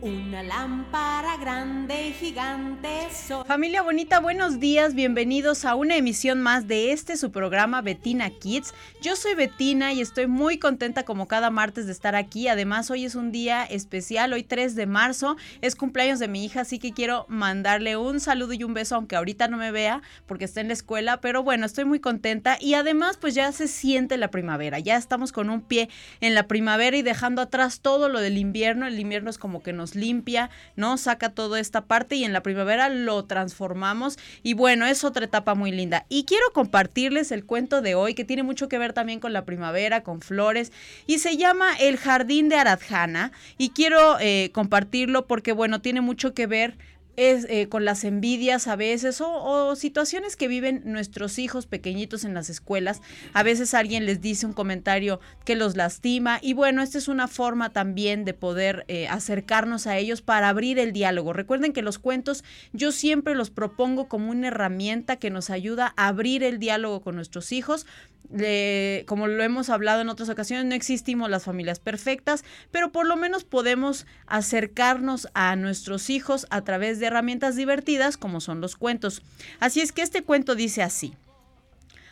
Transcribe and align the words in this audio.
Una 0.00 0.44
lámpara 0.44 1.36
grande 1.38 2.08
y 2.08 2.12
gigante 2.12 2.88
Familia 3.46 3.82
bonita, 3.82 4.20
buenos 4.20 4.60
días, 4.60 4.94
bienvenidos 4.94 5.64
a 5.64 5.74
una 5.74 5.96
emisión 5.96 6.40
más 6.40 6.68
de 6.68 6.92
este 6.92 7.16
su 7.16 7.32
programa 7.32 7.82
Betina 7.82 8.30
Kids. 8.30 8.74
Yo 9.02 9.16
soy 9.16 9.34
Betina 9.34 9.92
y 9.92 10.00
estoy 10.00 10.26
muy 10.26 10.58
contenta 10.58 11.04
como 11.04 11.26
cada 11.26 11.50
martes 11.50 11.86
de 11.86 11.92
estar 11.92 12.14
aquí. 12.14 12.48
Además, 12.48 12.90
hoy 12.90 13.04
es 13.04 13.14
un 13.14 13.32
día 13.32 13.64
especial, 13.64 14.32
hoy 14.32 14.44
3 14.44 14.76
de 14.76 14.86
marzo, 14.86 15.36
es 15.62 15.74
cumpleaños 15.74 16.18
de 16.18 16.28
mi 16.28 16.44
hija, 16.44 16.60
así 16.60 16.78
que 16.78 16.92
quiero 16.92 17.26
mandarle 17.28 17.96
un 17.96 18.20
saludo 18.20 18.52
y 18.52 18.62
un 18.62 18.74
beso, 18.74 18.94
aunque 18.94 19.16
ahorita 19.16 19.48
no 19.48 19.56
me 19.56 19.72
vea 19.72 20.02
porque 20.26 20.44
está 20.44 20.60
en 20.60 20.68
la 20.68 20.74
escuela, 20.74 21.20
pero 21.20 21.42
bueno, 21.42 21.66
estoy 21.66 21.86
muy 21.86 21.98
contenta 21.98 22.56
y 22.60 22.74
además 22.74 23.16
pues 23.16 23.34
ya 23.34 23.50
se 23.52 23.68
siente 23.68 24.16
la 24.16 24.30
primavera, 24.30 24.78
ya 24.78 24.96
estamos 24.96 25.32
con 25.32 25.50
un 25.50 25.60
pie 25.60 25.88
en 26.20 26.34
la 26.34 26.46
primavera 26.46 26.96
y 26.96 27.02
dejando 27.02 27.42
atrás 27.42 27.80
todo 27.80 28.08
lo 28.08 28.20
del 28.20 28.38
invierno. 28.38 28.86
El 28.86 29.00
invierno 29.00 29.30
es 29.30 29.38
como 29.38 29.62
que 29.62 29.72
nos 29.72 29.87
limpia, 29.94 30.50
¿no? 30.76 30.96
Saca 30.98 31.30
toda 31.30 31.60
esta 31.60 31.84
parte 31.84 32.16
y 32.16 32.24
en 32.24 32.32
la 32.32 32.42
primavera 32.42 32.88
lo 32.88 33.24
transformamos 33.24 34.18
y 34.42 34.54
bueno, 34.54 34.86
es 34.86 35.04
otra 35.04 35.24
etapa 35.24 35.54
muy 35.54 35.72
linda. 35.72 36.06
Y 36.08 36.24
quiero 36.24 36.44
compartirles 36.52 37.32
el 37.32 37.44
cuento 37.44 37.82
de 37.82 37.94
hoy 37.94 38.14
que 38.14 38.24
tiene 38.24 38.42
mucho 38.42 38.68
que 38.68 38.78
ver 38.78 38.92
también 38.92 39.20
con 39.20 39.32
la 39.32 39.44
primavera, 39.44 40.02
con 40.02 40.20
flores 40.20 40.72
y 41.06 41.18
se 41.18 41.36
llama 41.36 41.76
El 41.78 41.96
Jardín 41.96 42.48
de 42.48 42.56
Aradjana 42.56 43.32
y 43.56 43.70
quiero 43.70 44.18
eh, 44.20 44.50
compartirlo 44.52 45.26
porque 45.26 45.52
bueno, 45.52 45.80
tiene 45.80 46.00
mucho 46.00 46.34
que 46.34 46.46
ver 46.46 46.76
es 47.18 47.46
eh, 47.50 47.68
con 47.68 47.84
las 47.84 48.04
envidias 48.04 48.68
a 48.68 48.76
veces 48.76 49.20
o, 49.20 49.74
situaciones 49.74 50.36
que 50.36 50.46
viven 50.46 50.82
nuestros 50.84 51.40
hijos 51.40 51.66
pequeñitos 51.66 52.22
en 52.22 52.32
las 52.32 52.48
escuelas. 52.48 53.02
A 53.32 53.42
veces 53.42 53.74
alguien 53.74 54.06
les 54.06 54.20
dice 54.20 54.46
un 54.46 54.52
comentario 54.52 55.18
que 55.44 55.56
los 55.56 55.76
lastima 55.76 56.38
y 56.40 56.52
bueno, 56.52 56.80
esta 56.80 56.96
es 56.96 57.08
una 57.08 57.26
forma 57.26 57.70
también 57.70 58.24
de 58.24 58.34
poder 58.34 58.84
eh, 58.86 59.08
acercarnos 59.08 59.88
a 59.88 59.96
ellos 59.96 60.22
para 60.22 60.48
abrir 60.48 60.78
el 60.78 60.92
diálogo. 60.92 61.32
Recuerden 61.32 61.72
que 61.72 61.82
los 61.82 61.98
cuentos 61.98 62.44
yo 62.72 62.92
siempre 62.92 63.34
los 63.34 63.50
propongo 63.50 64.06
como 64.06 64.30
una 64.30 64.46
herramienta 64.46 65.16
que 65.16 65.30
nos 65.30 65.50
ayuda 65.50 65.94
a 65.96 66.06
abrir 66.06 66.44
el 66.44 66.60
diálogo 66.60 67.00
con 67.00 67.16
nuestros 67.16 67.50
hijos 67.50 67.84
como 69.06 69.26
lo 69.26 69.42
hemos 69.42 69.70
hablado 69.70 70.02
en 70.02 70.08
otras 70.08 70.28
ocasiones, 70.28 70.66
no 70.66 70.74
existimos 70.74 71.30
las 71.30 71.44
familias 71.44 71.80
perfectas, 71.80 72.44
pero 72.70 72.92
por 72.92 73.06
lo 73.06 73.16
menos 73.16 73.44
podemos 73.44 74.06
acercarnos 74.26 75.28
a 75.32 75.56
nuestros 75.56 76.10
hijos 76.10 76.46
a 76.50 76.62
través 76.62 77.00
de 77.00 77.07
herramientas 77.08 77.56
divertidas 77.56 78.16
como 78.16 78.40
son 78.40 78.60
los 78.60 78.76
cuentos. 78.76 79.22
Así 79.58 79.80
es 79.80 79.92
que 79.92 80.02
este 80.02 80.22
cuento 80.22 80.54
dice 80.54 80.82
así. 80.82 81.14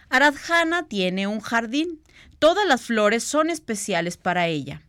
Aradjana 0.08 0.88
tiene 0.88 1.26
un 1.26 1.40
jardín. 1.40 2.00
Todas 2.38 2.66
las 2.66 2.82
flores 2.82 3.24
son 3.24 3.50
especiales 3.50 4.16
para 4.16 4.46
ella. 4.46 4.82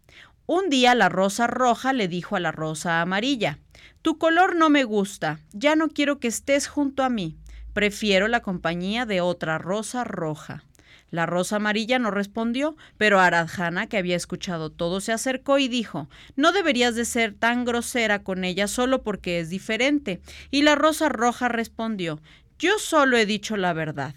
Un 0.46 0.70
día 0.70 0.96
la 0.96 1.10
rosa 1.10 1.46
roja 1.46 1.94
le 1.94 2.08
dijo 2.08 2.36
a 2.36 2.40
la 2.40 2.52
rosa 2.52 3.02
amarilla, 3.02 3.60
Tu 4.02 4.18
color 4.18 4.56
no 4.56 4.70
me 4.70 4.86
gusta, 4.86 5.42
ya 5.52 5.76
no 5.76 5.90
quiero 5.90 6.20
que 6.20 6.30
estés 6.30 6.68
junto 6.68 7.04
a 7.04 7.10
mí, 7.10 7.38
prefiero 7.74 8.28
la 8.30 8.42
compañía 8.42 9.06
de 9.06 9.20
otra 9.20 9.58
rosa 9.58 10.06
roja. 10.06 10.64
La 11.10 11.26
rosa 11.26 11.58
amarilla 11.58 12.00
no 12.00 12.12
respondió, 12.12 12.76
pero 12.98 13.20
Aradjana, 13.20 13.88
que 13.88 13.98
había 13.98 14.16
escuchado 14.16 14.70
todo, 14.70 15.02
se 15.02 15.12
acercó 15.12 15.58
y 15.60 15.68
dijo, 15.68 16.10
No 16.36 16.52
deberías 16.52 16.96
de 16.96 17.06
ser 17.06 17.34
tan 17.34 17.66
grosera 17.66 18.24
con 18.24 18.44
ella 18.44 18.68
solo 18.68 19.04
porque 19.04 19.40
es 19.40 19.50
diferente. 19.50 20.22
Y 20.52 20.64
la 20.64 20.76
rosa 20.76 21.10
roja 21.10 21.48
respondió, 21.48 22.22
Yo 22.60 22.80
solo 22.80 23.18
he 23.18 23.26
dicho 23.26 23.58
la 23.58 23.74
verdad. 23.74 24.16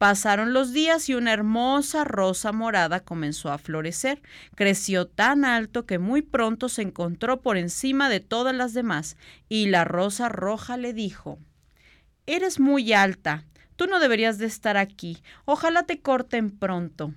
Pasaron 0.00 0.54
los 0.54 0.72
días 0.72 1.10
y 1.10 1.14
una 1.14 1.34
hermosa 1.34 2.04
rosa 2.04 2.52
morada 2.52 3.00
comenzó 3.00 3.52
a 3.52 3.58
florecer. 3.58 4.22
Creció 4.54 5.06
tan 5.06 5.44
alto 5.44 5.84
que 5.84 5.98
muy 5.98 6.22
pronto 6.22 6.70
se 6.70 6.80
encontró 6.80 7.42
por 7.42 7.58
encima 7.58 8.08
de 8.08 8.20
todas 8.20 8.54
las 8.54 8.72
demás, 8.72 9.18
y 9.50 9.66
la 9.66 9.84
rosa 9.84 10.30
roja 10.30 10.78
le 10.78 10.94
dijo, 10.94 11.38
Eres 12.24 12.60
muy 12.60 12.94
alta, 12.94 13.44
Tú 13.80 13.86
no 13.86 13.98
deberías 13.98 14.36
de 14.36 14.44
estar 14.44 14.76
aquí. 14.76 15.22
Ojalá 15.46 15.84
te 15.84 16.02
corten 16.02 16.50
pronto. 16.50 17.14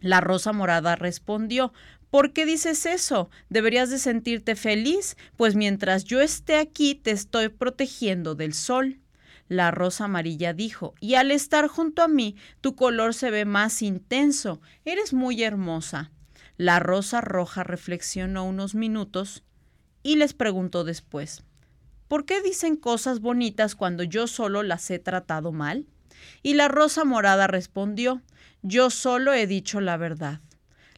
La 0.00 0.22
rosa 0.22 0.54
morada 0.54 0.96
respondió, 0.96 1.74
¿Por 2.08 2.32
qué 2.32 2.46
dices 2.46 2.86
eso? 2.86 3.28
Deberías 3.50 3.90
de 3.90 3.98
sentirte 3.98 4.56
feliz, 4.56 5.18
pues 5.36 5.54
mientras 5.54 6.04
yo 6.04 6.22
esté 6.22 6.56
aquí 6.56 6.94
te 6.94 7.10
estoy 7.10 7.50
protegiendo 7.50 8.34
del 8.34 8.54
sol. 8.54 9.00
La 9.48 9.70
rosa 9.70 10.06
amarilla 10.06 10.54
dijo, 10.54 10.94
y 10.98 11.16
al 11.16 11.30
estar 11.30 11.68
junto 11.68 12.00
a 12.02 12.08
mí, 12.08 12.36
tu 12.62 12.74
color 12.74 13.12
se 13.12 13.30
ve 13.30 13.44
más 13.44 13.82
intenso. 13.82 14.62
Eres 14.86 15.12
muy 15.12 15.42
hermosa. 15.42 16.10
La 16.56 16.78
rosa 16.78 17.20
roja 17.20 17.64
reflexionó 17.64 18.46
unos 18.46 18.74
minutos 18.74 19.44
y 20.02 20.16
les 20.16 20.32
preguntó 20.32 20.84
después, 20.84 21.44
¿Por 22.12 22.26
qué 22.26 22.42
dicen 22.42 22.76
cosas 22.76 23.20
bonitas 23.20 23.74
cuando 23.74 24.02
yo 24.02 24.26
solo 24.26 24.62
las 24.62 24.90
he 24.90 24.98
tratado 24.98 25.50
mal? 25.50 25.86
Y 26.42 26.52
la 26.52 26.68
rosa 26.68 27.04
morada 27.04 27.46
respondió, 27.46 28.20
yo 28.60 28.90
solo 28.90 29.32
he 29.32 29.46
dicho 29.46 29.80
la 29.80 29.96
verdad. 29.96 30.40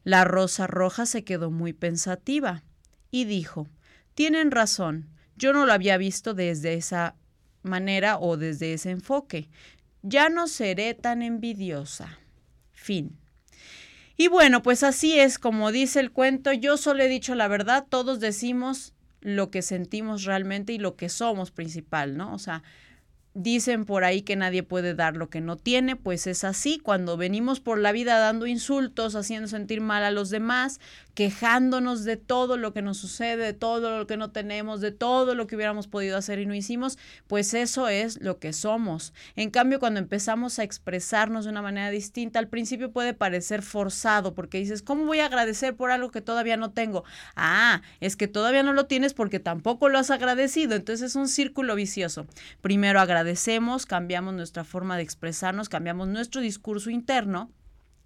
La 0.03 0.25
rosa 0.25 0.67
roja 0.67 1.07
se 1.07 1.23
quedó 1.23 1.53
muy 1.53 1.73
pensativa 1.73 2.65
y 3.13 3.27
dijo, 3.27 3.69
tienen 4.15 4.51
razón, 4.51 5.09
yo 5.37 5.53
no 5.53 5.67
lo 5.67 5.73
había 5.73 5.99
visto 5.99 6.35
desde 6.35 6.75
esa 6.75 7.15
manera 7.63 8.19
o 8.19 8.37
desde 8.37 8.73
ese 8.73 8.91
enfoque. 8.91 9.49
Ya 10.03 10.29
no 10.29 10.49
seré 10.49 10.95
tan 10.95 11.23
envidiosa. 11.23 12.19
Fin. 12.73 13.17
Y 14.17 14.27
bueno, 14.27 14.65
pues 14.65 14.83
así 14.83 15.17
es 15.17 15.39
como 15.39 15.71
dice 15.71 16.01
el 16.01 16.11
cuento, 16.11 16.53
yo 16.53 16.77
solo 16.77 17.05
he 17.05 17.09
dicho 17.09 17.37
la 17.37 17.47
verdad, 17.47 17.87
todos 17.89 18.19
decimos 18.19 18.94
lo 19.25 19.51
que 19.51 19.63
sentimos 19.63 20.25
realmente 20.25 20.75
y 20.75 20.79
lo 20.79 20.97
que 20.97 21.09
somos 21.09 21.51
principal, 21.51 22.17
¿no? 22.17 22.35
O 22.35 22.39
sea, 22.39 22.63
dicen 23.35 23.85
por 23.85 24.05
ahí 24.05 24.23
que 24.23 24.37
nadie 24.37 24.63
puede 24.63 24.95
dar 24.95 25.17
lo 25.17 25.29
que 25.29 25.41
no 25.41 25.57
tiene, 25.57 25.97
pues 25.97 26.27
es 26.29 26.45
así. 26.45 26.79
Cuando 26.79 27.17
venimos 27.17 27.59
por 27.59 27.79
la 27.79 27.91
vida 27.91 28.19
dando 28.19 28.47
insultos, 28.47 29.17
haciendo 29.17 29.49
sentir 29.49 29.81
mal 29.81 30.05
a 30.05 30.13
los 30.13 30.31
demás, 30.31 30.81
quejándonos 31.15 32.05
de 32.05 32.17
todo 32.17 32.57
lo 32.57 32.73
que 32.73 32.83
nos 32.83 32.99
sucede, 32.99 33.45
de 33.45 33.53
todo 33.53 33.99
lo 33.99 34.07
que 34.07 34.17
no 34.17 34.31
tenemos, 34.31 34.81
de 34.81 34.93
todo 34.93 35.35
lo 35.35 35.47
que 35.47 35.57
hubiéramos 35.57 35.89
podido 35.89 36.17
hacer 36.17 36.39
y 36.39 36.47
no 36.47 36.55
hicimos, 36.55 36.97
pues 37.27 37.55
eso 37.55 37.89
es 37.89 38.21
lo 38.21 38.39
que 38.39 38.53
somos. 38.53 39.13
En 39.35 39.51
cambio, 39.51 39.81
cuando 39.81 39.99
empezamos 39.99 40.59
a 40.61 40.63
expresarnos 40.63 41.45
de 41.45 41.51
una 41.51 41.63
manera 41.63 41.91
distinta, 41.91 42.39
al 42.39 42.49
principio 42.49 42.93
puede 42.93 43.15
parecer 43.15 43.63
forzado, 43.63 44.35
porque 44.35 44.59
dices, 44.59 44.83
¿cómo 44.83 45.07
voy 45.07 45.19
a 45.19 45.27
agradecer 45.27 45.75
por 45.75 45.91
algo 45.91 46.11
que 46.11 46.21
todavía 46.21 46.57
no 46.57 46.71
tengo? 46.71 47.05
Ah, 47.35 47.83
es 48.01 48.15
que 48.17 48.29
todavía 48.29 48.63
no 48.63 48.73
lo 48.73 48.87
tienes 48.87 49.13
porque 49.13 49.41
tampoco 49.41 49.89
lo 49.89 49.99
has 49.99 50.11
agradecido. 50.11 50.77
Entonces 50.77 51.11
es 51.11 51.17
un 51.17 51.29
círculo 51.29 51.75
vicioso. 51.75 52.27
Primero 52.61 53.01
agradecer 53.01 53.24
agradecemos, 53.25 53.87
cambiamos 53.87 54.35
nuestra 54.35 54.65
forma 54.65 54.99
de 54.99 55.03
expresarnos, 55.03 55.71
cambiamos 55.71 56.09
nuestro 56.09 56.43
discurso 56.43 56.91
interno 56.91 57.51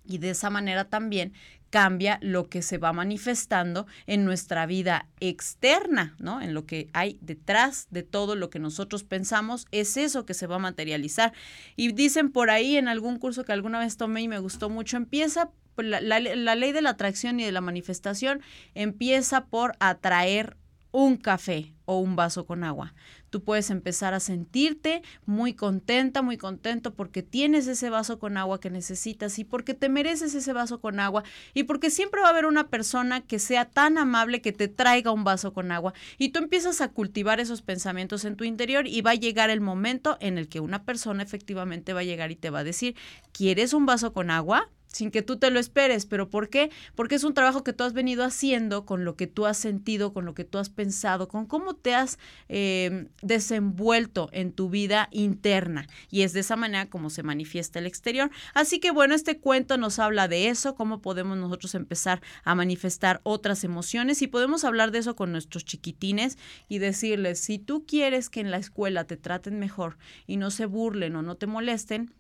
y 0.05 0.19
de 0.19 0.31
esa 0.31 0.49
manera 0.49 0.85
también 0.85 1.33
cambia 1.71 2.21
lo 2.23 2.49
que 2.49 2.63
se 2.63 2.79
va 2.79 2.93
manifestando 2.93 3.89
en 4.07 4.25
nuestra 4.25 4.65
vida 4.67 5.09
externa, 5.19 6.15
¿no? 6.21 6.41
En 6.41 6.55
lo 6.55 6.67
que 6.67 6.89
hay 6.93 7.19
detrás 7.21 7.89
de 7.91 8.05
todo 8.05 8.37
lo 8.37 8.49
que 8.49 8.61
nosotros 8.61 9.03
pensamos, 9.03 9.67
es 9.73 9.97
eso 9.97 10.25
que 10.25 10.35
se 10.35 10.47
va 10.47 10.55
a 10.55 10.61
materializar. 10.61 11.33
Y 11.75 11.93
dicen 11.93 12.31
por 12.31 12.49
ahí 12.49 12.77
en 12.77 12.87
algún 12.87 13.19
curso 13.19 13.45
que 13.45 13.53
alguna 13.53 13.81
vez 13.81 13.97
tomé 13.97 14.23
y 14.23 14.29
me 14.29 14.39
gustó 14.39 14.71
mucho, 14.71 14.97
empieza 14.97 15.51
la, 15.77 16.01
la 16.01 16.55
ley 16.55 16.71
de 16.71 16.83
la 16.83 16.91
atracción 16.91 17.41
y 17.41 17.45
de 17.45 17.53
la 17.53 17.61
manifestación 17.61 18.41
empieza 18.75 19.47
por 19.47 19.73
atraer 19.81 20.57
un 20.93 21.17
café 21.17 21.75
o 21.85 21.99
un 21.99 22.17
vaso 22.17 22.47
con 22.47 22.65
agua. 22.65 22.95
Tú 23.31 23.43
puedes 23.43 23.71
empezar 23.71 24.15
a 24.15 24.21
sentirte 24.21 25.03
muy 25.27 25.55
contenta, 25.55 26.23
muy 26.23 26.37
contento 26.37 26.95
porque 26.95 27.23
tienes 27.23 27.67
ese 27.67 27.91
vaso 27.91 28.19
con 28.19 28.37
agua 28.37 28.61
que 28.61 28.71
necesitas 28.71 29.39
y 29.39 29.45
porque 29.45 29.75
te 29.75 29.89
mereces 29.89 30.35
ese 30.35 30.53
vaso 30.53 30.81
con 30.81 31.01
agua 31.01 31.25
y 31.55 31.65
porque 31.65 31.91
siempre 31.91 32.21
va 32.21 32.29
a 32.29 32.31
haber 32.31 32.47
una 32.47 32.69
persona 32.69 33.21
que 33.21 33.39
sea 33.39 33.67
tan 33.67 33.99
amable 33.99 34.41
que 34.41 34.53
te 34.53 34.69
traiga 34.69 35.13
un 35.13 35.25
vaso 35.25 35.53
con 35.53 35.73
agua 35.73 35.95
y 36.17 36.31
tú 36.31 36.39
empiezas 36.39 36.81
a 36.81 36.89
cultivar 36.89 37.41
esos 37.41 37.63
pensamientos 37.63 38.25
en 38.25 38.37
tu 38.37 38.45
interior 38.45 38.87
y 38.87 39.01
va 39.03 39.13
a 39.13 39.15
llegar 39.15 39.51
el 39.51 39.61
momento 39.61 40.17
en 40.21 40.39
el 40.39 40.49
que 40.49 40.61
una 40.61 40.85
persona 40.85 41.23
efectivamente 41.23 41.93
va 41.93 42.01
a 42.01 42.05
llegar 42.05 42.31
y 42.31 42.37
te 42.37 42.51
va 42.51 42.61
a 42.61 42.65
decir, 42.65 42.97
¿quieres 43.33 43.73
un 43.73 43.87
vaso 43.87 44.13
con 44.13 44.31
agua? 44.31 44.71
Sin 44.89 45.11
que 45.11 45.23
tú 45.23 45.39
te 45.39 45.51
lo 45.51 45.61
esperes. 45.61 46.07
¿Pero 46.07 46.29
por 46.29 46.49
qué? 46.49 46.71
Porque 46.95 47.15
es 47.15 47.25
un 47.25 47.35
trabajo 47.35 47.63
que 47.63 47.73
tú 47.73 47.85
has 47.85 47.93
venido 47.93 48.25
haciendo 48.25 48.85
con 48.85 49.05
lo 49.05 49.17
que 49.17 49.27
tú 49.27 49.47
has 49.47 49.57
sentido, 49.57 50.13
con 50.13 50.25
lo 50.25 50.35
que 50.35 50.45
tú 50.45 50.59
has 50.59 50.71
pensado, 50.71 51.29
con 51.29 51.47
cómo 51.47 51.75
te 51.75 51.95
has 51.95 52.19
em, 52.49 53.09
desenvuelto 53.23 54.29
en 54.33 54.53
tu 54.53 54.69
vida 54.71 55.09
interna. 55.13 55.87
Y 56.11 56.23
es 56.23 56.33
de 56.33 56.41
esa 56.41 56.57
manera 56.57 56.87
como 56.87 57.11
se 57.11 57.23
manifiesta 57.23 57.79
el 57.79 57.87
exterior. 57.87 58.31
Así 58.55 58.81
que 58.81 58.91
bueno, 58.91 59.15
este 59.15 59.39
cuento 59.39 59.77
nos 59.77 59.99
habla 59.99 60.29
de 60.29 60.49
eso, 60.49 60.75
cómo 60.75 61.01
podemos 61.01 61.37
nosotros 61.37 61.75
empezar 61.75 62.21
a 62.45 62.55
manifestar 62.55 63.21
otras 63.23 63.65
emociones 63.65 64.23
y 64.23 64.27
podemos 64.27 64.65
hablar 64.65 64.91
de 64.91 64.99
eso 64.99 65.17
con 65.17 65.33
nuestros 65.33 65.65
chiquitines 65.65 66.39
y 66.69 66.79
decirles, 66.79 67.41
si 67.41 67.59
tú 67.59 67.85
quieres 67.87 68.31
que 68.31 68.41
en 68.41 68.51
la 68.51 68.57
escuela 68.57 69.05
te 69.05 69.17
traten 69.17 69.59
mejor 69.59 69.99
y 70.27 70.37
no 70.37 70.51
se 70.51 70.67
burlen 70.67 71.17
o 71.17 71.23
no 71.23 71.37
te 71.37 71.47
molesten, 71.47 72.13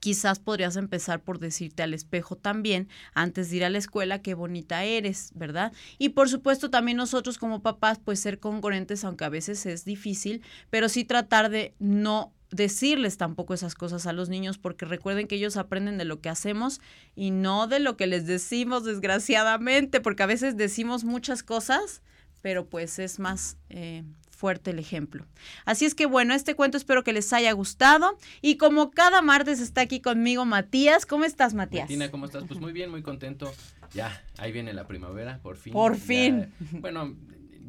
quizás 0.00 0.38
podrías 0.38 0.76
empezar 0.76 1.22
por 1.22 1.38
decirte 1.38 1.82
al 1.82 1.94
espejo 1.94 2.36
también, 2.36 2.88
antes 3.14 3.50
de 3.50 3.56
ir 3.56 3.64
a 3.64 3.70
la 3.70 3.78
escuela, 3.78 4.22
qué 4.22 4.34
bonita 4.34 4.84
eres, 4.84 5.30
¿verdad? 5.34 5.72
Y 5.98 6.10
por 6.10 6.28
supuesto 6.28 6.70
también 6.70 6.96
nosotros 6.96 7.38
como 7.38 7.62
papás, 7.62 8.00
pues 8.04 8.20
ser 8.20 8.38
concurrentes, 8.38 9.04
aunque 9.04 9.24
a 9.24 9.28
veces 9.28 9.66
es 9.66 9.84
difícil, 9.84 10.42
pero 10.70 10.88
sí 10.88 11.04
tratar 11.04 11.50
de 11.50 11.74
no 11.78 12.32
decirles 12.50 13.18
tampoco 13.18 13.52
esas 13.54 13.74
cosas 13.74 14.06
a 14.06 14.12
los 14.12 14.28
niños 14.28 14.56
porque 14.58 14.86
recuerden 14.86 15.26
que 15.26 15.34
ellos 15.34 15.56
aprenden 15.56 15.98
de 15.98 16.06
lo 16.06 16.20
que 16.20 16.30
hacemos 16.30 16.80
y 17.14 17.30
no 17.30 17.66
de 17.66 17.78
lo 17.78 17.96
que 17.96 18.06
les 18.06 18.26
decimos 18.26 18.84
desgraciadamente 18.84 20.00
porque 20.00 20.22
a 20.22 20.26
veces 20.26 20.56
decimos 20.56 21.04
muchas 21.04 21.42
cosas 21.42 22.00
pero 22.40 22.66
pues 22.66 22.98
es 22.98 23.18
más 23.18 23.58
eh, 23.68 24.02
fuerte 24.38 24.70
el 24.70 24.78
ejemplo. 24.78 25.26
Así 25.64 25.84
es 25.84 25.96
que 25.96 26.06
bueno, 26.06 26.32
este 26.32 26.54
cuento 26.54 26.76
espero 26.76 27.02
que 27.02 27.12
les 27.12 27.32
haya 27.32 27.50
gustado. 27.52 28.16
Y 28.40 28.56
como 28.56 28.92
cada 28.92 29.20
martes 29.20 29.60
está 29.60 29.80
aquí 29.80 30.00
conmigo 30.00 30.44
Matías. 30.44 31.06
¿Cómo 31.06 31.24
estás, 31.24 31.54
Matías? 31.54 31.82
Martina, 31.82 32.10
¿cómo 32.10 32.26
estás? 32.26 32.44
Pues 32.46 32.60
muy 32.60 32.72
bien, 32.72 32.90
muy 32.90 33.02
contento. 33.02 33.52
Ya, 33.92 34.22
ahí 34.36 34.52
viene 34.52 34.72
la 34.72 34.86
primavera, 34.86 35.40
por 35.42 35.56
fin. 35.56 35.72
Por 35.72 35.96
fin. 35.96 36.52
bueno, 36.72 37.16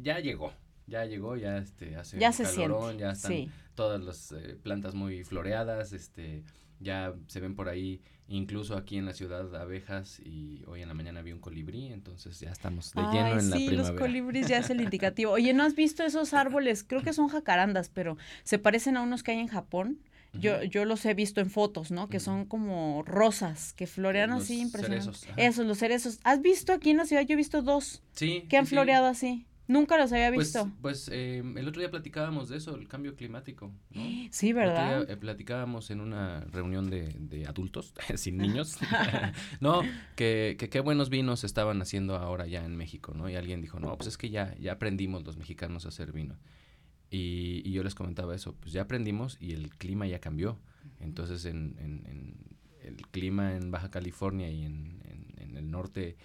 ya 0.00 0.20
llegó. 0.20 0.52
Ya 0.86 1.04
llegó, 1.04 1.36
ya 1.36 1.58
este, 1.58 1.96
hace 1.96 2.18
ya 2.18 2.32
se 2.32 2.42
calorón, 2.42 2.98
ya 2.98 3.12
están 3.12 3.52
todas 3.76 4.02
las 4.02 4.32
eh, 4.32 4.58
plantas 4.60 4.94
muy 4.94 5.22
floreadas, 5.22 5.92
este, 5.92 6.42
ya 6.80 7.14
se 7.28 7.38
ven 7.38 7.54
por 7.54 7.68
ahí 7.68 8.02
incluso 8.30 8.76
aquí 8.76 8.96
en 8.96 9.06
la 9.06 9.12
ciudad 9.12 9.54
abejas 9.56 10.20
y 10.20 10.62
hoy 10.68 10.82
en 10.82 10.88
la 10.88 10.94
mañana 10.94 11.20
vi 11.20 11.32
un 11.32 11.40
colibrí, 11.40 11.88
entonces 11.92 12.38
ya 12.38 12.50
estamos 12.50 12.92
de 12.94 13.02
lleno 13.02 13.38
en 13.38 13.50
la 13.50 13.56
primavera. 13.56 13.58
Sí, 13.58 13.76
los 13.76 13.90
colibríes 13.90 14.46
ya 14.46 14.58
es 14.58 14.70
el 14.70 14.80
indicativo. 14.80 15.32
Oye, 15.32 15.52
¿no 15.52 15.64
has 15.64 15.74
visto 15.74 16.04
esos 16.04 16.32
árboles? 16.32 16.84
Creo 16.84 17.02
que 17.02 17.12
son 17.12 17.28
jacarandas, 17.28 17.88
pero 17.88 18.16
se 18.44 18.58
parecen 18.58 18.96
a 18.96 19.02
unos 19.02 19.22
que 19.22 19.32
hay 19.32 19.40
en 19.40 19.48
Japón. 19.48 19.98
Yo, 20.32 20.62
yo 20.62 20.84
los 20.84 21.04
he 21.06 21.12
visto 21.12 21.40
en 21.40 21.50
fotos, 21.50 21.90
¿no? 21.90 22.08
Que 22.08 22.20
son 22.20 22.44
como 22.44 23.02
rosas, 23.02 23.72
que 23.72 23.88
florean 23.88 24.30
así 24.30 24.60
impresionante. 24.60 25.10
Esos, 25.36 25.66
los 25.66 25.78
cerezos. 25.78 26.20
¿Has 26.22 26.40
visto 26.40 26.72
aquí 26.72 26.90
en 26.90 26.98
la 26.98 27.04
ciudad? 27.04 27.22
Yo 27.22 27.32
he 27.32 27.36
visto 27.36 27.62
dos. 27.62 28.00
Sí. 28.12 28.44
Que 28.48 28.56
han 28.56 28.68
floreado 28.68 29.06
así. 29.06 29.48
Nunca 29.70 29.96
los 29.96 30.12
había 30.12 30.32
pues, 30.32 30.48
visto. 30.48 30.68
Pues, 30.82 31.08
em, 31.12 31.56
el 31.56 31.68
otro 31.68 31.80
día 31.80 31.92
platicábamos 31.92 32.48
de 32.48 32.56
eso, 32.56 32.74
el 32.74 32.88
cambio 32.88 33.14
climático. 33.14 33.72
¿no? 33.90 34.02
Sí, 34.32 34.52
¿verdad? 34.52 34.88
El 34.88 34.94
otro 34.94 35.06
día, 35.06 35.14
eh, 35.14 35.16
platicábamos 35.16 35.92
en 35.92 36.00
una 36.00 36.40
reunión 36.46 36.90
de, 36.90 37.14
de 37.20 37.46
adultos, 37.46 37.94
sin 38.16 38.36
niños, 38.38 38.78
no, 39.60 39.82
que 40.16 40.56
qué 40.58 40.80
buenos 40.80 41.08
vinos 41.08 41.44
estaban 41.44 41.80
haciendo 41.82 42.16
ahora 42.16 42.48
ya 42.48 42.64
en 42.64 42.74
México, 42.74 43.14
¿no? 43.14 43.30
Y 43.30 43.36
alguien 43.36 43.60
dijo, 43.60 43.78
no, 43.78 43.96
pues 43.96 44.08
es 44.08 44.18
que 44.18 44.28
ya, 44.28 44.56
ya 44.58 44.72
aprendimos 44.72 45.22
los 45.22 45.36
mexicanos 45.36 45.86
a 45.86 45.90
hacer 45.90 46.10
vino. 46.10 46.36
Y, 47.08 47.62
y 47.64 47.70
yo 47.70 47.84
les 47.84 47.94
comentaba 47.94 48.34
eso, 48.34 48.56
pues 48.58 48.72
ya 48.72 48.82
aprendimos 48.82 49.36
y 49.40 49.52
el 49.52 49.70
clima 49.76 50.08
ya 50.08 50.18
cambió. 50.18 50.58
Entonces, 50.98 51.44
en, 51.44 51.76
en, 51.78 52.58
el 52.82 53.06
clima 53.06 53.54
en 53.54 53.70
Baja 53.70 53.88
California 53.88 54.50
y 54.50 54.64
en, 54.64 54.98
el 55.54 55.70
norte 55.70 56.16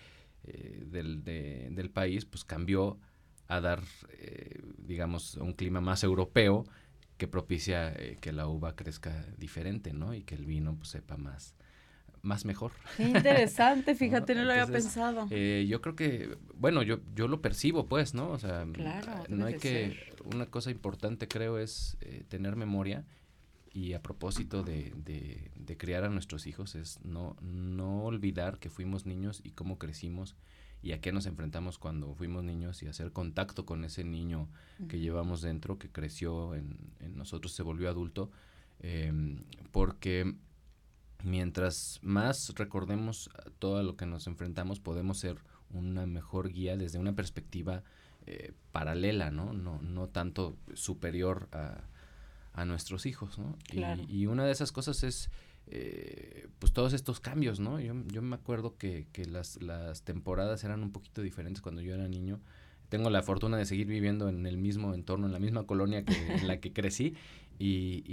eh, 0.46 0.84
del, 0.88 1.24
del 1.24 1.90
país, 1.92 2.26
pues 2.26 2.44
cambió 2.44 3.00
a 3.48 3.62
dar, 3.62 3.82
eh, 4.18 4.62
digamos, 4.78 5.36
un 5.36 5.54
clima 5.54 5.82
más 5.82 6.04
europeo 6.04 6.66
que 7.18 7.28
propicia 7.28 7.94
eh, 7.94 8.18
que 8.20 8.32
la 8.32 8.48
uva 8.48 8.76
crezca 8.76 9.26
diferente, 9.38 9.94
¿no? 9.94 10.14
Y 10.14 10.24
que 10.24 10.36
el 10.36 10.46
vino 10.46 10.76
pues, 10.76 10.90
sepa 10.90 11.16
más, 11.18 11.56
más 12.22 12.44
mejor. 12.46 12.72
Qué 12.98 13.04
interesante, 13.04 13.96
fíjate, 13.96 14.36
no, 14.36 14.44
lo 14.44 14.52
había 14.52 14.68
pensado. 14.68 15.28
Eh, 15.30 15.66
yo 15.70 15.82
creo 15.82 15.96
que, 15.96 16.38
bueno, 16.56 16.82
yo, 16.84 17.00
yo 17.14 17.28
lo 17.28 17.42
percibo, 17.42 17.86
pues, 17.86 18.14
¿no? 18.14 18.30
O 18.32 18.40
sea, 18.40 18.66
no 19.30 19.46
hay 19.46 19.58
que, 19.58 20.14
una 20.26 20.48
cosa 20.48 20.72
importante 20.72 21.28
creo 21.28 21.60
es 21.60 21.98
tener 22.28 22.56
memoria 22.56 23.06
y 23.72 23.94
a 23.94 24.02
propósito 24.02 24.64
de, 24.64 24.94
de, 24.96 25.52
de, 25.54 25.78
criar 25.78 26.06
a 26.06 26.10
nuestros 26.10 26.48
hijos 26.48 26.76
es 26.76 27.04
no, 27.04 27.36
no 27.42 28.04
olvidar 28.04 28.58
que 28.58 28.70
fuimos 28.70 29.06
niños 29.06 29.42
y 29.44 29.52
cómo 29.52 29.78
crecimos 29.78 30.38
y 30.86 30.92
a 30.92 31.02
qué 31.02 31.12
nos 31.12 31.26
enfrentamos 31.26 31.80
cuando 31.80 32.14
fuimos 32.14 32.44
niños 32.44 32.84
y 32.84 32.88
hacer 32.88 33.12
contacto 33.12 33.66
con 33.66 33.84
ese 33.86 34.04
niño 34.04 34.48
que 34.88 35.00
llevamos 35.00 35.42
dentro, 35.42 35.80
que 35.80 35.90
creció 35.90 36.54
en, 36.54 36.78
nosotros, 37.16 37.54
se 37.54 37.64
volvió 37.64 37.90
adulto, 37.90 38.30
em, 38.82 39.42
porque 39.72 40.36
mientras 41.24 41.98
más 42.04 42.54
recordemos 42.54 43.32
todo 43.58 43.82
lo 43.82 43.98
que 43.98 44.06
nos 44.06 44.28
enfrentamos, 44.28 44.80
podemos 44.80 45.18
ser 45.18 45.38
una 45.72 46.06
mejor 46.06 46.50
guía 46.50 46.78
desde 46.78 47.00
una 47.00 47.16
perspectiva 47.16 47.82
eh, 48.28 48.54
paralela, 48.72 49.32
¿no? 49.32 49.54
¿no? 49.54 49.82
No 49.82 50.08
tanto 50.10 50.56
superior 50.76 51.50
a, 51.52 51.82
a 52.54 52.64
nuestros 52.66 53.08
hijos, 53.08 53.40
¿no? 53.40 53.58
Y, 53.72 54.22
y, 54.22 54.28
una 54.28 54.46
de 54.46 54.52
esas 54.52 54.72
cosas 54.72 55.02
es 55.02 55.32
eh, 55.68 56.48
pues 56.60 56.74
todos 56.74 56.94
estos 56.94 57.20
cambios, 57.20 57.60
¿no? 57.60 57.80
Yo, 57.80 57.94
yo 58.08 58.22
me 58.22 58.36
acuerdo 58.36 58.78
que, 58.78 59.08
que 59.12 59.26
las, 59.26 59.62
las, 59.62 60.04
temporadas 60.04 60.64
eran 60.64 60.84
un 60.84 60.92
poquito 60.92 61.22
diferentes 61.22 61.62
cuando 61.62 61.82
yo 61.82 61.94
era 61.94 62.08
niño. 62.08 62.40
Tengo 62.90 63.10
la 63.10 63.24
fortuna 63.24 63.58
de 63.58 63.66
seguir 63.66 63.88
viviendo 63.88 64.30
en 64.30 64.46
el 64.46 64.58
mismo 64.58 64.94
entorno, 64.94 65.26
en 65.26 65.34
la 65.34 65.40
misma 65.40 65.66
colonia 65.66 66.06
que, 66.06 66.14
en 66.36 66.48
la 66.48 66.60
que 66.60 66.72
crecí. 66.72 67.16
Y, 67.58 68.04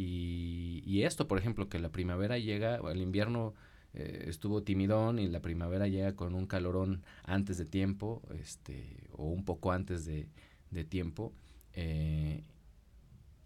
y, 0.87 1.02
esto, 1.02 1.28
por 1.28 1.38
ejemplo, 1.38 1.69
que 1.69 1.78
la 1.78 1.90
primavera 1.90 2.38
llega, 2.38 2.76
el 2.76 3.00
invierno 3.00 3.55
eh, 3.93 4.26
estuvo 4.28 4.62
timidón 4.62 5.19
y 5.19 5.28
la 5.28 5.40
primavera 5.40 5.88
llega 5.88 6.14
con 6.14 6.34
un 6.34 6.46
calorón 6.46 7.02
antes 7.25 7.58
de 7.58 7.66
tiempo, 7.66 8.22
este, 8.40 9.08
o 9.12 9.25
un 9.25 9.44
poco 9.44 9.72
antes 9.72 10.06
de, 10.06 10.28
de 10.70 10.84
tiempo. 10.84 11.32
Eh, 11.75 12.44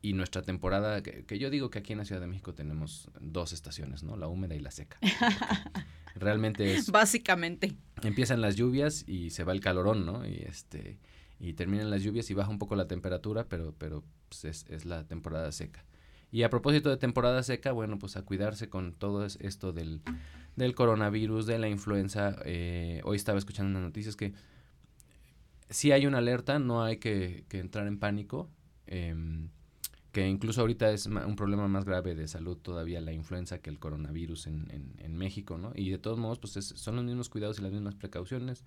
y 0.03 0.13
nuestra 0.13 0.43
temporada, 0.43 1.03
que, 1.03 1.39
yo 1.39 1.51
digo 1.51 1.71
que 1.71 1.81
aquí 1.81 1.93
en 1.93 1.99
la 1.99 2.05
Ciudad 2.05 2.21
de 2.21 2.27
México 2.27 2.55
tenemos 2.55 3.11
dos 3.21 3.53
estaciones, 3.53 4.03
¿no? 4.03 4.17
La 4.17 4.29
húmeda 4.29 4.55
y 4.55 4.61
la 4.61 4.71
seca. 4.71 4.99
Realmente 6.15 6.75
es... 6.75 6.91
Básicamente. 6.91 7.77
Empiezan 8.03 8.41
las 8.41 8.57
lluvias 8.57 9.05
y 9.07 9.31
se 9.31 9.45
va 9.45 9.53
el 9.53 9.61
calorón, 9.61 10.07
¿no? 10.07 10.27
Y 10.27 10.43
este 10.47 10.99
y 11.39 11.53
terminan 11.53 11.91
las 11.91 12.03
lluvias 12.03 12.31
y 12.31 12.35
baja 12.35 12.51
un 12.51 12.59
poco 12.59 12.77
la 12.77 12.87
temperatura, 12.87 13.45
pero, 13.49 13.75
pero 13.77 14.03
pues 14.29 14.45
es, 14.45 14.65
es, 14.71 14.87
la 14.87 15.05
temporada 15.05 15.53
seca. 15.53 15.85
Y 16.31 16.43
a 16.43 16.51
propósito 16.51 16.89
de 16.89 16.97
temporada 16.97 17.43
seca, 17.43 17.73
bueno, 17.73 17.99
pues 17.99 18.17
a 18.17 18.23
cuidarse 18.23 18.69
con 18.69 18.95
todo 18.95 19.27
esto 19.27 19.73
del, 19.73 20.03
del 20.57 20.75
coronavirus, 20.75 21.47
de 21.47 21.59
la 21.59 21.69
influenza. 21.69 22.37
Eh, 22.45 23.01
hoy 23.05 23.17
estaba 23.17 23.39
escuchando 23.39 23.71
unas 23.71 23.83
noticias 23.83 24.17
que 24.17 24.33
si 25.69 25.93
hay 25.93 26.07
una 26.07 26.19
alerta, 26.19 26.59
no 26.59 26.83
hay 26.83 26.97
que, 26.99 27.45
que 27.49 27.59
entrar 27.59 27.87
en 27.87 27.99
pánico. 27.99 28.51
Eh, 28.87 29.15
que 30.17 30.27
incluso 30.27 30.63
ahorita 30.63 30.93
es 30.93 31.05
un 31.05 31.37
problema 31.37 31.69
más 31.69 31.85
grave 31.85 32.15
de 32.15 32.27
salud 32.27 32.57
todavía 32.57 33.03
la 33.03 33.13
influenza 33.13 33.59
que 33.59 33.69
el 33.69 33.79
coronavirus 33.79 34.47
en, 34.47 34.67
en, 34.71 34.95
en 34.97 35.15
México, 35.15 35.59
¿no? 35.59 35.73
Y 35.75 35.91
de 35.91 35.99
todos 35.99 36.17
modos, 36.17 36.39
pues 36.39 36.53
son 36.55 36.97
los 36.97 37.05
mismos 37.05 37.29
cuidados 37.29 37.59
y 37.59 37.63
las 37.63 37.71
mismas 37.71 37.97
precauciones, 37.97 38.65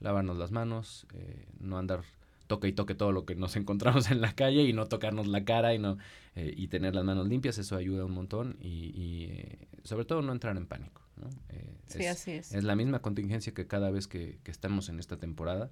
lavarnos 0.00 0.36
las 0.36 0.50
manos, 0.50 1.06
eh, 1.14 1.46
no 1.60 1.78
andar 1.78 2.02
toque 2.46 2.68
y 2.68 2.74
toque 2.74 2.94
todo 2.94 3.10
lo 3.10 3.24
que 3.24 3.34
nos 3.36 3.56
encontramos 3.56 4.10
en 4.10 4.20
la 4.20 4.34
calle 4.34 4.64
y 4.64 4.74
no 4.74 4.84
tocarnos 4.84 5.28
la 5.28 5.46
cara 5.46 5.72
y 5.72 5.78
no 5.78 5.96
eh, 6.34 6.52
y 6.54 6.68
tener 6.68 6.94
las 6.94 7.06
manos 7.06 7.26
limpias, 7.26 7.56
eso 7.56 7.74
ayuda 7.74 8.04
un 8.04 8.12
montón 8.12 8.58
y, 8.60 8.92
y 8.94 9.24
eh, 9.30 9.68
sobre 9.84 10.04
todo 10.04 10.20
no 10.20 10.30
entrar 10.30 10.58
en 10.58 10.66
pánico, 10.66 11.00
¿no? 11.16 11.30
sí, 11.86 12.04
así 12.04 12.32
es. 12.32 12.52
Es 12.52 12.64
la 12.64 12.76
misma 12.76 13.00
contingencia 13.00 13.54
que 13.54 13.66
cada 13.66 13.90
vez 13.90 14.08
que, 14.08 14.40
que 14.42 14.50
estamos 14.50 14.90
en 14.90 14.98
esta 14.98 15.16
temporada, 15.16 15.70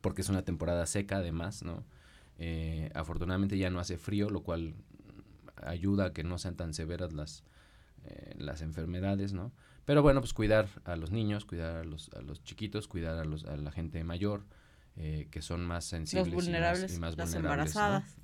porque 0.00 0.22
es 0.22 0.28
una 0.28 0.42
temporada 0.42 0.84
seca 0.86 1.18
además, 1.18 1.62
¿no? 1.62 1.84
Eh, 2.42 2.90
afortunadamente 2.94 3.58
ya 3.58 3.68
no 3.68 3.80
hace 3.80 3.98
frío, 3.98 4.30
lo 4.30 4.42
cual 4.42 4.74
ayuda 5.62 6.06
a 6.06 6.12
que 6.14 6.24
no 6.24 6.38
sean 6.38 6.56
tan 6.56 6.72
severas 6.72 7.12
las, 7.12 7.44
eh, 8.06 8.34
las 8.38 8.62
enfermedades, 8.62 9.34
¿no? 9.34 9.52
Pero 9.84 10.02
bueno, 10.02 10.20
pues 10.20 10.32
cuidar 10.32 10.68
a 10.84 10.96
los 10.96 11.10
niños, 11.10 11.44
cuidar 11.44 11.76
a 11.76 11.84
los, 11.84 12.08
a 12.14 12.22
los 12.22 12.42
chiquitos, 12.42 12.88
cuidar 12.88 13.18
a, 13.18 13.24
los, 13.24 13.44
a 13.44 13.56
la 13.58 13.70
gente 13.72 14.02
mayor, 14.04 14.46
eh, 14.96 15.28
que 15.30 15.40
son 15.40 15.64
más 15.64 15.84
sensibles 15.84 16.34
vulnerables, 16.34 16.96
y 16.96 17.00
más, 17.00 17.16
las 17.16 17.32
embarazadas. 17.34 18.16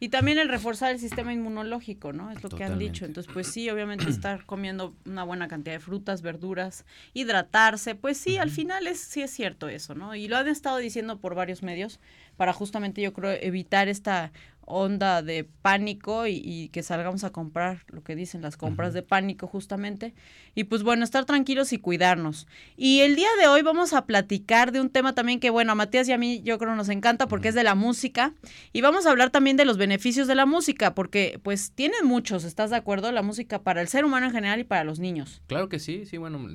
Y 0.00 0.08
también 0.08 0.38
el 0.38 0.48
reforzar 0.48 0.90
el 0.90 0.98
sistema 0.98 1.32
inmunológico, 1.32 2.12
¿no? 2.12 2.32
Es 2.32 2.42
lo 2.42 2.48
que 2.48 2.64
han 2.64 2.78
dicho. 2.78 3.04
Entonces, 3.04 3.32
pues 3.32 3.46
sí, 3.46 3.68
obviamente 3.70 4.08
estar 4.08 4.44
comiendo 4.44 4.96
una 5.04 5.24
buena 5.24 5.46
cantidad 5.46 5.74
de 5.74 5.80
frutas, 5.80 6.22
verduras, 6.22 6.84
hidratarse, 7.14 7.94
pues 7.94 8.16
sí, 8.16 8.38
al 8.38 8.50
final 8.50 8.86
es 8.86 8.98
sí 8.98 9.22
es 9.22 9.30
cierto 9.30 9.68
eso, 9.68 9.94
¿no? 9.94 10.14
Y 10.14 10.26
lo 10.26 10.36
han 10.36 10.48
estado 10.48 10.78
diciendo 10.78 11.20
por 11.20 11.34
varios 11.34 11.62
medios 11.62 12.00
para 12.36 12.52
justamente 12.52 13.02
yo 13.02 13.12
creo 13.12 13.32
evitar 13.32 13.88
esta 13.88 14.32
onda 14.66 15.22
de 15.22 15.44
pánico 15.44 16.26
y, 16.26 16.68
que 16.72 16.82
salgamos 16.82 17.24
a 17.24 17.30
comprar 17.30 17.84
lo 17.88 18.02
que 18.02 18.16
dicen 18.16 18.42
las 18.42 18.56
compras 18.56 18.92
de 18.92 19.02
pánico 19.02 19.46
justamente. 19.46 20.12
Y 20.54 20.64
pues 20.64 20.82
bueno, 20.82 21.04
estar 21.04 21.24
tranquilos 21.24 21.72
y 21.72 21.78
cuidarnos. 21.78 22.46
Y 22.76 23.00
el 23.00 23.14
día 23.14 23.28
de 23.40 23.46
hoy 23.46 23.62
vamos 23.62 23.92
a 23.92 24.06
platicar 24.06 24.72
de 24.72 24.80
un 24.80 24.90
tema 24.90 25.14
también 25.14 25.40
que 25.40 25.50
bueno, 25.50 25.72
a 25.72 25.74
Matías 25.74 26.08
y 26.08 26.12
a 26.12 26.18
mí 26.18 26.42
yo 26.42 26.58
creo 26.58 26.74
nos 26.74 26.88
encanta 26.88 27.28
porque 27.28 27.48
es 27.48 27.54
de 27.54 27.62
la 27.62 27.74
música. 27.74 28.34
Y 28.72 28.80
vamos 28.80 29.06
a 29.06 29.10
hablar 29.10 29.30
también 29.30 29.56
de 29.56 29.64
los 29.64 29.78
beneficios 29.78 30.26
de 30.26 30.34
la 30.34 30.46
música 30.46 30.94
porque 30.94 31.40
pues 31.42 31.70
tienen 31.70 32.04
muchos, 32.04 32.44
¿estás 32.44 32.70
de 32.70 32.76
acuerdo? 32.76 33.12
La 33.12 33.22
música 33.22 33.62
para 33.62 33.80
el 33.80 33.88
ser 33.88 34.04
humano 34.04 34.26
en 34.26 34.32
general 34.32 34.60
y 34.60 34.64
para 34.64 34.84
los 34.84 34.98
niños. 34.98 35.40
Claro 35.46 35.68
que 35.68 35.78
sí, 35.78 36.04
sí, 36.06 36.18
bueno, 36.18 36.48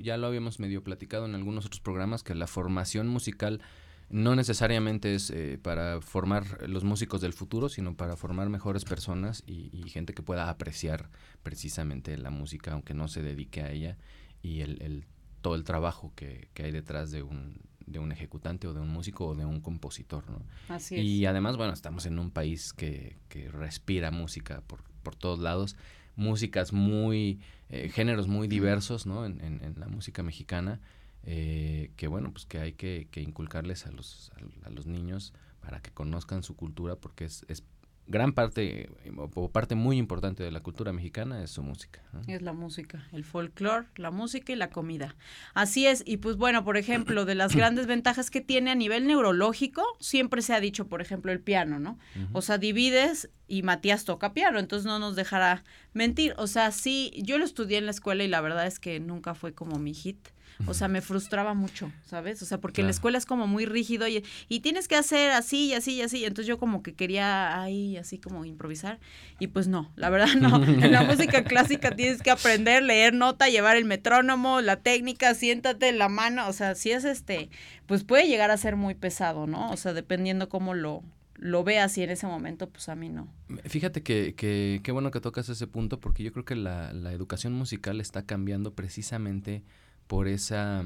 ya 0.00 0.16
lo 0.16 0.26
habíamos 0.26 0.58
medio 0.58 0.82
platicado 0.82 1.26
en 1.26 1.34
algunos 1.36 1.64
otros 1.64 1.80
programas 1.80 2.24
que 2.24 2.34
la 2.34 2.48
formación 2.48 3.06
musical 3.06 3.60
no 4.08 4.36
necesariamente 4.36 5.14
es 5.14 5.30
eh, 5.30 5.58
para 5.60 6.00
formar 6.00 6.68
los 6.68 6.84
músicos 6.84 7.20
del 7.20 7.32
futuro, 7.32 7.68
sino 7.68 7.96
para 7.96 8.16
formar 8.16 8.48
mejores 8.48 8.84
personas 8.84 9.42
y, 9.46 9.70
gente 9.88 10.14
que 10.14 10.22
pueda 10.22 10.50
apreciar 10.50 11.10
precisamente 11.42 12.16
la 12.18 12.30
música, 12.30 12.72
aunque 12.72 12.92
no 12.92 13.08
se 13.08 13.22
dedique 13.22 13.62
a 13.62 13.70
ella, 13.70 13.96
y 14.42 14.60
el, 14.60 15.06
todo 15.40 15.54
el 15.54 15.64
trabajo 15.64 16.12
que, 16.14 16.48
hay 16.56 16.70
detrás 16.70 17.10
de 17.10 17.22
un, 17.22 17.60
de 17.86 17.98
un 17.98 18.12
ejecutante 18.12 18.66
o 18.66 18.74
de 18.74 18.80
un 18.80 18.88
músico 18.88 19.28
o 19.28 19.34
de 19.34 19.44
un 19.44 19.60
compositor. 19.60 20.28
¿no? 20.30 20.42
Así 20.68 20.96
y 20.96 21.26
además, 21.26 21.56
bueno, 21.56 21.72
estamos 21.72 22.06
en 22.06 22.18
un 22.18 22.30
país 22.30 22.72
que, 22.72 23.16
que 23.28 23.50
respira 23.50 24.10
música 24.10 24.60
por, 24.66 24.84
por 25.02 25.16
todos 25.16 25.38
lados, 25.38 25.76
músicas 26.14 26.72
muy, 26.72 27.40
eh, 27.70 27.88
géneros 27.88 28.28
muy 28.28 28.48
diversos 28.48 29.06
¿no? 29.06 29.24
en, 29.24 29.40
en, 29.40 29.64
en 29.64 29.80
la 29.80 29.88
música 29.88 30.22
mexicana. 30.22 30.80
Eh, 31.28 31.90
que 31.96 32.06
bueno, 32.06 32.30
pues 32.32 32.46
que 32.46 32.60
hay 32.60 32.72
que, 32.72 33.08
que 33.10 33.20
inculcarles 33.20 33.86
a 33.86 33.90
los, 33.90 34.30
a, 34.64 34.70
los 34.70 34.86
niños 34.86 35.34
para 35.60 35.80
que 35.80 35.90
conozcan 35.90 36.44
su 36.44 36.54
cultura, 36.54 36.94
porque 36.94 37.24
es, 37.24 37.44
es 37.48 37.64
gran 38.06 38.32
parte 38.32 38.88
o 39.34 39.50
parte 39.50 39.74
muy 39.74 39.98
importante 39.98 40.44
de 40.44 40.52
la 40.52 40.60
cultura 40.60 40.92
mexicana 40.92 41.42
es 41.42 41.50
su 41.50 41.64
música. 41.64 42.00
Es 42.28 42.40
la 42.42 42.52
música, 42.52 43.08
el 43.12 43.24
folclore, 43.24 43.88
la 43.96 44.12
música 44.12 44.52
y 44.52 44.56
la 44.56 44.70
comida. 44.70 45.16
Así 45.54 45.88
es, 45.88 46.04
y 46.06 46.18
pues 46.18 46.36
bueno, 46.36 46.64
por 46.64 46.76
ejemplo, 46.76 47.24
de 47.24 47.34
las 47.34 47.56
grandes 47.56 47.88
ventajas 47.88 48.30
que 48.30 48.40
tiene 48.40 48.70
a 48.70 48.76
nivel 48.76 49.08
neurológico, 49.08 49.82
siempre 49.98 50.42
se 50.42 50.54
ha 50.54 50.60
dicho, 50.60 50.86
por 50.86 51.02
ejemplo, 51.02 51.32
el 51.32 51.40
piano, 51.40 51.80
¿no? 51.80 51.98
O 52.32 52.42
sea, 52.42 52.58
divides 52.58 53.30
y 53.48 53.62
Matías 53.62 54.04
toca 54.04 54.32
piano, 54.32 54.60
entonces 54.60 54.86
no 54.86 55.00
nos 55.00 55.16
dejará 55.16 55.64
mentir. 55.92 56.34
O 56.38 56.46
sea, 56.46 56.70
sí, 56.70 57.12
yo 57.16 57.38
lo 57.38 57.44
estudié 57.44 57.78
en 57.78 57.86
la 57.86 57.90
escuela 57.90 58.22
y 58.22 58.28
la 58.28 58.40
verdad 58.40 58.66
es 58.68 58.78
que 58.78 59.00
nunca 59.00 59.34
fue 59.34 59.52
como 59.52 59.80
mi 59.80 59.92
hit. 59.92 60.28
O 60.66 60.74
sea, 60.74 60.88
me 60.88 61.02
frustraba 61.02 61.54
mucho, 61.54 61.92
¿sabes? 62.06 62.40
O 62.42 62.46
sea, 62.46 62.58
porque 62.58 62.80
en 62.80 62.86
la 62.86 62.90
escuela 62.90 63.18
es 63.18 63.26
como 63.26 63.46
muy 63.46 63.66
rígido 63.66 64.08
y, 64.08 64.24
y 64.48 64.60
tienes 64.60 64.88
que 64.88 64.96
hacer 64.96 65.30
así 65.32 65.66
y 65.66 65.74
así 65.74 65.94
y 65.94 66.02
así. 66.02 66.24
Entonces 66.24 66.46
yo 66.46 66.58
como 66.58 66.82
que 66.82 66.94
quería 66.94 67.60
ahí 67.60 67.96
así 67.96 68.18
como 68.18 68.44
improvisar 68.44 68.98
y 69.38 69.48
pues 69.48 69.68
no, 69.68 69.92
la 69.96 70.10
verdad 70.10 70.34
no. 70.40 70.64
En 70.86 70.92
la 70.92 71.02
música 71.02 71.44
clásica 71.44 71.90
tienes 71.94 72.22
que 72.22 72.30
aprender, 72.30 72.82
leer 72.82 73.12
nota, 73.12 73.48
llevar 73.48 73.76
el 73.76 73.84
metrónomo, 73.84 74.60
la 74.60 74.76
técnica, 74.76 75.34
siéntate 75.34 75.92
la 75.92 76.08
mano. 76.08 76.48
O 76.48 76.52
sea, 76.52 76.74
si 76.74 76.90
es 76.90 77.04
este, 77.04 77.50
pues 77.86 78.04
puede 78.04 78.26
llegar 78.28 78.50
a 78.50 78.56
ser 78.56 78.76
muy 78.76 78.94
pesado, 78.94 79.46
¿no? 79.46 79.70
O 79.70 79.76
sea, 79.76 79.92
dependiendo 79.92 80.48
cómo 80.48 80.74
lo, 80.74 81.02
lo 81.34 81.64
veas 81.64 81.96
y 81.98 82.02
en 82.02 82.10
ese 82.10 82.26
momento, 82.26 82.68
pues 82.68 82.88
a 82.88 82.94
mí 82.94 83.08
no. 83.08 83.28
Fíjate 83.64 84.02
que, 84.02 84.34
que 84.34 84.80
qué 84.82 84.92
bueno 84.92 85.10
que 85.10 85.20
tocas 85.20 85.48
ese 85.48 85.66
punto 85.66 86.00
porque 86.00 86.22
yo 86.22 86.32
creo 86.32 86.44
que 86.44 86.56
la, 86.56 86.92
la 86.92 87.12
educación 87.12 87.52
musical 87.52 88.00
está 88.00 88.24
cambiando 88.24 88.74
precisamente 88.74 89.62
por 90.06 90.28
esa, 90.28 90.84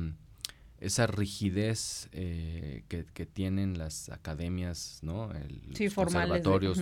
esa 0.79 1.07
rigidez 1.07 2.09
eh, 2.13 2.85
que, 2.89 3.05
que, 3.13 3.27
tienen 3.27 3.79
las 3.79 4.09
academias, 4.09 5.01
¿no? 5.03 5.31
El, 5.33 5.61
los 5.69 5.95
conservatorios, 5.95 6.81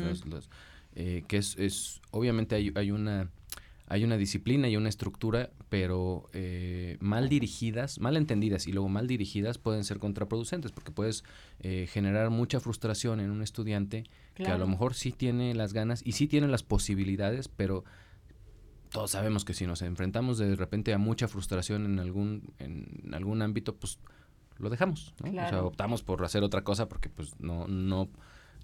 eh, 0.95 1.25
que 1.29 1.37
es, 1.39 1.57
es 1.59 2.01
obviamente 2.11 2.55
hay, 2.55 2.73
hay, 2.75 2.91
una 2.91 3.31
hay 3.89 4.05
una 4.05 4.17
disciplina 4.17 4.69
y 4.69 4.77
una 4.77 4.89
estructura, 4.89 5.51
pero 5.69 6.29
eh, 6.33 6.97
mal 7.01 7.29
dirigidas, 7.29 7.99
mal 8.01 8.17
entendidas 8.17 8.67
y 8.67 8.73
luego 8.73 8.89
mal 8.89 9.07
dirigidas 9.07 9.59
pueden 9.59 9.85
ser 9.85 9.99
contraproducentes 9.99 10.73
porque 10.73 10.93
puedes 10.93 11.25
generar 11.61 12.31
mucha 12.31 12.61
frustración 12.61 13.21
en 13.21 13.31
un 13.31 13.43
estudiante 13.43 14.05
que 14.35 14.47
a 14.47 14.59
lo 14.59 14.69
mejor 14.69 14.95
sí 14.95 15.11
tiene 15.11 15.55
las 15.55 15.73
ganas 15.73 16.03
y 16.05 16.13
sí 16.13 16.29
tiene 16.29 16.47
las 16.47 16.63
posibilidades, 16.63 17.49
pero 17.49 17.85
todos 18.91 19.11
sabemos 19.13 19.45
que 19.45 19.55
si 19.55 19.67
nos 19.67 19.83
enfrentamos 19.83 20.39
de 20.39 20.57
repente 20.57 20.93
a 20.93 20.99
mucha 20.99 21.29
frustración 21.29 21.85
en 21.85 21.99
algún, 21.99 22.53
en 22.59 23.15
algún 23.15 23.43
ámbito, 23.43 23.77
pues 23.77 23.99
lo 24.59 24.71
dejamos, 24.71 25.15
¿no? 25.23 25.31
O 25.31 25.49
sea, 25.49 25.63
optamos 25.63 26.03
por 26.03 26.25
hacer 26.25 26.43
otra 26.43 26.63
cosa 26.65 26.89
porque 26.89 27.09
pues 27.09 27.39
no, 27.39 27.67
no, 27.69 28.09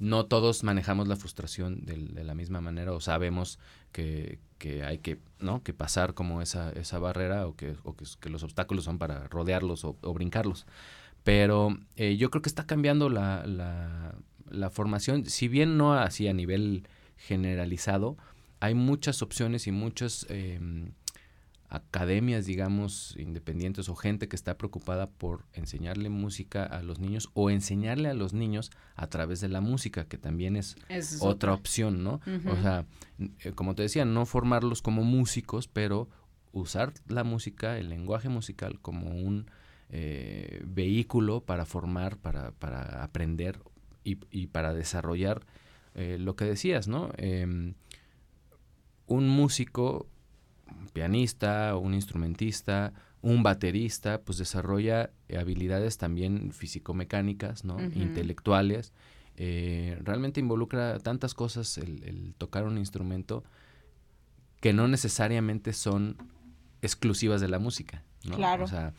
no 0.00 0.26
todos 0.26 0.64
manejamos 0.64 1.08
la 1.08 1.16
frustración 1.16 1.84
de, 1.84 2.24
la 2.24 2.34
misma 2.34 2.60
manera 2.60 2.92
o 2.92 3.00
sabemos 3.00 3.58
que, 3.92 4.38
que, 4.58 4.82
hay 4.82 4.98
que, 4.98 5.18
¿no? 5.38 5.62
que 5.62 5.72
pasar 5.72 6.14
como 6.14 6.42
esa, 6.42 6.70
esa 6.72 6.98
barrera 6.98 7.46
o, 7.46 7.54
que, 7.54 7.76
o 7.84 7.94
que, 7.94 8.28
los 8.28 8.42
obstáculos 8.42 8.84
son 8.84 8.98
para 8.98 9.28
rodearlos 9.28 9.84
o, 9.84 9.94
brincarlos. 10.14 10.66
Pero 11.22 11.78
eh, 11.96 12.16
yo 12.16 12.30
creo 12.30 12.42
que 12.42 12.48
está 12.48 12.66
cambiando 12.66 13.08
la, 13.08 13.46
la, 13.46 14.14
la 14.50 14.70
formación, 14.70 15.26
si 15.26 15.48
bien 15.48 15.78
no 15.78 15.94
así 15.94 16.28
a 16.28 16.34
nivel 16.34 16.86
generalizado, 17.16 18.16
hay 18.60 18.74
muchas 18.74 19.22
opciones 19.22 19.66
y 19.66 19.72
muchas 19.72 20.26
em, 20.28 20.92
academias, 21.68 22.46
digamos, 22.46 23.16
independientes 23.18 23.88
o 23.88 23.96
gente 23.96 24.28
que 24.28 24.36
está 24.36 24.56
preocupada 24.56 25.10
por 25.10 25.44
enseñarle 25.52 26.08
música 26.08 26.64
a 26.64 26.82
los 26.82 27.00
niños 27.00 27.30
o 27.34 27.50
enseñarle 27.50 28.08
a 28.08 28.14
los 28.14 28.32
niños 28.32 28.70
a 28.94 29.08
través 29.08 29.40
de 29.40 29.48
la 29.48 29.60
música, 29.60 30.04
que 30.06 30.16
también 30.16 30.56
es, 30.56 30.76
otra 31.20 31.52
opción, 31.52 32.04
¿no? 32.04 32.20
O 32.46 32.56
sea, 32.62 32.86
eh, 33.40 33.52
como 33.52 33.74
te 33.74 33.82
decía, 33.82 34.04
no 34.04 34.24
formarlos 34.24 34.82
como 34.82 35.02
músicos, 35.02 35.66
pero 35.66 36.08
usar 36.52 36.92
la 37.08 37.24
música, 37.24 37.78
el 37.78 37.88
lenguaje 37.88 38.28
musical 38.28 38.78
como 38.80 39.10
un 39.10 39.50
eh, 39.90 40.62
vehículo 40.66 41.40
para 41.40 41.66
formar, 41.66 42.16
para, 42.18 42.52
para 42.52 43.02
aprender 43.02 43.58
y, 44.04 44.18
y 44.30 44.46
para 44.46 44.72
desarrollar 44.72 45.44
eh, 45.94 46.18
lo 46.20 46.36
que 46.36 46.44
decías, 46.44 46.86
¿no? 46.86 47.10
Un 49.06 49.28
músico, 49.28 50.08
un 50.68 50.88
pianista, 50.88 51.76
un 51.76 51.94
instrumentista, 51.94 52.92
un 53.24 53.42
baterista, 53.42 54.20
pues 54.20 54.38
desarrolla 54.38 55.10
habilidades 55.36 55.96
también 55.96 56.52
físico-mecánicas, 56.52 57.64
¿no? 57.64 57.80
Intelectuales. 57.80 58.92
Eh, 59.36 59.98
realmente 60.02 60.40
involucra 60.40 60.98
tantas 61.00 61.34
cosas 61.34 61.78
el, 61.78 62.34
tocar 62.38 62.64
un 62.64 62.78
instrumento 62.78 63.42
que 64.60 64.72
no 64.72 64.88
necesariamente 64.88 65.72
son 65.72 66.16
exclusivas 66.82 67.40
de 67.40 67.48
la 67.48 67.58
música, 67.58 68.04
¿no? 68.24 68.36
Claro. 68.36 68.64
O 68.64 68.68
sea, 68.68 68.92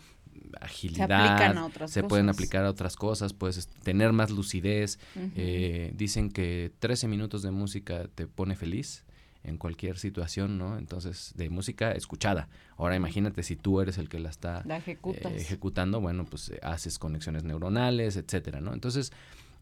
agilidad, 0.59 1.69
se, 1.85 2.03
pueden 2.03 2.29
aplicar 2.29 2.65
a 2.65 2.69
otras 2.69 2.95
cosas, 2.95 3.33
puedes 3.33 3.67
tener 3.67 4.11
más 4.11 4.31
lucidez. 4.31 4.99
Eh, 5.35 5.93
dicen 5.95 6.31
que 6.31 6.71
13 6.79 7.07
minutos 7.07 7.43
de 7.43 7.51
música 7.51 8.07
te 8.15 8.25
pone 8.27 8.55
feliz 8.55 9.05
en 9.45 9.57
cualquier 9.57 9.97
situación, 9.97 10.57
¿no? 10.57 10.77
Entonces, 10.77 11.33
de 11.35 11.49
música 11.49 11.91
escuchada. 11.91 12.47
Ahora 12.77 12.95
imagínate 12.95 13.43
si 13.43 13.55
tú 13.55 13.81
eres 13.81 13.97
el 13.97 14.09
que 14.09 14.19
la 14.19 14.29
está 14.29 14.63
eh, 14.67 14.97
ejecutando, 15.35 16.01
bueno, 16.01 16.25
pues 16.25 16.49
eh, 16.49 16.59
haces 16.63 16.99
conexiones 16.99 17.43
neuronales, 17.43 18.17
etcétera, 18.17 18.61
¿no? 18.61 18.73
Entonces, 18.73 19.11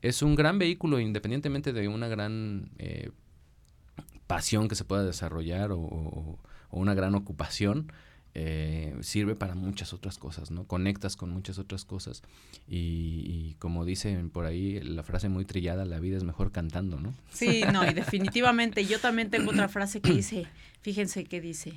es 0.01 0.21
un 0.21 0.35
gran 0.35 0.59
vehículo 0.59 0.99
independientemente 0.99 1.73
de 1.73 1.87
una 1.87 2.07
gran 2.07 2.71
eh, 2.77 3.11
pasión 4.27 4.67
que 4.67 4.75
se 4.75 4.85
pueda 4.85 5.03
desarrollar 5.03 5.71
o, 5.71 5.79
o 5.79 6.39
una 6.71 6.93
gran 6.93 7.15
ocupación 7.15 7.91
eh, 8.35 8.95
sirve 9.01 9.35
para 9.35 9.53
muchas 9.53 9.93
otras 9.93 10.17
cosas, 10.17 10.49
¿no? 10.49 10.65
Conectas 10.65 11.15
con 11.15 11.29
muchas 11.29 11.59
otras 11.59 11.85
cosas 11.85 12.23
y, 12.67 13.55
como 13.59 13.85
dicen 13.85 14.29
por 14.29 14.45
ahí 14.45 14.79
la 14.79 15.03
frase 15.03 15.29
muy 15.29 15.45
trillada, 15.45 15.85
la 15.85 15.99
vida 15.99 16.17
es 16.17 16.23
mejor 16.23 16.51
cantando, 16.51 16.99
¿no? 16.99 17.13
Sí, 17.31 17.63
no, 17.71 17.85
y 17.87 17.93
definitivamente 17.93 18.85
yo 18.85 18.99
también 18.99 19.29
tengo 19.29 19.51
otra 19.51 19.69
frase 19.69 20.01
que 20.01 20.13
dice, 20.13 20.47
fíjense 20.81 21.25
que 21.25 21.41
dice, 21.41 21.73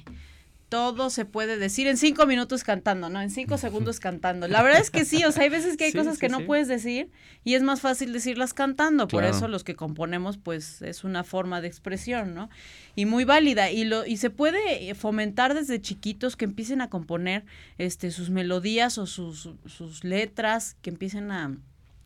todo 0.69 1.11
se 1.11 1.25
puede 1.25 1.59
decir 1.59 1.87
en 1.87 1.97
cinco 1.97 2.27
minutos 2.27 2.65
cantando, 2.65 3.09
¿no? 3.09 3.21
En 3.21 3.31
cinco 3.31 3.57
segundos 3.57 4.01
cantando. 4.01 4.49
La 4.49 4.63
verdad 4.63 4.81
es 4.81 4.91
que 4.91 5.05
sí, 5.05 5.25
o 5.25 5.31
sea, 5.31 5.45
hay 5.45 5.49
veces 5.49 5.77
que 5.77 5.85
hay 5.85 5.93
cosas 5.93 6.19
que 6.19 6.29
no 6.29 6.45
puedes 6.45 6.67
decir 6.67 7.11
y 7.45 7.55
es 7.55 7.63
más 7.63 7.81
fácil 7.81 8.13
decirlas 8.13 8.53
cantando. 8.53 9.07
Por 9.07 9.25
eso 9.25 9.47
los 9.47 9.63
que 9.63 9.77
componemos, 9.77 10.39
pues, 10.39 10.83
es 10.83 11.05
una 11.05 11.23
forma 11.23 11.61
de 11.61 11.69
expresión, 11.69 12.35
¿no? 12.35 12.51
Y 12.97 13.07
muy 13.07 13.25
válida. 13.25 13.71
Y 13.71 13.85
lo, 13.85 14.05
y 14.07 14.17
se 14.17 14.31
puede 14.31 14.95
fomentar 14.95 15.55
desde 15.55 15.81
chiquitos 15.81 16.37
que 16.37 16.47
empiecen 16.47 16.81
a 16.81 16.91
componer 16.91 17.45
este 17.79 18.11
sus 18.11 18.31
melodías 18.31 18.99
o 18.99 19.07
sus, 19.07 19.51
sus 19.67 20.05
letras, 20.05 20.77
que 20.83 20.91
empiecen 20.91 21.31
a 21.31 21.57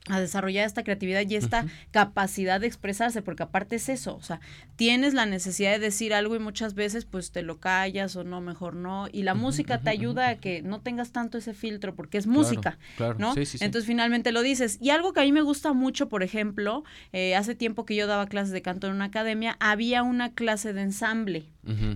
a 0.08 0.18
desarrollar 0.18 0.66
esta 0.66 0.82
creatividad 0.82 1.28
y 1.28 1.36
esta 1.36 1.66
capacidad 1.90 2.60
de 2.60 2.66
expresarse, 2.66 3.20
porque 3.20 3.42
aparte 3.42 3.76
es 3.76 3.88
eso, 3.88 4.16
o 4.16 4.22
sea, 4.22 4.40
tienes 4.76 5.12
la 5.12 5.26
necesidad 5.26 5.72
de 5.72 5.78
decir 5.78 6.14
algo 6.14 6.34
y 6.34 6.38
muchas 6.38 6.74
veces 6.74 7.04
pues 7.04 7.32
te 7.32 7.42
lo 7.42 7.58
callas 7.58 8.16
o 8.16 8.24
no, 8.24 8.40
mejor 8.40 8.74
no, 8.74 9.08
y 9.12 9.24
la 9.24 9.34
música 9.34 9.78
te 9.80 9.90
ayuda 9.90 10.28
a 10.28 10.34
que 10.36 10.62
no 10.62 10.80
tengas 10.80 11.12
tanto 11.12 11.36
ese 11.36 11.52
filtro, 11.52 11.94
porque 11.94 12.16
es 12.16 12.26
música, 12.26 12.78
¿no? 13.18 13.34
Entonces 13.36 13.86
finalmente 13.86 14.32
lo 14.32 14.42
dices. 14.42 14.78
Y 14.80 14.90
algo 14.90 15.12
que 15.12 15.20
a 15.20 15.24
mí 15.24 15.32
me 15.32 15.42
gusta 15.42 15.72
mucho, 15.72 16.08
por 16.08 16.22
ejemplo, 16.22 16.82
eh, 17.12 17.36
hace 17.36 17.54
tiempo 17.54 17.84
que 17.84 17.94
yo 17.94 18.06
daba 18.06 18.26
clases 18.26 18.52
de 18.52 18.62
canto 18.62 18.86
en 18.86 18.94
una 18.94 19.06
academia, 19.06 19.56
había 19.60 20.02
una 20.02 20.32
clase 20.32 20.72
de 20.72 20.82
ensamble 20.82 21.44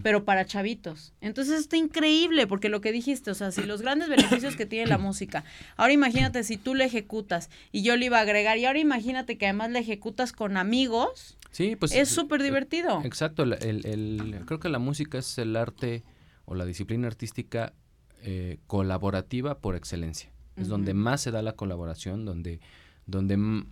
pero 0.03 0.25
para 0.25 0.45
chavitos. 0.45 1.13
Entonces 1.21 1.61
está 1.61 1.77
increíble, 1.77 2.47
porque 2.47 2.69
lo 2.69 2.81
que 2.81 2.93
dijiste, 2.93 3.31
o 3.31 3.35
sea, 3.35 3.51
si 3.51 3.63
los 3.63 3.83
grandes 3.83 4.09
beneficios 4.09 4.57
que 4.57 4.67
tiene 4.67 4.87
la 4.87 4.99
música, 4.99 5.45
ahora 5.77 5.93
imagínate 5.93 6.45
si 6.45 6.57
tú 6.57 6.75
le 6.75 6.85
ejecutas 6.85 7.51
y 7.73 7.83
yo 7.83 7.97
le 7.97 8.07
iba 8.07 8.19
a 8.19 8.23
agregar, 8.23 8.59
y 8.59 8.67
ahora 8.67 8.79
imagínate 8.79 9.39
que 9.39 9.47
además 9.47 9.71
le 9.71 9.79
ejecutas 9.79 10.33
con 10.33 10.57
amigos. 10.57 11.39
Sí, 11.51 11.77
pues 11.77 11.93
es 11.93 12.09
súper 12.09 12.43
divertido. 12.43 13.01
Exacto, 13.05 13.43
el, 13.45 14.43
creo 14.47 14.61
que 14.61 14.69
la 14.69 14.79
música 14.79 15.19
es 15.19 15.39
el 15.39 15.57
arte 15.57 16.03
o 16.45 16.55
la 16.55 16.67
disciplina 16.67 17.07
artística 17.07 17.73
eh, 18.23 18.59
colaborativa 18.67 19.59
por 19.59 19.77
excelencia. 19.77 20.31
Es 20.57 20.69
donde 20.69 20.95
más 20.95 21.21
se 21.21 21.33
da 21.33 21.43
la 21.43 21.55
colaboración, 21.55 22.25
donde 22.25 22.61
donde 23.07 23.65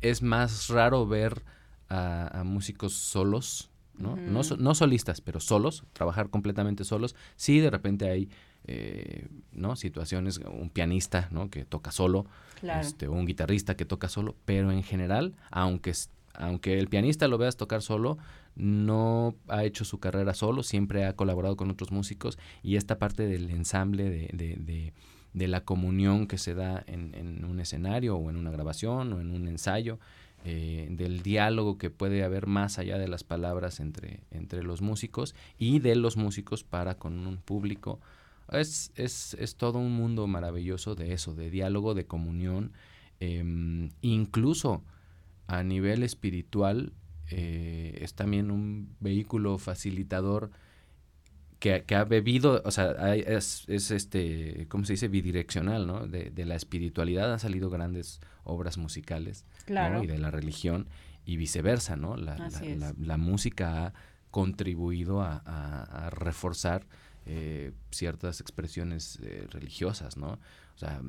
es 0.00 0.22
más 0.22 0.68
raro 0.68 1.06
ver 1.06 1.44
a, 1.88 2.42
músicos 2.44 2.94
solos, 2.94 3.70
¿no? 3.98 4.16
no, 4.16 4.74
solistas, 4.74 5.20
pero 5.20 5.40
solos, 5.40 5.84
trabajar 5.92 6.30
completamente 6.30 6.84
solos. 6.84 7.14
Sí, 7.36 7.60
de 7.60 7.70
repente 7.70 8.10
hay 8.10 8.28
eh, 8.66 9.28
¿no? 9.52 9.76
situaciones, 9.76 10.38
un 10.38 10.70
pianista 10.70 11.28
¿no? 11.30 11.50
que 11.50 11.64
toca 11.64 11.92
solo, 11.92 12.26
este, 12.62 13.08
un 13.08 13.26
guitarrista 13.26 13.76
que 13.76 13.84
toca 13.84 14.08
solo, 14.08 14.36
pero 14.44 14.72
en 14.72 14.82
general, 14.82 15.34
aunque, 15.50 15.92
aunque 16.34 16.78
el 16.78 16.88
pianista 16.88 17.28
lo 17.28 17.38
veas 17.38 17.56
tocar 17.56 17.82
solo, 17.82 18.18
no 18.56 19.34
ha 19.48 19.64
hecho 19.64 19.84
su 19.84 20.00
carrera 20.00 20.34
solo, 20.34 20.62
siempre 20.62 21.04
ha 21.04 21.14
colaborado 21.14 21.56
con 21.56 21.70
otros 21.70 21.92
músicos 21.92 22.38
y 22.62 22.76
esta 22.76 22.98
parte 22.98 23.26
del 23.26 23.50
ensamble 23.50 24.10
de, 24.10 24.30
de, 24.32 24.92
de, 25.34 25.48
la 25.48 25.60
comunión 25.60 26.26
que 26.26 26.38
se 26.38 26.54
da 26.54 26.82
en, 26.86 27.14
en, 27.14 27.44
un 27.44 27.60
escenario 27.60 28.16
o 28.16 28.30
en 28.30 28.36
una 28.36 28.50
grabación 28.50 29.12
o 29.12 29.20
en 29.20 29.30
un 29.30 29.46
ensayo, 29.46 30.00
eh, 30.48 30.86
del 30.90 31.24
diálogo 31.24 31.76
que 31.76 31.90
puede 31.90 32.22
haber 32.22 32.46
más 32.46 32.78
allá 32.78 32.98
de 32.98 33.08
las 33.08 33.24
palabras 33.24 33.80
entre, 33.80 34.20
entre 34.30 34.62
los 34.62 34.80
músicos 34.80 35.34
y 35.58 35.80
de 35.80 35.96
los 35.96 36.16
músicos 36.16 36.62
para 36.62 36.94
con 36.98 37.26
un 37.26 37.38
público. 37.38 37.98
Es, 38.52 38.92
es, 38.94 39.34
es 39.40 39.56
todo 39.56 39.80
un 39.80 39.90
mundo 39.90 40.28
maravilloso 40.28 40.94
de 40.94 41.14
eso, 41.14 41.34
de 41.34 41.50
diálogo, 41.50 41.94
de 41.94 42.06
comunión, 42.06 42.74
em, 43.18 43.90
incluso 44.02 44.84
a 45.48 45.64
nivel 45.64 46.04
espiritual 46.04 46.92
eh, 47.28 47.98
es 48.00 48.14
también 48.14 48.52
un 48.52 48.94
vehículo 49.00 49.58
facilitador 49.58 50.52
que, 51.58 51.82
ha 51.92 52.04
bebido, 52.04 52.62
o 52.64 52.70
sea, 52.70 53.16
es, 53.16 53.64
es, 53.66 53.90
este, 53.90 54.66
¿cómo 54.68 54.84
se 54.84 54.92
dice? 54.92 55.08
Bidireccional, 55.08 55.88
¿no? 55.88 56.06
De, 56.06 56.30
de, 56.30 56.44
la 56.44 56.54
espiritualidad 56.54 57.32
han 57.32 57.40
salido 57.40 57.68
grandes 57.68 58.20
obras 58.44 58.78
musicales, 58.78 59.44
claro. 59.66 60.02
Y 60.02 60.06
de 60.06 60.18
la 60.18 60.30
religión 60.30 60.88
y 61.26 61.36
viceversa, 61.36 61.96
¿no? 61.96 62.16
La, 62.16 62.36
la, 62.38 62.94
la, 62.98 63.16
música 63.16 63.86
ha 63.86 63.92
contribuido 64.30 65.20
a, 65.20 65.42
a, 65.44 66.10
reforzar 66.10 66.86
eh, 67.26 67.72
ciertas 67.90 68.40
expresiones 68.40 69.18
eh, 69.22 69.46
religiosas, 69.50 70.16
¿no? 70.16 70.38
O 70.74 70.78
sea, 70.78 71.02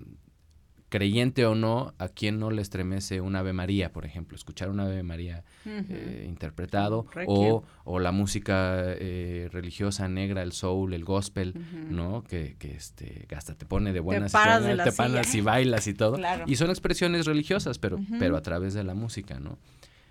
creyente 0.90 1.46
o 1.46 1.56
no, 1.56 1.94
a 1.98 2.08
quien 2.08 2.40
no 2.40 2.50
le 2.50 2.62
estremece 2.62 3.20
un 3.22 3.36
Ave 3.36 3.54
María, 3.54 3.92
por 3.92 4.06
ejemplo, 4.06 4.36
escuchar 4.36 4.70
un 4.70 4.80
Ave 4.80 5.04
María 5.04 5.44
eh, 5.66 6.26
interpretado 6.28 7.06
o, 7.26 7.64
o, 7.84 8.00
la 8.00 8.12
música 8.12 8.84
eh, 8.86 9.50
religiosa 9.52 10.08
negra, 10.08 10.44
el 10.44 10.54
soul, 10.54 10.94
el 10.94 11.04
gospel, 11.04 11.54
¿no? 11.90 12.24
Que, 12.24 12.56
que, 12.58 12.76
este, 12.76 13.28
hasta 13.36 13.56
te 13.56 13.66
pone 13.66 13.92
de 13.92 14.00
buenas 14.00 14.32
te 14.32 14.38
paras, 14.38 14.64
y, 14.64 14.84
te 14.84 14.92
paras 14.94 15.36
y 15.36 15.42
bailas 15.42 15.88
y 15.88 15.94
todo. 15.94 16.18
Y 16.46 16.56
son 16.56 16.70
expresiones 16.70 17.26
religiosas, 17.26 17.80
pero, 17.80 18.00
pero 18.20 18.38
a 18.38 18.42
través 18.42 18.74
de 18.74 18.84
la 18.84 18.94
música, 18.94 19.40
¿no? 19.40 19.58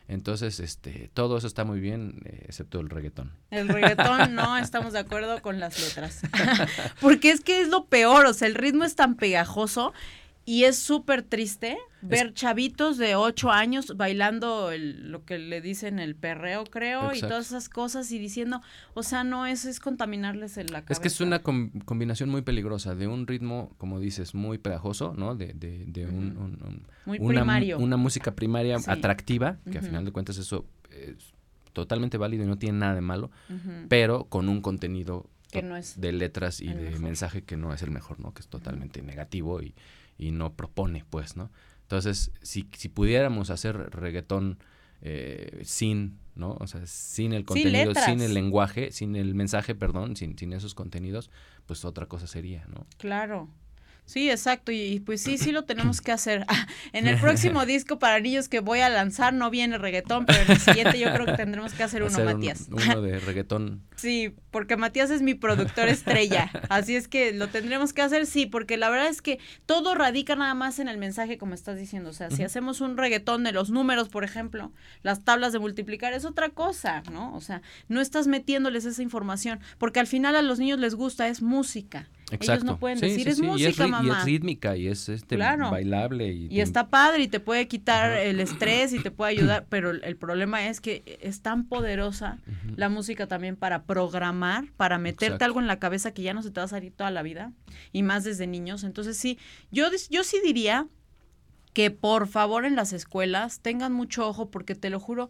Entonces, 0.09 0.61
este, 0.61 1.11
todo 1.14 1.37
eso 1.37 1.49
está 1.49 1.64
muy 1.64 1.80
bien, 1.80 2.21
eh, 2.25 2.45
excepto 2.47 2.78
el 2.78 2.88
reggaetón. 2.88 3.33
El 3.50 3.68
reggaetón 3.68 4.37
no 4.37 4.56
estamos 4.59 4.92
de 4.92 5.00
acuerdo 5.00 5.42
con 5.42 5.59
las 5.59 5.80
letras. 5.80 6.23
Porque 7.00 7.33
es 7.33 7.40
que 7.40 7.61
es 7.61 7.68
lo 7.68 7.87
peor, 7.87 8.26
o 8.26 8.33
sea, 8.33 8.47
el 8.47 8.54
ritmo 8.54 8.85
es 8.85 8.95
tan 8.95 9.16
pegajoso 9.16 9.92
y 10.46 10.62
es 10.62 10.78
súper 10.78 11.24
triste 11.24 11.76
ver 12.02 12.32
chavitos 12.32 12.98
de 12.98 13.16
ocho 13.16 13.50
años 13.50 13.96
bailando 13.96 14.70
lo 14.78 15.24
que 15.24 15.38
le 15.38 15.60
dicen 15.60 15.98
el 15.98 16.14
perreo, 16.14 16.62
creo, 16.62 17.12
y 17.12 17.20
todas 17.20 17.48
esas 17.48 17.68
cosas 17.68 18.12
y 18.12 18.20
diciendo, 18.20 18.62
o 18.94 19.02
sea, 19.02 19.24
no, 19.24 19.44
eso 19.44 19.68
es 19.68 19.80
contaminarles 19.80 20.56
la 20.70 20.82
cabeza. 20.82 20.92
Es 20.92 21.00
que 21.00 21.08
es 21.08 21.20
una 21.20 21.40
combinación 21.42 22.30
muy 22.30 22.42
peligrosa 22.42 22.94
de 22.94 23.08
un 23.08 23.26
ritmo, 23.26 23.74
como 23.76 23.98
dices, 23.98 24.36
muy 24.36 24.58
pegajoso, 24.58 25.14
¿no? 25.16 25.34
De, 25.34 25.52
de, 25.52 25.84
de 25.84 26.06
un, 26.06 26.86
muy 27.06 27.18
una, 27.18 27.40
primario. 27.40 27.78
una 27.78 27.96
música 27.96 28.36
primaria 28.36 28.76
atractiva, 28.86 29.58
que 29.70 29.78
al 29.78 29.84
final 29.84 30.04
de 30.04 30.12
cuentas 30.12 30.38
eso 30.38 30.64
es 30.92 31.34
totalmente 31.72 32.18
válido 32.18 32.44
y 32.44 32.46
no 32.46 32.56
tiene 32.56 32.78
nada 32.78 32.94
de 32.94 33.00
malo, 33.00 33.32
pero 33.88 34.26
con 34.26 34.48
un 34.48 34.62
contenido 34.62 35.28
de 35.96 36.12
letras 36.12 36.60
y 36.60 36.68
de 36.68 37.00
mensaje 37.00 37.42
que 37.42 37.56
no 37.56 37.74
es 37.74 37.82
el 37.82 37.90
mejor, 37.90 38.20
¿no? 38.20 38.32
Que 38.32 38.42
es 38.42 38.48
totalmente 38.48 39.02
negativo 39.02 39.60
y 39.60 39.74
y 40.18 40.30
no 40.30 40.54
propone, 40.54 41.04
pues, 41.08 41.37
¿no? 41.37 41.50
Entonces, 41.82 42.32
si, 42.42 42.68
si 42.76 42.88
pudiéramos 42.88 43.50
hacer 43.50 43.76
reggaetón 43.90 44.58
eh, 45.02 45.61
sin, 45.64 46.18
¿no? 46.35 46.56
O 46.58 46.66
sea, 46.66 46.85
sin 46.87 47.32
el 47.32 47.44
contenido, 47.44 47.92
sin, 47.94 48.20
el 48.20 48.35
lenguaje, 48.35 48.90
sin 48.92 49.14
el 49.14 49.35
mensaje, 49.35 49.74
perdón, 49.74 50.16
sin, 50.16 50.37
sin 50.37 50.52
esos 50.52 50.74
contenidos, 50.74 51.31
pues 51.66 51.85
otra 51.85 52.07
cosa 52.07 52.26
sería, 52.26 52.66
¿no? 52.66 52.87
Claro. 52.98 53.48
Sí, 54.07 54.31
exacto, 54.31 54.71
y, 54.71 55.01
pues 55.01 55.21
sí, 55.21 55.37
sí 55.37 55.51
lo 55.51 55.64
tenemos 55.64 56.01
que 56.01 56.12
hacer. 56.12 56.47
en 56.92 57.09
el 57.09 57.19
próximo 57.21 57.66
disco 57.66 57.99
para 57.99 58.21
niños 58.21 58.49
que 58.49 58.61
voy 58.61 58.79
a 58.79 58.88
lanzar 58.88 59.35
no 59.35 59.51
viene 59.51 59.79
reggaetón, 59.79 60.27
pero 60.27 60.42
en 60.42 60.53
el 60.53 60.61
siguiente 60.61 60.99
yo 60.99 61.12
creo 61.12 61.27
que 61.27 61.33
tendremos 61.33 61.75
que 61.75 61.83
hacer 61.83 62.05
uno, 62.05 62.25
Matías. 62.25 62.69
uno 62.71 63.03
de 63.03 63.19
reggaetón. 63.19 63.83
sí, 63.97 64.33
porque 64.53 64.77
Matías 64.77 65.11
es 65.11 65.23
mi 65.23 65.35
productor 65.35 65.88
estrella, 65.88 66.51
así 66.69 66.95
es 66.95 67.09
que 67.09 67.33
lo 67.33 67.49
tendremos 67.49 67.92
que 67.92 68.03
hacer, 68.03 68.27
sí, 68.27 68.47
porque 68.47 68.77
la 68.77 68.88
verdad 68.90 69.09
es 69.09 69.21
que 69.23 69.40
todo 69.66 69.95
radica 69.95 70.37
nada 70.37 70.55
más 70.55 70.79
en 70.79 70.87
el 70.87 70.99
mensaje, 70.99 71.37
como 71.37 71.55
estás 71.55 71.77
diciendo, 71.77 72.11
o 72.11 72.14
sea, 72.14 72.31
si 72.31 72.45
hacemos 72.45 72.81
un 72.81 72.97
reggaetón 72.97 73.42
de 73.42 73.51
los 73.51 73.71
números, 73.71 74.09
por 74.09 74.23
ejemplo, 74.23 74.73
las 75.03 75.25
tablas 75.25 75.53
de 75.53 75.59
multiplicar 75.59 76.12
es 76.12 76.25
otra 76.25 76.51
cosa, 76.51 77.03
¿no? 77.11 77.35
O 77.35 77.40
sea, 77.40 77.61
no 77.88 78.01
estás 78.01 78.29
metiéndoles 78.29 78.85
esa 78.85 79.03
información, 79.03 79.59
porque 79.79 79.99
al 79.99 80.07
final 80.07 80.37
a 80.37 80.42
los 80.42 80.61
niños 80.61 80.79
les 80.79 80.95
gusta, 80.95 81.27
es 81.27 81.42
música. 81.42 82.09
Exacto. 82.32 82.52
Ellos 82.52 82.64
no 82.64 82.78
pueden 82.78 82.98
decir, 82.98 83.28
es 83.28 83.40
música, 83.40 83.86
mamá. 83.86 84.04
Y 84.04 84.10
es 84.10 84.24
rítmica 84.24 84.76
y 84.76 84.88
es 84.88 85.08
este 85.08 85.36
bailable. 85.36 86.32
Y, 86.32 86.48
y 86.50 86.60
está 86.60 86.88
padre 86.88 87.22
y 87.22 87.28
te 87.28 87.38
puede 87.38 87.68
quitar 87.68 88.18
el 88.18 88.40
estrés 88.40 88.92
y 88.92 88.98
te 88.98 89.12
puede 89.12 89.30
ayudar, 89.30 89.66
pero 89.68 89.90
el, 89.90 90.16
problema 90.16 90.66
es 90.66 90.80
que 90.80 91.18
es 91.20 91.42
tan 91.42 91.68
poderosa 91.68 92.38
la 92.74 92.88
música 92.88 93.28
también 93.28 93.54
para 93.54 93.84
programar, 93.84 94.64
para 94.76 94.98
meterte 94.98 95.44
algo 95.44 95.60
en 95.60 95.68
la 95.68 95.78
cabeza 95.78 96.12
que 96.12 96.22
ya 96.22 96.34
no 96.34 96.42
se 96.42 96.50
te 96.50 96.58
va 96.58 96.64
a 96.64 96.68
salir 96.68 96.92
toda 96.92 97.12
la 97.12 97.22
vida 97.22 97.52
y 97.92 98.02
más 98.02 98.24
desde 98.24 98.48
niños. 98.48 98.82
Entonces 98.82 99.16
sí, 99.16 99.38
yo, 99.70 99.86
yo 100.10 100.24
sí 100.24 100.38
diría 100.44 100.88
que 101.76 101.90
por 101.90 102.26
favor 102.26 102.64
en 102.64 102.74
las 102.74 102.92
escuelas 102.92 103.60
tengan 103.60 103.92
mucho 103.92 104.26
ojo 104.26 104.50
porque 104.50 104.74
te 104.74 104.90
lo 104.90 104.98
juro, 104.98 105.28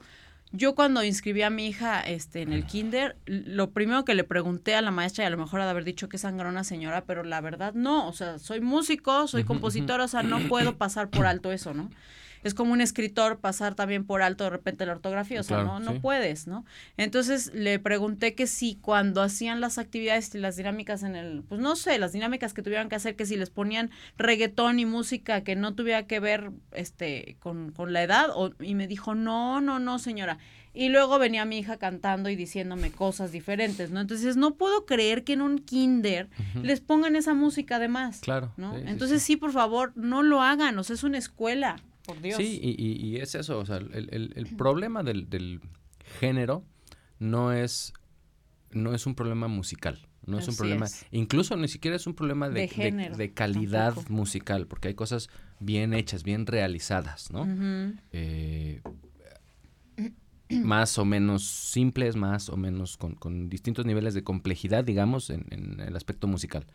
yo 0.53 0.75
cuando 0.75 1.03
inscribí 1.03 1.43
a 1.43 1.51
mi 1.51 1.67
hija 1.67 2.01
este, 2.01 2.43
en 2.43 2.53
el 2.53 2.67
kinder, 2.67 3.17
lo 3.27 3.71
primero 3.71 4.05
que 4.05 4.15
le 4.15 4.25
pregunté 4.25 4.75
a 4.75 4.83
la 4.83 4.91
maestra, 4.91 5.25
y 5.25 5.27
a 5.27 5.31
lo 5.31 5.37
mejor 5.37 5.61
ha 5.61 5.65
de 5.65 5.71
haber 5.71 5.85
dicho 5.85 6.09
que 6.09 6.19
sangrona 6.19 6.65
señora, 6.65 7.05
pero 7.05 7.25
la 7.25 7.41
verdad 7.41 7.75
no, 7.75 8.09
o 8.09 8.13
sea, 8.13 8.39
soy 8.39 8.61
músico, 8.61 9.27
soy 9.27 9.45
compositor, 9.45 10.01
o 10.01 10.09
sea, 10.09 10.23
no 10.23 10.39
puedo 10.49 10.77
pasar 10.77 11.11
por 11.11 11.27
alto 11.27 11.53
eso, 11.53 11.75
¿no? 11.75 11.91
Es 12.47 12.55
como 12.55 12.73
un 12.73 12.81
escritor 12.81 13.39
pasar 13.39 13.75
también 13.75 14.05
por 14.05 14.23
alto 14.23 14.45
de 14.45 14.51
repente 14.51 14.87
la 14.87 14.93
ortografía, 14.93 15.41
o 15.41 15.43
sea, 15.43 15.63
no, 15.65 15.81
no 15.81 16.01
puedes, 16.01 16.47
¿no? 16.47 16.65
Entonces 16.97 17.53
le 17.55 17.79
pregunté 17.79 18.35
que 18.35 18.47
si 18.47 18.77
cuando 18.77 19.23
hacían 19.23 19.61
las 19.61 19.79
actividades 19.79 20.35
y 20.35 20.39
las 20.39 20.57
dinámicas 20.57 21.03
en 21.03 21.17
el, 21.17 21.43
pues 21.43 21.61
no 21.61 21.77
sé, 21.77 21.99
las 21.99 22.13
dinámicas 22.13 22.55
que 22.55 22.63
tuvieran 22.63 22.89
que 22.89 22.97
hacer, 22.97 23.17
que 23.17 23.27
si 23.27 23.37
les 23.37 23.51
ponían 23.51 23.91
reggaetón 24.17 24.79
y 24.79 24.87
música 24.87 25.43
que 25.43 25.57
no 25.57 25.75
tuviera 25.75 26.07
que 26.07 26.21
ver 26.21 26.51
este 26.73 27.37
con, 27.41 27.73
con 27.73 27.93
la 27.93 28.03
edad, 28.03 28.31
o, 28.35 28.53
y 28.61 28.75
me 28.75 28.87
dijo, 28.87 29.15
no, 29.15 29.61
no, 29.61 29.79
no, 29.79 29.99
señora. 29.99 30.39
Y 30.77 30.91
luego 30.91 31.19
venía 31.19 31.47
mi 31.47 31.59
hija 31.59 31.79
cantando 31.79 32.29
y 32.29 32.37
diciéndome 32.37 32.93
cosas 32.93 33.33
diferentes, 33.33 33.91
¿no? 33.91 34.01
Entonces, 34.03 34.37
no 34.37 34.57
puedo 34.57 34.85
creer 34.85 35.25
que 35.25 35.33
en 35.33 35.41
un 35.41 35.59
kinder 35.59 36.29
les 36.63 36.83
pongan 36.83 37.17
esa 37.17 37.33
música 37.33 37.77
además. 37.77 38.21
Claro. 38.21 38.53
¿no? 38.59 38.77
Entonces, 38.77 39.23
sí, 39.23 39.37
por 39.39 39.53
favor, 39.53 39.93
no 39.97 40.23
lo 40.23 40.43
hagan, 40.43 40.79
o 40.79 40.85
sea, 40.85 40.93
es 40.93 41.03
una 41.03 41.17
escuela. 41.17 41.77
Sí, 42.37 42.61
y, 42.63 43.07
y, 43.07 43.17
es 43.17 43.35
eso, 43.35 43.59
o 43.59 43.67
sea, 43.67 43.77
el, 43.77 44.33
el, 44.35 44.57
problema 44.57 45.03
del, 45.03 45.29
del, 45.29 45.61
género 46.21 46.65
no 47.19 47.53
es, 47.53 47.93
no 48.71 48.95
es 48.95 49.07
un 49.07 49.15
problema 49.15 49.49
musical, 49.49 50.07
no 50.25 50.39
es 50.39 50.49
un 50.49 50.57
problema, 50.57 50.87
incluso 51.11 51.57
ni 51.57 51.69
siquiera 51.69 51.97
es 51.97 52.07
un 52.07 52.15
problema 52.15 52.49
de, 52.49 52.69
de, 53.17 53.33
calidad 53.33 53.97
musical, 54.09 54.67
porque 54.67 54.89
hay 54.89 54.95
cosas 54.95 55.29
bien 55.59 55.95
hechas, 55.95 56.23
bien 56.23 56.47
realizadas, 56.47 57.31
¿no? 57.31 57.47
Eh, 58.13 58.83
más 60.49 60.99
o 60.99 61.05
menos 61.05 61.45
simples, 61.45 62.15
más 62.15 62.49
o 62.49 62.57
menos 62.57 62.97
con, 62.97 63.15
con 63.15 63.49
distintos 63.49 63.85
niveles 63.85 64.15
de 64.15 64.23
complejidad, 64.23 64.85
digamos, 64.85 65.31
en, 65.31 65.47
en, 65.51 65.81
el 65.81 65.97
aspecto 65.97 66.29
musical. 66.29 66.67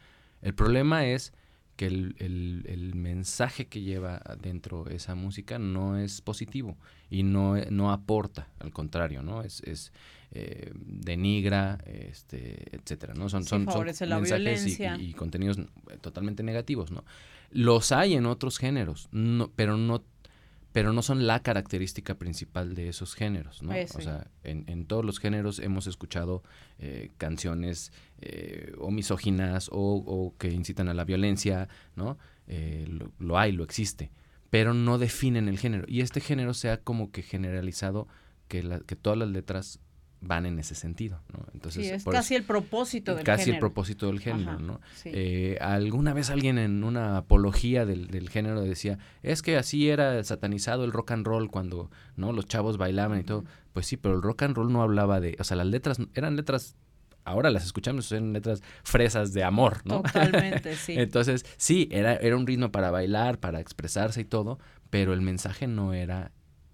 El 0.41 0.53
problema 0.53 1.05
es 1.05 1.33
que 1.81 1.87
el, 1.87 2.63
el, 2.67 2.93
mensaje 2.93 3.65
que 3.65 3.81
lleva 3.81 4.21
dentro 4.39 4.87
esa 4.87 5.15
música 5.15 5.57
no 5.57 5.97
es 5.97 6.21
positivo 6.21 6.77
y 7.09 7.23
no, 7.23 7.55
no 7.71 7.91
aporta, 7.91 8.49
al 8.59 8.71
contrario, 8.71 9.23
¿no? 9.23 9.41
Es, 9.41 9.61
es 9.61 9.91
eh, 10.31 10.71
denigra, 10.75 11.79
este, 11.87 12.75
etcétera, 12.75 13.15
¿no? 13.15 13.29
Son, 13.29 13.45
son, 13.45 13.65
mensajes 13.65 14.79
y, 14.99 15.13
contenidos 15.13 15.57
totalmente 16.01 16.43
negativos, 16.43 16.91
¿no? 16.91 17.03
Los 17.49 17.91
hay 17.91 18.13
en 18.13 18.27
otros 18.27 18.59
géneros, 18.59 19.09
no, 19.11 19.49
pero 19.55 19.75
no 19.75 20.03
pero 20.71 20.93
no 20.93 21.01
son 21.01 21.27
la 21.27 21.41
característica 21.41 22.15
principal 22.15 22.75
de 22.75 22.87
esos 22.87 23.13
géneros, 23.13 23.61
¿no? 23.61 23.71
O 23.71 24.01
sea, 24.01 24.27
en, 24.43 24.63
en, 24.67 24.85
todos 24.85 25.03
los 25.03 25.19
géneros 25.19 25.59
hemos 25.59 25.85
escuchado 25.87 26.43
eh, 26.79 27.11
canciones 27.17 27.91
eh, 28.21 28.73
o 28.77 28.89
misóginas 28.89 29.69
o, 29.71 30.33
que 30.37 30.49
incitan 30.49 30.87
a 30.87 30.93
la 30.93 31.03
violencia, 31.03 31.67
¿no? 31.95 32.17
Eh, 32.47 32.87
lo, 33.19 33.37
hay, 33.37 33.51
lo 33.51 33.63
existe, 33.63 34.11
pero 34.49 34.73
no 34.73 34.97
definen 34.97 35.49
el 35.49 35.59
género. 35.59 35.85
Y 35.87 36.01
este 36.01 36.21
género 36.21 36.53
se 36.53 36.69
ha 36.69 36.77
como 36.77 37.11
que 37.11 37.21
generalizado 37.21 38.07
que, 38.47 38.63
la, 38.63 38.79
que 38.79 38.95
todas 38.95 39.19
las 39.19 39.29
letras 39.29 39.79
van 40.21 40.45
en 40.45 40.59
ese 40.59 40.75
sentido, 40.75 41.19
¿no? 41.33 41.45
Entonces, 41.53 41.87
sí, 41.87 41.91
es 41.91 42.05
casi 42.05 42.35
el 42.35 42.43
propósito 42.43 43.15
del 43.15 43.25
casi 43.25 43.49
el 43.49 43.59
propósito 43.59 44.05
del 44.05 44.19
género, 44.19 44.59
¿no? 44.59 44.79
Eh, 45.05 45.57
alguna 45.59 46.13
vez 46.13 46.29
alguien 46.29 46.59
en 46.59 46.83
una 46.83 47.17
apología 47.17 47.85
del, 47.85 48.29
género 48.29 48.61
decía, 48.61 48.99
es 49.23 49.41
que 49.41 49.57
así 49.57 49.89
era 49.89 50.23
satanizado 50.23 50.85
el 50.85 50.91
rock 50.91 51.11
and 51.11 51.25
roll 51.25 51.49
cuando, 51.49 51.89
¿no? 52.15 52.31
Los 52.33 52.45
chavos 52.45 52.77
bailaban 52.77 53.19
y 53.19 53.23
todo. 53.23 53.45
Pues 53.73 53.87
sí, 53.87 53.97
pero 53.97 54.15
el 54.15 54.21
rock 54.21 54.43
and 54.43 54.55
roll 54.55 54.71
no 54.71 54.83
hablaba 54.83 55.19
de, 55.19 55.35
o 55.39 55.43
sea, 55.43 55.57
las 55.57 55.67
letras 55.67 55.97
eran 56.13 56.35
letras 56.35 56.75
ahora 57.23 57.49
las 57.49 57.65
escuchamos, 57.65 58.11
en 58.11 58.33
letras 58.33 58.61
fresas 58.83 59.33
de 59.33 59.43
amor, 59.43 59.81
¿no? 59.85 60.01
Totalmente, 60.01 60.75
sí. 60.75 60.93
Entonces, 60.97 61.45
sí, 61.57 61.87
era, 61.91 62.15
era 62.15 62.35
un 62.35 62.45
ritmo 62.47 62.71
para 62.71 62.91
bailar, 62.91 63.39
para 63.39 63.59
expresarse 63.59 64.21
y 64.21 64.25
todo, 64.25 64.59
pero 64.89 65.13
el 65.13 65.21
mensaje 65.21 65.67
no 65.67 65.93
era 65.93 66.31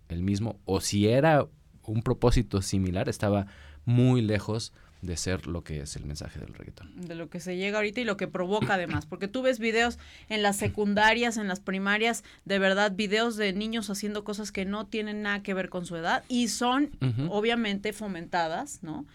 el 0.09 0.23
mismo, 0.23 0.59
o 0.65 0.79
si 0.79 1.07
era 1.07 1.47
un 1.87 2.03
propósito 2.03 2.61
similar 2.61 3.09
estaba 3.09 3.47
muy 3.85 4.21
lejos 4.21 4.73
de 5.01 5.15
ser 5.15 5.47
lo 5.47 5.63
que 5.63 5.81
es 5.81 5.95
el 5.95 6.05
mensaje 6.05 6.39
del 6.39 6.53
reggaetón. 6.53 6.89
De 6.95 7.15
lo 7.15 7.29
que 7.29 7.39
se 7.39 7.55
llega 7.55 7.77
ahorita 7.77 8.01
y 8.01 8.03
lo 8.03 8.17
que 8.17 8.27
provoca 8.27 8.73
además, 8.73 9.05
porque 9.05 9.27
tú 9.27 9.41
ves 9.41 9.59
videos 9.59 9.99
en 10.29 10.41
las 10.41 10.57
secundarias, 10.57 11.37
en 11.37 11.47
las 11.47 11.59
primarias, 11.59 12.23
de 12.45 12.59
verdad, 12.59 12.93
videos 12.93 13.37
de 13.37 13.53
niños 13.53 13.89
haciendo 13.89 14.23
cosas 14.23 14.51
que 14.51 14.65
no 14.65 14.87
tienen 14.87 15.21
nada 15.21 15.43
que 15.43 15.53
ver 15.53 15.69
con 15.69 15.85
su 15.85 15.95
edad 15.95 16.23
y 16.27 16.47
son 16.47 16.91
obviamente 17.29 17.93
fomentadas, 17.93 18.81
¿no? 18.81 19.05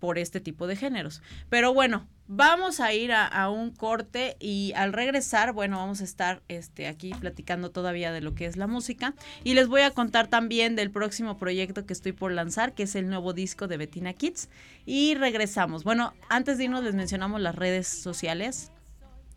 por 0.00 0.18
este 0.18 0.40
tipo 0.40 0.66
de 0.66 0.74
géneros. 0.74 1.22
Pero 1.48 1.72
bueno, 1.72 2.08
vamos 2.32 2.78
a 2.78 2.94
ir 2.94 3.10
a, 3.12 3.50
un 3.50 3.72
corte 3.72 4.36
y 4.38 4.72
al 4.76 4.92
regresar, 4.92 5.52
bueno, 5.52 5.78
vamos 5.78 6.00
a 6.00 6.04
estar 6.04 6.42
este, 6.46 6.86
aquí 6.86 7.12
platicando 7.18 7.72
todavía 7.72 8.12
de 8.12 8.20
lo 8.20 8.36
que 8.36 8.46
es 8.46 8.56
la 8.56 8.68
música 8.68 9.14
y 9.42 9.54
les 9.54 9.66
voy 9.66 9.80
a 9.80 9.90
contar 9.90 10.28
también 10.28 10.76
del 10.76 10.92
próximo 10.92 11.38
proyecto 11.38 11.86
que 11.86 11.92
estoy 11.92 12.12
por 12.12 12.30
lanzar, 12.30 12.72
que 12.72 12.84
es 12.84 12.94
el 12.94 13.08
nuevo 13.08 13.32
disco 13.32 13.66
de 13.66 13.78
Bettina 13.78 14.12
Kids. 14.12 14.48
Y 14.86 15.16
regresamos. 15.16 15.82
Bueno, 15.82 16.14
antes 16.28 16.56
de 16.56 16.64
irnos 16.64 16.84
les 16.84 16.94
mencionamos 16.94 17.40
las 17.40 17.56
redes 17.56 17.88
sociales. 17.88 18.70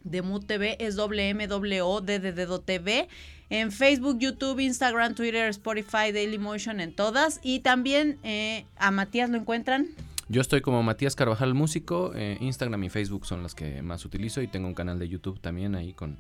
De 0.03 0.21
Mood 0.21 0.45
TV 0.45 0.75
es 0.79 0.95
WMWO 0.97 2.03
TV 2.03 3.07
en 3.49 3.71
Facebook, 3.71 4.19
YouTube, 4.19 4.59
Instagram, 4.59 5.15
Twitter, 5.15 5.47
Spotify, 5.49 6.11
Dailymotion, 6.11 6.79
en 6.79 6.93
todas. 6.93 7.39
Y 7.41 7.61
también 7.61 8.19
eh, 8.23 8.65
a 8.75 8.91
Matías 8.91 9.29
lo 9.29 9.37
encuentran 9.37 9.87
yo 10.29 10.41
estoy 10.41 10.61
como 10.61 10.83
Matías 10.83 11.15
Carvajal 11.15 11.53
Músico, 11.53 12.11
eh, 12.15 12.37
Instagram 12.39 12.83
y 12.83 12.89
Facebook 12.89 13.25
son 13.25 13.43
las 13.43 13.55
que 13.55 13.81
más 13.81 14.05
utilizo 14.05 14.41
y 14.41 14.47
tengo 14.47 14.67
un 14.67 14.73
canal 14.73 14.99
de 14.99 15.09
YouTube 15.09 15.39
también 15.39 15.75
ahí 15.75 15.93
con 15.93 16.17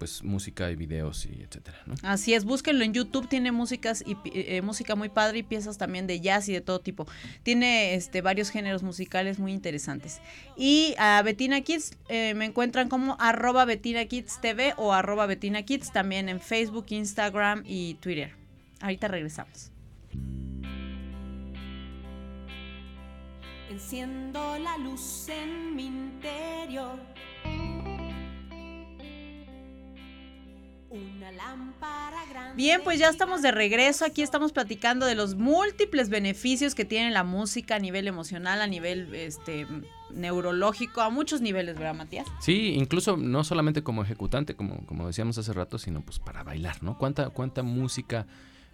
pues 0.00 0.24
música 0.24 0.70
y 0.70 0.76
videos 0.76 1.26
y 1.26 1.42
etcétera, 1.42 1.78
Así 2.02 2.32
es, 2.32 2.46
búsquenlo 2.46 2.84
en 2.84 2.94
YouTube, 2.94 3.28
tiene 3.28 3.52
músicas 3.52 4.02
y 4.06 4.16
eh, 4.32 4.62
música 4.62 4.94
muy 4.94 5.10
padre 5.10 5.40
y 5.40 5.42
piezas 5.42 5.76
también 5.76 6.06
de 6.06 6.20
jazz 6.20 6.48
y 6.48 6.54
de 6.54 6.62
todo 6.62 6.80
tipo. 6.80 7.06
Tiene 7.42 7.94
este 7.94 8.22
varios 8.22 8.48
géneros 8.48 8.82
musicales 8.82 9.38
muy 9.38 9.52
interesantes. 9.52 10.22
Y 10.56 10.94
a 10.98 11.20
Betina 11.22 11.60
Kids 11.60 11.98
eh, 12.08 12.32
me 12.32 12.46
encuentran 12.46 12.88
como 12.88 13.18
arroba 13.20 13.66
Betina 13.66 14.06
Kids 14.06 14.40
TV 14.40 14.72
o 14.78 14.94
arroba 14.94 15.26
Betina 15.26 15.64
Kids 15.64 15.92
también 15.92 16.30
en 16.30 16.40
Facebook, 16.40 16.86
Instagram 16.88 17.62
y 17.66 17.94
Twitter. 18.00 18.32
Ahorita 18.80 19.06
regresamos. 19.06 19.70
Enciendo 23.70 24.58
la 24.58 24.76
luz 24.78 25.28
en 25.28 25.76
mi 25.76 25.86
interior. 25.86 26.98
Una 30.90 31.30
lámpara 31.30 32.26
grande. 32.28 32.56
Bien, 32.56 32.80
pues 32.82 32.98
ya 32.98 33.08
estamos 33.08 33.42
de 33.42 33.52
regreso. 33.52 34.04
Aquí 34.04 34.22
estamos 34.22 34.50
platicando 34.50 35.06
de 35.06 35.14
los 35.14 35.36
múltiples 35.36 36.08
beneficios 36.08 36.74
que 36.74 36.84
tiene 36.84 37.12
la 37.12 37.22
música 37.22 37.76
a 37.76 37.78
nivel 37.78 38.08
emocional, 38.08 38.60
a 38.60 38.66
nivel 38.66 39.14
este 39.14 39.68
neurológico, 40.12 41.00
a 41.00 41.10
muchos 41.10 41.40
niveles, 41.40 41.76
¿verdad, 41.76 41.94
Matías? 41.94 42.26
Sí, 42.40 42.74
incluso 42.74 43.16
no 43.16 43.44
solamente 43.44 43.84
como 43.84 44.02
ejecutante, 44.02 44.56
como, 44.56 44.84
como 44.86 45.06
decíamos 45.06 45.38
hace 45.38 45.52
rato, 45.52 45.78
sino 45.78 46.00
pues 46.00 46.18
para 46.18 46.42
bailar, 46.42 46.82
¿no? 46.82 46.98
¿Cuánta, 46.98 47.30
cuánta 47.30 47.62
música, 47.62 48.26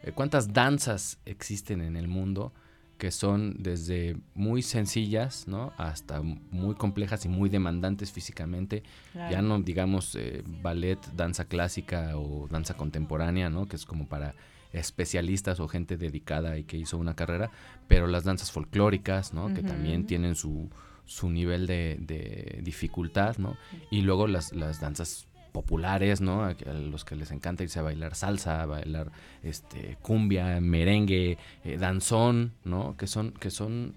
eh, 0.02 0.12
cuántas 0.12 0.54
danzas 0.54 1.18
existen 1.26 1.82
en 1.82 1.98
el 1.98 2.09
mundo? 2.09 2.54
Que 2.98 3.11
son 3.11 3.56
desde 3.59 4.16
muy 4.35 4.62
sencillas, 4.62 5.46
¿no? 5.48 5.72
Hasta 5.76 6.22
muy 6.22 6.74
complejas 6.74 7.24
y 7.24 7.28
muy 7.28 7.48
demandantes 7.48 8.12
físicamente. 8.12 8.82
Ya 9.14 9.42
no 9.42 9.61
digamos 9.61 10.14
eh, 10.14 10.42
ballet, 10.46 10.98
danza 11.14 11.44
clásica 11.44 12.16
o 12.16 12.48
danza 12.48 12.74
contemporánea, 12.74 13.50
¿no? 13.50 13.66
Que 13.66 13.76
es 13.76 13.85
como 13.85 14.06
para 14.09 14.35
especialistas 14.72 15.61
o 15.61 15.68
gente 15.68 15.96
dedicada 15.96 16.59
y 16.59 16.64
que 16.64 16.76
hizo 16.76 16.98
una 16.98 17.14
carrera, 17.14 17.50
pero 17.88 18.06
las 18.06 18.24
danzas 18.24 18.50
folclóricas, 18.50 19.32
¿no? 19.32 19.52
Que 19.52 19.62
también 19.62 20.06
tienen 20.06 20.35
su, 20.35 20.70
su 21.04 21.30
nivel 21.30 21.66
de, 21.66 21.96
de, 22.00 22.61
dificultad, 22.62 23.38
¿no? 23.38 23.56
Y 23.90 24.02
luego 24.02 24.26
las, 24.26 24.52
las 24.52 24.80
danzas 24.80 25.25
populares, 25.56 26.20
¿no? 26.20 26.44
A, 26.44 26.54
los 26.92 27.06
que 27.06 27.16
les 27.16 27.30
encanta 27.30 27.62
irse 27.62 27.78
a 27.78 27.82
bailar 27.82 28.14
salsa, 28.14 28.60
a 28.60 28.66
bailar 28.66 29.10
este 29.42 29.96
cumbia, 30.02 30.60
merengue, 30.60 31.38
eh, 31.64 31.78
danzón, 31.78 32.52
¿no? 32.62 32.94
Que 32.98 33.06
son 33.06 33.32
que 33.32 33.50
son 33.50 33.94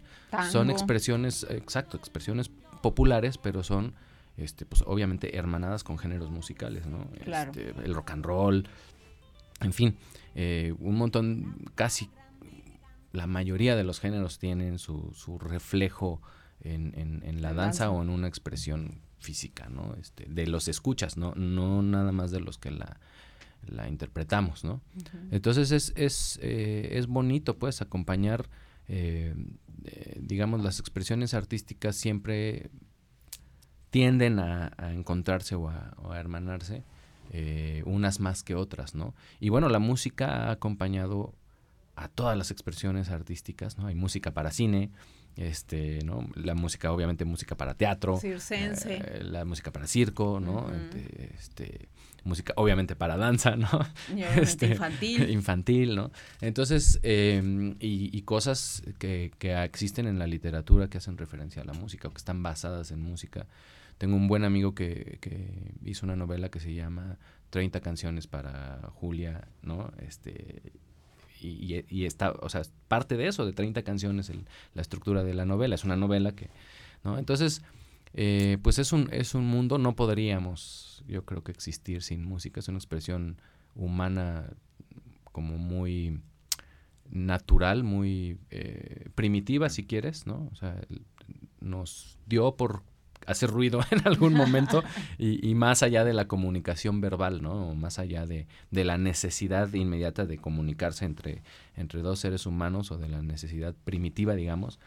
son 0.52 0.70
expresiones, 0.70 1.46
exacto, 1.50 1.98
expresiones 1.98 2.50
populares, 2.82 3.38
pero 3.38 3.62
son 3.62 3.94
este 4.38 4.66
pues 4.66 4.86
obviamente 4.88 5.36
hermanadas 5.36 5.84
con 5.84 5.98
géneros 5.98 6.32
musicales, 6.32 6.86
¿no? 6.86 7.10
Este, 7.20 7.72
el 7.84 7.94
rock 7.94 8.12
and 8.12 8.26
roll, 8.26 8.66
en 9.60 9.74
fin, 9.74 9.98
eh, 10.36 10.74
un 10.80 10.96
montón, 10.96 11.58
casi 11.76 12.10
la 13.12 13.28
mayoría 13.28 13.76
de 13.76 13.84
los 13.84 14.00
géneros 14.00 14.40
tienen 14.40 14.80
su, 14.80 15.12
su 15.14 15.38
reflejo 15.40 16.22
en, 16.62 16.94
en, 16.96 17.42
la 17.42 17.54
danza, 17.54 17.90
o 17.90 18.02
en 18.02 18.10
una 18.10 18.30
expresión 18.30 19.02
física, 19.20 19.70
¿no? 19.70 19.96
Este, 20.00 20.26
de 20.26 20.48
los 20.48 20.68
escuchas, 20.68 21.18
¿no? 21.18 21.34
No 21.36 21.82
nada 21.82 22.12
más 22.12 22.32
de 22.32 22.40
los 22.40 22.58
que 22.58 22.72
la, 22.72 23.00
la 23.68 23.88
interpretamos, 23.88 24.64
¿no? 24.64 24.82
Entonces 25.32 25.72
es, 25.72 25.94
es, 25.96 26.40
eh, 26.42 26.90
es, 26.94 27.08
bonito, 27.08 27.58
pues, 27.58 27.82
acompañar, 27.82 28.50
eh, 28.88 29.36
eh, 29.86 30.18
digamos, 30.22 30.64
las 30.64 30.80
expresiones 30.80 31.34
artísticas 31.34 31.96
siempre 31.96 32.70
tienden 33.90 34.40
a, 34.40 34.72
encontrarse 34.94 35.56
o 35.56 35.70
a, 35.70 35.94
o 35.98 36.12
a 36.12 36.20
hermanarse, 36.20 36.84
unas 37.86 38.20
más 38.20 38.42
que 38.44 38.56
otras, 38.56 38.96
¿no? 38.96 39.14
Y 39.40 39.50
bueno, 39.50 39.70
la 39.70 39.78
música 39.78 40.48
ha 40.48 40.52
acompañado 40.52 41.36
a 41.96 42.08
todas 42.08 42.36
las 42.36 42.50
expresiones 42.50 43.10
artísticas, 43.10 43.78
¿no? 43.78 43.86
Hay 43.86 43.94
música 43.94 44.32
para 44.32 44.50
cine, 44.50 44.90
este, 45.40 46.04
¿no? 46.04 46.28
La 46.36 46.54
música, 46.54 46.92
obviamente, 46.92 47.24
música 47.24 47.56
para 47.56 47.74
teatro. 47.74 48.18
Eh, 49.02 49.24
la 49.24 49.46
música 49.46 49.72
para 49.72 49.88
circo, 49.88 50.42
¿no? 50.42 50.70
este, 51.38 51.88
música, 52.26 52.54
obviamente, 52.58 52.98
para 52.98 53.16
danza, 53.16 53.56
¿no? 53.56 53.70
Este, 54.36 54.68
infantil. 54.68 55.30
infantil, 55.30 55.96
¿no? 55.96 56.12
Entonces, 56.42 57.00
em, 57.04 57.76
y, 57.80 58.22
cosas 58.24 58.84
que, 59.00 59.32
que 59.40 59.64
existen 59.64 60.08
en 60.08 60.20
la 60.20 60.28
literatura 60.28 60.90
que 60.90 60.98
hacen 60.98 61.18
referencia 61.18 61.62
a 61.62 61.66
la 61.66 61.74
música 61.74 62.10
o 62.10 62.12
que 62.12 62.18
están 62.18 62.44
basadas 62.44 62.92
en 62.92 63.02
música. 63.02 63.48
Tengo 63.98 64.18
un 64.18 64.28
buen 64.28 64.44
amigo 64.44 64.76
que, 64.76 65.20
que 65.22 65.74
hizo 65.86 66.06
una 66.06 66.18
novela 66.18 66.50
que 66.50 66.60
se 66.60 66.74
llama 66.74 67.18
30 67.50 67.80
canciones 67.80 68.28
para 68.28 68.82
Julia, 68.94 69.48
¿no? 69.62 69.92
Este, 70.06 70.74
y, 71.42 72.06
está, 72.06 72.32
o 72.32 72.50
sea, 72.50 72.62
parte 72.88 73.18
de 73.18 73.28
eso, 73.28 73.46
de 73.46 73.54
30 73.54 73.84
canciones, 73.84 74.32
la 74.74 74.82
estructura 74.82 75.24
de 75.24 75.34
la 75.34 75.46
novela, 75.46 75.76
es 75.76 75.84
una 75.84 75.96
novela 75.96 76.32
que. 76.34 76.50
Entonces, 77.04 77.62
eh, 78.14 78.58
pues 78.62 78.80
es 78.80 78.92
un, 78.92 79.10
es 79.12 79.36
un 79.36 79.46
mundo, 79.46 79.78
no 79.78 79.96
podríamos, 79.96 81.04
yo 81.08 81.26
creo 81.26 81.44
que 81.44 81.52
existir 81.52 82.02
sin 82.02 82.26
música, 82.26 82.60
es 82.60 82.68
una 82.68 82.78
expresión 82.78 83.42
humana 83.76 84.52
como 85.32 85.58
muy 85.58 86.20
natural, 87.10 87.84
muy 87.84 88.38
eh, 88.50 89.10
primitiva, 89.16 89.70
si 89.70 89.86
quieres, 89.86 90.28
¿no? 90.28 90.50
O 90.52 90.56
sea, 90.56 90.80
nos 91.60 92.18
dio 92.26 92.56
por 92.56 92.84
hacer 93.26 93.50
ruido 93.50 93.82
en 93.92 94.08
algún 94.08 94.34
momento 94.34 94.84
y, 95.18 95.54
más 95.56 95.84
allá 95.84 96.04
de 96.04 96.14
la 96.14 96.28
comunicación 96.28 97.02
verbal, 97.02 97.42
¿no? 97.42 97.76
Más 97.76 98.00
allá 98.00 98.26
de, 98.26 98.48
de, 98.72 98.84
la 98.84 98.98
necesidad 98.98 99.72
inmediata 99.74 100.26
de 100.26 100.38
comunicarse 100.38 101.06
entre, 101.06 101.44
entre 101.76 102.02
dos 102.02 102.20
seres 102.20 102.46
humanos 102.46 102.92
o 102.92 102.98
de 102.98 103.10
la 103.10 103.22
necesidad 103.22 103.76
primitiva, 103.84 104.36
digamos, 104.36 104.80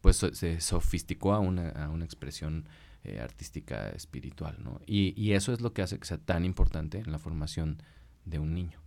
pues 0.00 0.16
se 0.16 0.60
sofisticó 0.60 1.32
a 1.32 1.38
una, 1.38 1.70
a 1.70 1.88
una 1.88 2.04
expresión 2.04 2.68
eh, 3.04 3.20
artística 3.20 3.90
espiritual, 3.90 4.56
¿no? 4.62 4.80
Y, 4.86 5.14
y 5.20 5.32
eso 5.32 5.52
es 5.52 5.60
lo 5.60 5.72
que 5.72 5.82
hace 5.82 5.98
que 5.98 6.06
sea 6.06 6.18
tan 6.18 6.44
importante 6.44 6.98
en 6.98 7.12
la 7.12 7.18
formación 7.18 7.82
de 8.24 8.38
un 8.38 8.52
niño. 8.52 8.80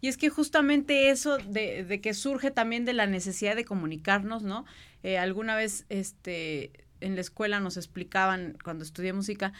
Y 0.00 0.08
es 0.08 0.16
que 0.16 0.28
justamente 0.28 1.10
eso 1.10 1.38
de, 1.38 1.84
de, 1.84 2.00
que 2.00 2.14
surge 2.14 2.50
también 2.50 2.84
de 2.84 2.92
la 2.92 3.06
necesidad 3.06 3.56
de 3.56 3.64
comunicarnos, 3.64 4.44
¿no? 4.44 4.64
Eh, 5.02 5.18
alguna 5.18 5.56
vez, 5.56 5.86
este, 5.88 6.72
en 7.00 7.14
la 7.14 7.20
escuela 7.20 7.60
nos 7.60 7.76
explicaban 7.76 8.56
cuando 8.62 8.84
estudié 8.84 9.12
música 9.12 9.52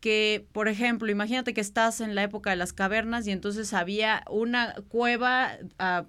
que, 0.00 0.46
por 0.52 0.68
ejemplo, 0.68 1.10
imagínate 1.10 1.54
que 1.54 1.60
estás 1.60 2.00
en 2.00 2.14
la 2.14 2.22
época 2.22 2.50
de 2.50 2.56
las 2.56 2.72
cavernas 2.72 3.26
y 3.26 3.30
entonces 3.30 3.72
había 3.72 4.24
una 4.28 4.74
cueva 4.88 5.56
a, 5.78 6.04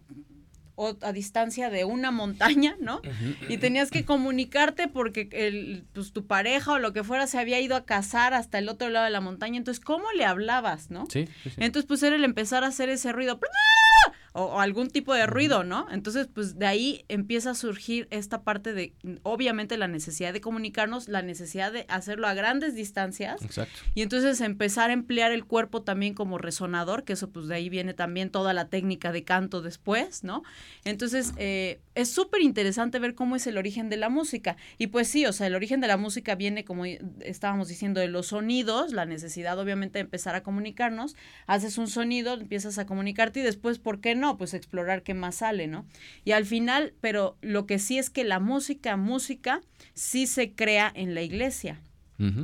a 1.02 1.12
distancia 1.12 1.70
de 1.70 1.86
una 1.86 2.12
montaña, 2.12 2.76
¿no? 2.80 3.02
Y 3.50 3.58
tenías 3.58 3.90
que 3.90 4.06
comunicarte 4.06 4.88
porque 4.88 5.30
el, 5.32 5.86
pues, 5.94 6.12
tu 6.14 6.28
pareja 6.28 6.74
o 6.74 6.80
lo 6.80 6.94
que 6.94 7.04
fuera 7.04 7.26
se 7.28 7.40
había 7.40 7.60
ido 7.60 7.76
a 7.76 7.86
cazar 7.86 8.34
hasta 8.34 8.60
el 8.60 8.70
otro 8.70 8.90
lado 8.90 9.06
de 9.06 9.12
la 9.12 9.22
montaña. 9.22 9.58
Entonces, 9.58 9.84
¿cómo 9.84 10.12
le 10.12 10.26
hablabas, 10.26 10.92
no? 10.92 11.08
Sí, 11.10 11.28
sí, 11.44 11.52
Entonces, 11.58 11.88
pues 11.88 12.04
era 12.04 12.16
el 12.16 12.24
empezar 12.24 12.64
a 12.64 12.68
hacer 12.68 12.90
ese 12.90 13.12
ruido 13.12 13.40
o, 14.38 14.62
algún 14.62 14.90
tipo 14.90 15.14
de 15.16 15.26
ruido, 15.26 15.64
¿no? 15.64 15.88
Entonces, 15.92 16.28
pues 16.32 16.60
de 16.60 16.68
ahí 16.68 17.06
empieza 17.08 17.52
a 17.52 17.56
surgir 17.56 18.08
esta 18.12 18.44
parte 18.44 18.74
de, 18.74 18.94
obviamente, 19.24 19.78
la 19.78 19.88
necesidad 19.88 20.32
de 20.32 20.42
comunicarnos, 20.42 21.08
la 21.08 21.24
necesidad 21.24 21.72
de 21.72 21.86
hacerlo 21.90 22.28
a 22.28 22.36
grandes 22.36 22.76
distancias. 22.76 23.42
Exacto. 23.42 23.80
Y 23.96 24.04
entonces 24.04 24.40
empezar 24.42 24.92
a 24.92 24.94
emplear 24.94 25.32
el 25.32 25.46
cuerpo 25.46 25.82
también 25.82 26.14
como 26.14 26.38
resonador, 26.38 27.04
que 27.04 27.14
eso 27.14 27.32
pues 27.32 27.48
de 27.48 27.56
ahí 27.56 27.70
viene 27.70 27.96
también 27.96 28.30
toda 28.30 28.54
la 28.54 28.70
técnica 28.70 29.12
de 29.12 29.24
canto 29.24 29.62
después, 29.62 30.24
¿no? 30.24 30.44
Entonces, 30.86 31.34
eh, 31.38 31.80
es 31.96 32.10
súper 32.12 32.44
interesante 32.44 33.00
ver 33.00 33.16
cómo 33.16 33.36
es 33.36 33.48
el 33.48 33.58
origen 33.58 33.90
de 33.90 33.98
la 33.98 34.10
música. 34.10 34.56
Y 34.78 34.88
pues 34.88 35.08
sí, 35.08 35.26
o 35.26 35.34
sea, 35.34 35.48
el 35.48 35.56
origen 35.56 35.82
de 35.82 35.88
la 35.88 35.98
música 35.98 36.36
viene, 36.36 36.64
como 36.64 36.86
estábamos 36.86 37.70
diciendo, 37.70 38.00
de 38.00 38.08
los 38.08 38.28
sonidos, 38.28 38.94
la 38.94 39.06
necesidad 39.06 39.58
obviamente 39.58 39.98
de 39.98 40.02
empezar 40.02 40.36
a 40.36 40.44
comunicarnos, 40.44 41.16
haces 41.48 41.80
un 41.80 41.88
sonido, 41.88 42.36
empiezas 42.36 42.78
a 42.78 42.86
comunicarte 42.86 43.40
y 43.40 43.44
después, 43.44 43.80
¿por 43.80 44.00
qué 44.00 44.14
no? 44.14 44.27
Pues 44.36 44.54
explorar 44.54 45.04
qué 45.04 45.14
más 45.14 45.36
sale, 45.36 45.68
¿no? 45.68 45.86
Y 46.26 46.32
al 46.34 46.46
final, 46.46 46.94
pero 47.00 47.38
lo 47.42 47.66
que 47.66 47.80
sí 47.80 47.98
es 47.98 48.10
que 48.10 48.26
la 48.26 48.40
música, 48.40 48.98
música, 48.98 49.62
sí 49.94 50.28
se 50.28 50.54
crea 50.54 50.92
en 50.94 51.16
la 51.16 51.22
iglesia 51.22 51.80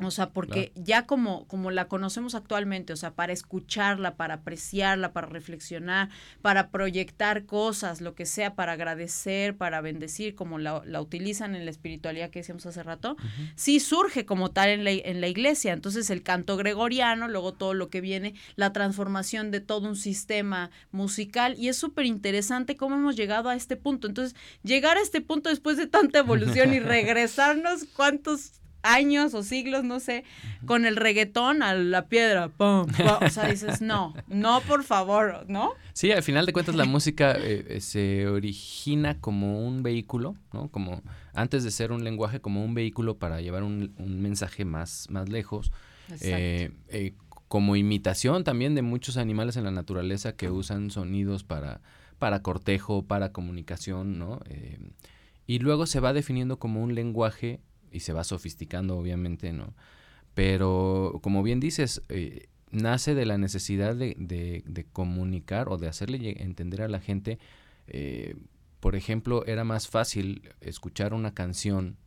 o 0.04 0.12
sea, 0.12 0.30
porque 0.30 0.72
ya 0.76 1.08
como, 1.08 1.48
como 1.48 1.72
la 1.72 1.88
conocemos 1.88 2.36
actualmente, 2.36 2.94
o 2.94 2.96
sea, 2.96 3.16
para 3.16 3.34
escucharla, 3.34 4.16
para 4.16 4.36
apreciarla, 4.36 5.14
para 5.14 5.28
reflexionar, 5.28 6.10
para 6.42 6.70
proyectar 6.70 7.46
cosas, 7.46 8.00
lo 8.00 8.14
que 8.14 8.28
sea, 8.28 8.54
para 8.54 8.74
agradecer, 8.74 9.58
para 9.58 9.82
bendecir, 9.82 10.36
como 10.36 10.60
la, 10.60 10.84
la 10.86 11.02
utilizan 11.02 11.56
en 11.56 11.66
la 11.66 11.72
espiritualidad 11.72 12.30
que 12.30 12.40
decíamos 12.40 12.66
hace 12.68 12.84
rato, 12.84 13.18
sí 13.56 13.80
surge 13.80 14.26
como 14.26 14.52
tal 14.52 14.70
en 14.70 14.84
la, 14.84 14.92
en 14.92 15.22
la 15.22 15.28
iglesia. 15.28 15.74
Entonces 15.74 16.10
el 16.12 16.22
canto 16.22 16.56
gregoriano, 16.56 17.28
luego 17.28 17.54
todo 17.54 17.74
lo 17.74 17.90
que 17.90 18.02
viene, 18.02 18.36
la 18.56 18.74
transformación 18.74 19.50
de 19.50 19.60
todo 19.60 19.88
un 19.88 19.96
sistema 19.96 20.70
musical, 20.92 21.56
y 21.58 21.70
es 21.70 21.78
súper 21.78 22.06
interesante 22.06 22.76
cómo 22.76 22.96
hemos 22.96 23.16
llegado 23.16 23.50
a 23.50 23.56
este 23.56 23.76
punto. 23.76 24.08
Entonces, 24.08 24.36
llegar 24.64 24.98
a 24.98 25.02
este 25.02 25.22
punto 25.22 25.50
después 25.50 25.78
de 25.78 25.88
tanta 25.88 26.20
evolución 26.20 26.74
y 26.74 26.80
regresarnos, 26.80 27.86
¿cuántos 27.96 28.63
años 28.84 29.34
o 29.34 29.44
siglos, 29.44 29.84
no 29.84 30.00
sé, 30.00 30.24
con 30.66 30.86
el 30.86 30.98
reggaetón 30.98 31.64
a 31.64 31.74
la 31.74 32.08
piedra, 32.08 32.50
pum, 32.58 32.86
o 33.22 33.30
sea, 33.30 33.48
dices, 33.48 33.82
no, 33.82 34.14
no, 34.28 34.62
por 34.62 34.84
favor, 34.84 35.46
¿no? 35.48 35.72
Sí, 35.94 36.12
al 36.12 36.24
final 36.24 36.46
de 36.46 36.54
cuentas 36.54 36.76
la 36.76 36.86
música 36.86 37.32
eh, 37.32 37.66
eh, 37.68 37.82
se 37.82 38.28
origina 38.28 39.20
como 39.20 39.66
un 39.66 39.82
vehículo, 39.82 40.36
¿no? 40.52 40.70
Como 40.70 41.02
antes 41.34 41.64
de 41.64 41.72
ser 41.72 41.92
un 41.92 42.04
lenguaje, 42.04 42.42
como 42.42 42.64
un 42.64 42.74
vehículo 42.74 43.18
para 43.18 43.42
llevar 43.42 43.64
un, 43.64 43.94
mensaje 43.98 44.66
más, 44.66 45.08
más 45.10 45.30
lejos. 45.30 45.72
Eh, 46.22 46.72
como 47.48 47.76
imitación 47.76 48.44
también 48.44 48.76
de 48.76 48.82
muchos 48.82 49.18
animales 49.18 49.56
en 49.58 49.64
la 49.64 49.72
naturaleza 49.72 50.36
que 50.36 50.50
usan 50.50 50.92
sonidos 50.92 51.44
para, 51.44 51.82
para 52.20 52.42
cortejo, 52.42 53.04
para 53.04 53.32
comunicación, 53.32 54.20
¿no? 54.20 54.40
y 55.46 55.60
luego 55.60 55.86
se 55.86 56.00
va 56.00 56.14
definiendo 56.14 56.58
como 56.58 56.82
un 56.82 56.96
lenguaje 56.96 57.60
y 57.94 58.02
se 58.02 58.14
va 58.14 58.24
sofisticando, 58.24 58.98
obviamente, 58.98 59.54
¿no? 59.54 59.74
Pero, 60.34 61.20
como 61.22 61.44
bien 61.44 61.60
dices, 61.60 62.02
eh, 62.10 62.48
nace 62.72 63.14
de 63.14 63.26
la 63.26 63.38
necesidad 63.38 63.96
de, 63.96 64.16
de, 64.18 64.86
comunicar 64.92 65.70
o 65.70 65.78
de 65.78 65.88
hacerle 65.88 66.42
entender 66.42 66.82
a 66.82 66.88
la 66.88 67.00
gente. 67.00 67.40
Eh, 67.88 68.36
por 68.80 68.96
ejemplo, 68.96 69.46
era 69.46 69.64
más 69.64 69.88
fácil 69.88 70.50
escuchar 70.60 71.14
una 71.14 71.34
canción, 71.34 71.98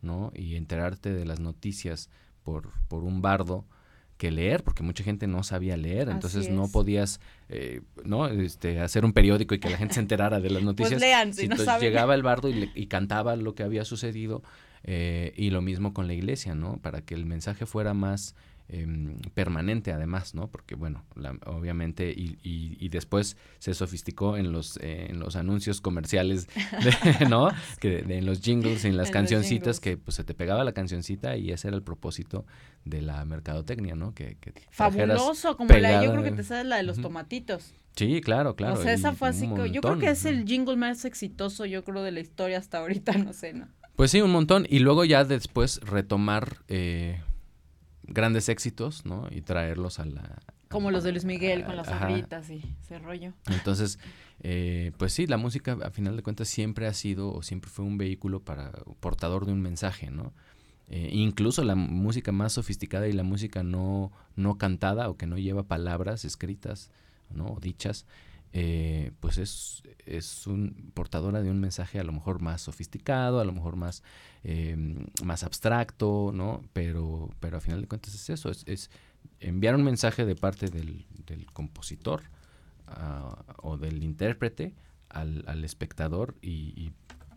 ¿no? 0.00 0.32
Y 0.34 0.56
enterarte 0.56 1.12
de 1.12 1.24
las 1.24 1.40
noticias 1.40 2.08
por, 2.42 2.70
por 2.88 3.04
un 3.04 3.22
bardo 3.22 3.66
que 4.16 4.30
leer, 4.30 4.62
porque 4.62 4.82
mucha 4.82 5.04
gente 5.04 5.26
no 5.26 5.42
sabía 5.42 5.76
leer, 5.76 6.08
entonces 6.08 6.48
no 6.48 6.68
podías, 6.68 7.20
eh, 7.48 7.82
¿no? 8.04 8.28
Este, 8.28 8.80
hacer 8.80 9.04
un 9.04 9.12
periódico 9.12 9.54
y 9.54 9.58
que 9.58 9.68
la 9.68 9.76
gente 9.76 9.94
se 9.94 10.00
enterara 10.00 10.40
de 10.40 10.50
las 10.50 10.62
pues 10.62 10.64
noticias. 10.64 10.92
Pues 10.92 11.00
lean, 11.02 11.34
si, 11.34 11.48
no 11.48 11.56
Llegaba 11.78 12.14
el 12.14 12.22
bardo 12.22 12.48
y, 12.48 12.70
y, 12.74 12.86
cantaba 12.86 13.36
lo 13.36 13.54
que 13.54 13.64
había 13.64 13.84
sucedido, 13.84 14.42
eh, 14.84 15.32
y 15.36 15.50
lo 15.50 15.62
mismo 15.62 15.94
con 15.94 16.06
la 16.06 16.14
iglesia, 16.14 16.54
¿no? 16.54 16.76
Para 16.76 17.00
que 17.00 17.14
el 17.14 17.24
mensaje 17.24 17.64
fuera 17.64 17.94
más 17.94 18.34
em, 18.68 19.18
permanente 19.32 19.92
además, 19.92 20.34
¿no? 20.34 20.48
Porque 20.48 20.74
bueno, 20.74 21.04
obviamente 21.46 22.10
y, 22.10 22.38
y, 22.42 22.88
después 22.90 23.36
se 23.58 23.72
sofisticó 23.72 24.36
en 24.36 24.52
los 24.52 24.76
eh, 24.78 25.06
en 25.08 25.18
los 25.20 25.36
anuncios 25.36 25.80
comerciales, 25.80 26.48
¿no? 27.30 27.48
que 27.80 28.00
en 28.00 28.26
los 28.26 28.42
jingles, 28.42 28.84
en 28.84 28.96
las 28.98 29.10
cancioncitas 29.10 29.80
que 29.80 29.96
pues 29.96 30.16
se 30.16 30.24
te 30.24 30.34
pegaba 30.34 30.64
la 30.64 30.72
cancioncita 30.72 31.36
y 31.36 31.50
ese 31.50 31.68
era 31.68 31.76
el 31.76 31.82
propósito 31.82 32.44
de 32.84 33.00
la 33.00 33.24
mercadotecnia, 33.24 33.94
¿no? 33.94 34.14
Que, 34.14 34.36
fabuloso, 34.70 35.56
como 35.56 35.72
la 35.72 36.04
yo 36.04 36.12
creo 36.12 36.22
que 36.22 36.32
te 36.32 36.44
sabes 36.44 36.66
la 36.66 36.76
de 36.76 36.82
los 36.82 37.00
tomatitos. 37.00 37.72
Sí, 37.96 38.20
claro, 38.20 38.56
claro. 38.56 38.74
O 38.74 38.82
sea, 38.82 38.92
esa 38.92 39.12
fue 39.12 39.28
así, 39.28 39.48
yo 39.70 39.80
creo 39.80 39.98
que 39.98 40.10
es 40.10 40.24
el 40.24 40.44
jingle 40.44 40.76
más 40.76 41.04
exitoso, 41.04 41.64
yo 41.64 41.84
creo, 41.84 42.02
de 42.02 42.10
la 42.10 42.20
historia 42.20 42.58
hasta 42.58 42.78
ahorita, 42.78 43.12
no 43.18 43.32
sé, 43.32 43.52
¿no? 43.52 43.68
Pues 43.96 44.10
sí, 44.10 44.20
un 44.20 44.32
montón. 44.32 44.66
Y 44.68 44.80
luego 44.80 45.04
ya 45.04 45.24
después 45.24 45.80
retomar 45.82 46.58
eh, 46.68 47.20
grandes 48.02 48.48
éxitos, 48.48 49.04
¿no? 49.04 49.28
Y 49.30 49.40
traerlos 49.40 49.98
a 49.98 50.04
la... 50.04 50.42
Como 50.68 50.90
los 50.90 51.04
de 51.04 51.12
Luis 51.12 51.24
Miguel 51.24 51.64
con 51.64 51.76
las 51.76 51.86
sombritas 51.86 52.50
y 52.50 52.60
ese 52.82 52.98
rollo. 52.98 53.32
Entonces, 53.46 54.00
eh, 54.40 54.90
pues 54.98 55.12
sí, 55.12 55.26
la 55.28 55.36
música 55.36 55.78
a 55.82 55.90
final 55.90 56.16
de 56.16 56.22
cuentas 56.22 56.48
siempre 56.48 56.88
ha 56.88 56.94
sido 56.94 57.32
o 57.32 57.42
siempre 57.42 57.70
fue 57.70 57.84
un 57.84 57.96
vehículo 57.96 58.40
para 58.40 58.72
portador 58.98 59.46
de 59.46 59.52
un 59.52 59.62
mensaje, 59.62 60.10
¿no? 60.10 60.32
Eh, 60.88 61.10
incluso 61.12 61.62
la 61.62 61.76
música 61.76 62.32
más 62.32 62.54
sofisticada 62.54 63.06
y 63.08 63.12
la 63.12 63.22
música 63.22 63.62
no, 63.62 64.10
no 64.36 64.58
cantada 64.58 65.08
o 65.08 65.16
que 65.16 65.26
no 65.26 65.38
lleva 65.38 65.62
palabras 65.62 66.24
escritas, 66.24 66.90
¿no? 67.30 67.46
O 67.46 67.60
dichas, 67.60 68.04
eh, 68.56 69.10
pues 69.18 69.38
es, 69.38 69.82
es 70.06 70.46
un, 70.46 70.92
portadora 70.94 71.42
de 71.42 71.50
un 71.50 71.58
mensaje 71.58 71.98
a 71.98 72.04
lo 72.04 72.12
mejor 72.12 72.40
más 72.40 72.62
sofisticado, 72.62 73.40
a 73.40 73.44
lo 73.44 73.52
mejor 73.52 73.74
más, 73.74 74.04
eh, 74.44 74.76
más 75.24 75.42
abstracto, 75.42 76.30
¿no? 76.32 76.62
Pero, 76.72 77.30
pero 77.40 77.56
a 77.56 77.60
final 77.60 77.80
de 77.80 77.88
cuentas 77.88 78.14
es 78.14 78.30
eso, 78.30 78.52
es, 78.52 78.90
enviar 79.40 79.74
un 79.74 79.82
mensaje 79.82 80.24
de 80.24 80.36
parte 80.36 80.68
del, 80.68 81.04
compositor 81.52 82.22
ah, 82.86 83.44
o 83.56 83.76
del 83.76 84.04
intérprete 84.04 84.72
al, 85.08 85.42
al 85.48 85.64
espectador 85.64 86.36
y, 86.40 86.92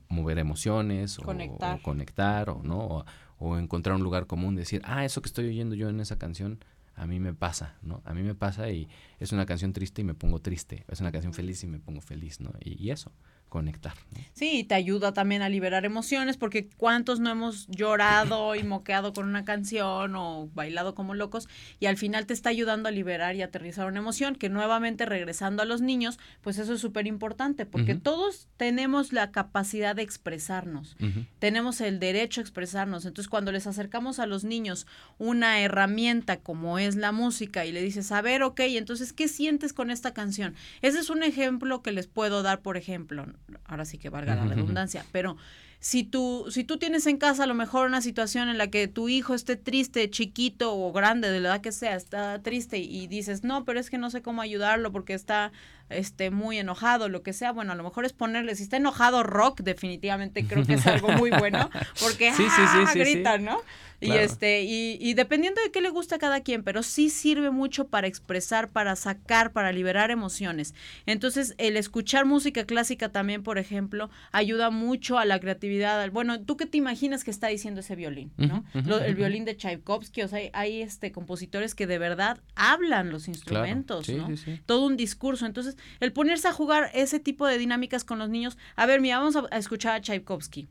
mover 0.10 0.40
emociones 0.40 1.18
conectar. 1.18 1.80
O, 1.80 1.84
conectar 1.84 2.50
o 2.50 2.62
no 2.64 2.80
o, 2.80 3.06
o, 3.40 3.58
encontrar 3.58 3.98
un 3.98 4.04
lugar 4.04 4.26
común 4.26 4.56
decir 4.56 4.82
ah 4.86 5.04
eso 5.04 5.22
que 5.22 5.28
estoy 5.28 5.50
oyendo 5.50 5.76
yo 5.76 5.90
en 5.90 6.00
esa 6.00 6.18
canción 6.18 6.60
a 6.98 7.06
mí 7.06 7.20
me 7.20 7.34
pasa, 7.34 7.76
¿no? 7.84 8.02
A 8.06 8.14
mí 8.14 8.24
me 8.24 8.34
pasa 8.34 8.70
y 8.72 8.90
es 9.20 9.32
una 9.32 9.46
canción 9.46 9.72
triste 9.72 10.02
y 10.02 10.04
me 10.04 10.16
pongo 10.16 10.40
triste, 10.40 10.84
es 10.88 11.00
una 11.00 11.12
canción 11.12 11.34
feliz 11.34 11.64
y 11.64 11.68
me 11.68 11.80
pongo 11.80 12.02
feliz, 12.02 12.42
¿no? 12.42 12.52
Y, 12.60 12.90
eso, 12.90 13.12
conectar. 13.50 13.94
Sí, 14.34 14.64
te 14.64 14.76
ayuda 14.76 15.14
también 15.14 15.42
a 15.42 15.50
liberar 15.50 15.86
emociones, 15.86 16.38
porque 16.38 16.70
cuántos 16.78 17.20
no 17.20 17.30
hemos 17.32 17.68
llorado 17.68 18.56
y 18.56 18.64
moqueado 18.64 19.14
con 19.14 19.28
una 19.28 19.46
canción 19.46 20.16
o 20.16 20.50
bailado 20.54 20.94
como 20.94 21.16
locos, 21.16 21.48
y 21.80 21.88
al 21.88 21.98
final 21.98 22.26
te 22.26 22.34
está 22.34 22.50
ayudando 22.50 22.90
a 22.90 22.92
liberar 22.92 23.36
y 23.36 23.42
aterrizar 23.42 23.88
una 23.88 24.00
emoción, 24.00 24.36
que 24.36 24.50
nuevamente 24.50 25.06
regresando 25.06 25.64
a 25.64 25.66
los 25.66 25.82
niños, 25.82 26.20
pues 26.42 26.58
eso 26.60 26.74
es 26.74 26.82
súper 26.82 27.08
importante, 27.08 27.66
porque 27.66 27.96
todos 27.96 28.48
tenemos 28.58 29.12
la 29.14 29.32
capacidad 29.32 29.96
de 29.96 30.04
expresarnos, 30.04 30.96
tenemos 31.40 31.82
el 31.82 32.00
derecho 32.00 32.42
a 32.42 32.44
expresarnos, 32.44 33.06
entonces 33.06 33.30
cuando 33.30 33.52
les 33.52 33.66
acercamos 33.66 34.20
a 34.20 34.28
los 34.28 34.44
niños 34.44 34.86
una 35.18 35.62
herramienta 35.62 36.38
como 36.38 36.80
es 36.80 36.96
la 36.96 37.12
música 37.12 37.66
y 37.66 37.72
le 37.72 37.82
dices, 37.82 38.12
a 38.12 38.22
ver, 38.22 38.44
ok, 38.44 38.60
entonces, 38.60 39.14
¿qué 39.14 39.28
sientes 39.28 39.74
con 39.74 39.90
esta 39.90 40.14
canción? 40.14 40.56
Ese 40.82 41.00
es 41.00 41.10
un 41.10 41.24
ejemplo 41.24 41.82
que 41.82 41.92
les 41.92 42.08
puedo 42.08 42.44
dar, 42.44 42.62
por 42.62 42.78
ejemplo, 42.78 43.26
ahora 43.66 43.86
sí 43.86 43.98
que 43.98 44.10
valga 44.10 44.36
la 44.36 44.46
redundancia, 44.46 45.06
pero 45.12 45.38
si 45.80 46.04
tú, 46.04 46.46
si 46.50 46.64
tú 46.64 46.78
tienes 46.78 47.06
en 47.06 47.18
casa 47.18 47.44
a 47.44 47.48
lo 47.48 47.54
mejor 47.54 47.88
una 47.88 48.02
situación 48.02 48.50
en 48.50 48.58
la 48.58 48.68
que 48.68 48.88
tu 48.88 49.10
hijo 49.10 49.36
esté 49.36 49.56
triste, 49.56 50.10
chiquito 50.10 50.76
o 50.76 50.92
grande, 50.92 51.30
de 51.30 51.40
la 51.40 51.50
edad 51.50 51.62
que 51.62 51.72
sea, 51.72 51.96
está 51.96 52.42
triste 52.42 52.80
y 52.80 53.08
dices, 53.08 53.44
no, 53.44 53.64
pero 53.64 53.80
es 53.80 53.90
que 53.90 53.98
no 53.98 54.10
sé 54.10 54.22
cómo 54.22 54.42
ayudarlo 54.42 54.92
porque 54.92 55.14
está 55.14 55.52
este 55.90 56.32
muy 56.32 56.58
enojado, 56.58 57.10
lo 57.10 57.24
que 57.24 57.34
sea, 57.34 57.52
bueno, 57.52 57.72
a 57.72 57.76
lo 57.76 57.84
mejor 57.84 58.06
es 58.06 58.14
ponerle, 58.14 58.56
si 58.56 58.64
está 58.64 58.78
enojado 58.78 59.24
rock, 59.24 59.62
definitivamente 59.62 60.46
creo 60.46 60.66
que 60.66 60.74
es 60.76 60.88
algo 60.88 61.10
muy 61.10 61.32
bueno, 61.32 61.70
porque 62.00 62.32
sí, 62.34 62.44
sí, 62.44 62.50
sí, 62.50 62.84
¡ah! 62.86 62.94
gritan, 62.94 63.44
¿no? 63.46 63.62
Y 64.00 64.12
este, 64.12 64.62
y, 64.62 64.98
y, 65.02 65.16
dependiendo 65.16 65.60
de 65.62 65.72
qué 65.72 65.82
le 65.82 65.90
gusta 65.90 66.18
a 66.18 66.20
cada 66.20 66.42
quien, 66.42 66.62
pero 66.62 66.84
sí 66.84 67.10
sirve 67.10 67.50
mucho 67.50 67.88
para 67.88 68.06
expresar, 68.06 68.70
para 68.70 68.96
sacar, 68.96 69.52
para 69.54 69.72
liberar 69.72 70.12
emociones. 70.12 70.76
Entonces, 71.08 71.56
el 71.58 71.78
escuchar 71.78 72.26
música 72.26 72.66
clásica 72.66 73.10
también, 73.10 73.42
por 73.42 73.58
ejemplo, 73.58 74.12
ayuda 74.32 74.70
mucho 74.70 75.18
a 75.18 75.26
la 75.26 75.40
creatividad. 75.40 76.12
Bueno, 76.12 76.40
¿tú 76.42 76.58
qué 76.58 76.68
te 76.68 76.78
imaginas 76.78 77.24
que 77.24 77.32
está 77.32 77.48
diciendo 77.48 77.80
ese 77.80 77.96
violín? 77.96 78.32
¿no? 78.38 78.64
el 78.74 79.16
violín 79.16 79.46
de 79.46 79.58
Tchaikovsky, 79.58 80.22
o 80.22 80.28
sea, 80.28 80.48
hay, 80.54 80.82
este 80.82 81.12
compositores 81.12 81.74
que 81.74 81.88
de 81.88 81.98
verdad 81.98 82.40
hablan 82.56 83.10
los 83.10 83.28
instrumentos, 83.28 84.10
¿no? 84.10 84.30
Todo 84.68 84.86
un 84.86 84.96
discurso. 84.96 85.48
Entonces, 85.48 85.77
el 86.00 86.14
ponerse 86.14 86.48
a 86.48 86.54
jugar 86.54 86.92
ese 86.94 87.20
tipo 87.20 87.46
de 87.48 87.58
dinámicas 87.58 88.04
con 88.04 88.20
los 88.20 88.30
niños, 88.30 88.58
a 88.76 88.86
ver, 88.86 89.02
mira, 89.02 89.20
vamos 89.20 89.36
a 89.36 89.58
escuchar 89.58 89.96
a 89.96 90.02
Tchaikovsky. 90.02 90.68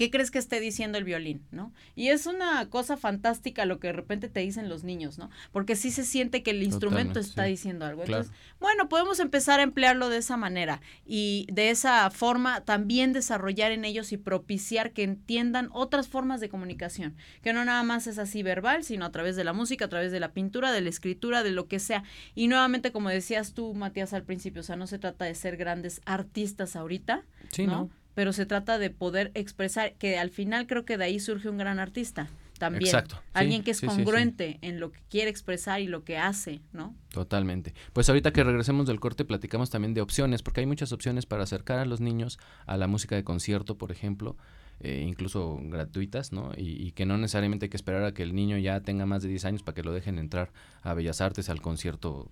¿Qué 0.00 0.10
crees 0.10 0.30
que 0.30 0.38
esté 0.38 0.60
diciendo 0.60 0.96
el 0.96 1.04
violín? 1.04 1.42
¿no? 1.50 1.74
Y 1.94 2.08
es 2.08 2.24
una 2.24 2.70
cosa 2.70 2.96
fantástica 2.96 3.66
lo 3.66 3.78
que 3.80 3.88
de 3.88 3.92
repente 3.92 4.30
te 4.30 4.40
dicen 4.40 4.70
los 4.70 4.82
niños, 4.82 5.18
¿no? 5.18 5.28
Porque 5.52 5.76
sí 5.76 5.90
se 5.90 6.04
siente 6.04 6.42
que 6.42 6.52
el 6.52 6.62
instrumento 6.62 7.20
está 7.20 7.44
diciendo 7.44 7.84
algo. 7.84 8.04
Entonces, 8.04 8.32
bueno, 8.60 8.88
podemos 8.88 9.20
empezar 9.20 9.60
a 9.60 9.62
emplearlo 9.62 10.08
de 10.08 10.16
esa 10.16 10.38
manera 10.38 10.80
y 11.04 11.46
de 11.52 11.68
esa 11.68 12.10
forma 12.10 12.62
también 12.62 13.12
desarrollar 13.12 13.72
en 13.72 13.84
ellos 13.84 14.10
y 14.12 14.16
propiciar 14.16 14.92
que 14.92 15.02
entiendan 15.02 15.68
otras 15.70 16.08
formas 16.08 16.40
de 16.40 16.48
comunicación, 16.48 17.14
que 17.42 17.52
no 17.52 17.62
nada 17.62 17.82
más 17.82 18.06
es 18.06 18.16
así 18.16 18.42
verbal, 18.42 18.84
sino 18.84 19.04
a 19.04 19.12
través 19.12 19.36
de 19.36 19.44
la 19.44 19.52
música, 19.52 19.84
a 19.84 19.90
través 19.90 20.12
de 20.12 20.20
la 20.20 20.32
pintura, 20.32 20.72
de 20.72 20.80
la 20.80 20.88
escritura, 20.88 21.42
de 21.42 21.50
lo 21.50 21.68
que 21.68 21.78
sea. 21.78 22.04
Y 22.34 22.48
nuevamente, 22.48 22.90
como 22.90 23.10
decías 23.10 23.52
tú, 23.52 23.74
Matías, 23.74 24.14
al 24.14 24.22
principio, 24.22 24.60
o 24.60 24.64
sea, 24.64 24.76
no 24.76 24.86
se 24.86 24.98
trata 24.98 25.26
de 25.26 25.34
ser 25.34 25.58
grandes 25.58 26.00
artistas 26.06 26.74
ahorita, 26.74 27.26
sí, 27.50 27.66
¿no? 27.66 27.90
Pero 28.14 28.32
se 28.32 28.46
trata 28.46 28.78
de 28.78 28.90
poder 28.90 29.30
expresar, 29.34 29.94
que 29.94 30.18
al 30.18 30.30
final 30.30 30.66
creo 30.66 30.84
que 30.84 30.98
de 30.98 31.04
ahí 31.04 31.20
surge 31.20 31.48
un 31.48 31.58
gran 31.58 31.78
artista 31.78 32.28
también. 32.60 32.84
Exacto. 32.84 33.20
Alguien 33.32 33.64
que 33.64 33.72
es 33.72 33.80
congruente 33.80 34.58
en 34.60 34.78
lo 34.78 34.92
que 34.92 35.00
quiere 35.08 35.30
expresar 35.30 35.80
y 35.80 35.86
lo 35.86 36.04
que 36.04 36.18
hace, 36.18 36.60
¿no? 36.72 36.94
Totalmente. 37.10 37.74
Pues 37.92 38.08
ahorita 38.08 38.32
que 38.32 38.44
regresemos 38.44 38.86
del 38.86 39.00
corte 39.00 39.24
platicamos 39.24 39.70
también 39.70 39.94
de 39.94 40.02
opciones, 40.02 40.42
porque 40.42 40.60
hay 40.60 40.66
muchas 40.66 40.92
opciones 40.92 41.26
para 41.26 41.42
acercar 41.42 41.78
a 41.78 41.86
los 41.86 42.00
niños 42.00 42.38
a 42.66 42.76
la 42.76 42.86
música 42.86 43.16
de 43.16 43.24
concierto, 43.24 43.78
por 43.78 43.90
ejemplo, 43.90 44.36
eh, 44.80 45.04
incluso 45.06 45.58
gratuitas, 45.62 46.32
¿no? 46.32 46.52
Y, 46.56 46.92
que 46.92 47.06
no 47.06 47.18
necesariamente 47.18 47.66
hay 47.66 47.70
que 47.70 47.76
esperar 47.76 48.04
a 48.04 48.12
que 48.12 48.22
el 48.22 48.34
niño 48.34 48.58
ya 48.58 48.80
tenga 48.80 49.06
más 49.06 49.22
de 49.22 49.30
10 49.30 49.44
años 49.46 49.62
para 49.62 49.74
que 49.74 49.82
lo 49.82 49.92
dejen 49.92 50.18
entrar 50.18 50.52
a 50.82 50.94
Bellas 50.94 51.20
Artes, 51.20 51.48
al 51.48 51.62
concierto 51.62 52.28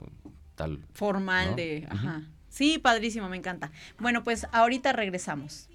tal. 0.54 0.84
Formal 0.92 1.56
de, 1.56 1.86
ajá. 1.90 2.22
Sí, 2.58 2.80
padrísimo, 2.80 3.28
me 3.28 3.36
encanta. 3.36 3.70
Bueno, 4.00 4.24
pues 4.24 4.48
ahorita 4.50 4.92
regresamos. 4.92 5.68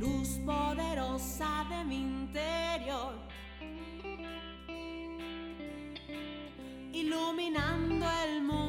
luz 0.00 0.40
poderosa 0.44 1.64
de 1.70 1.84
mi 1.84 2.00
interior, 2.00 3.14
iluminando 6.92 8.06
el 8.24 8.42
mundo 8.42 8.61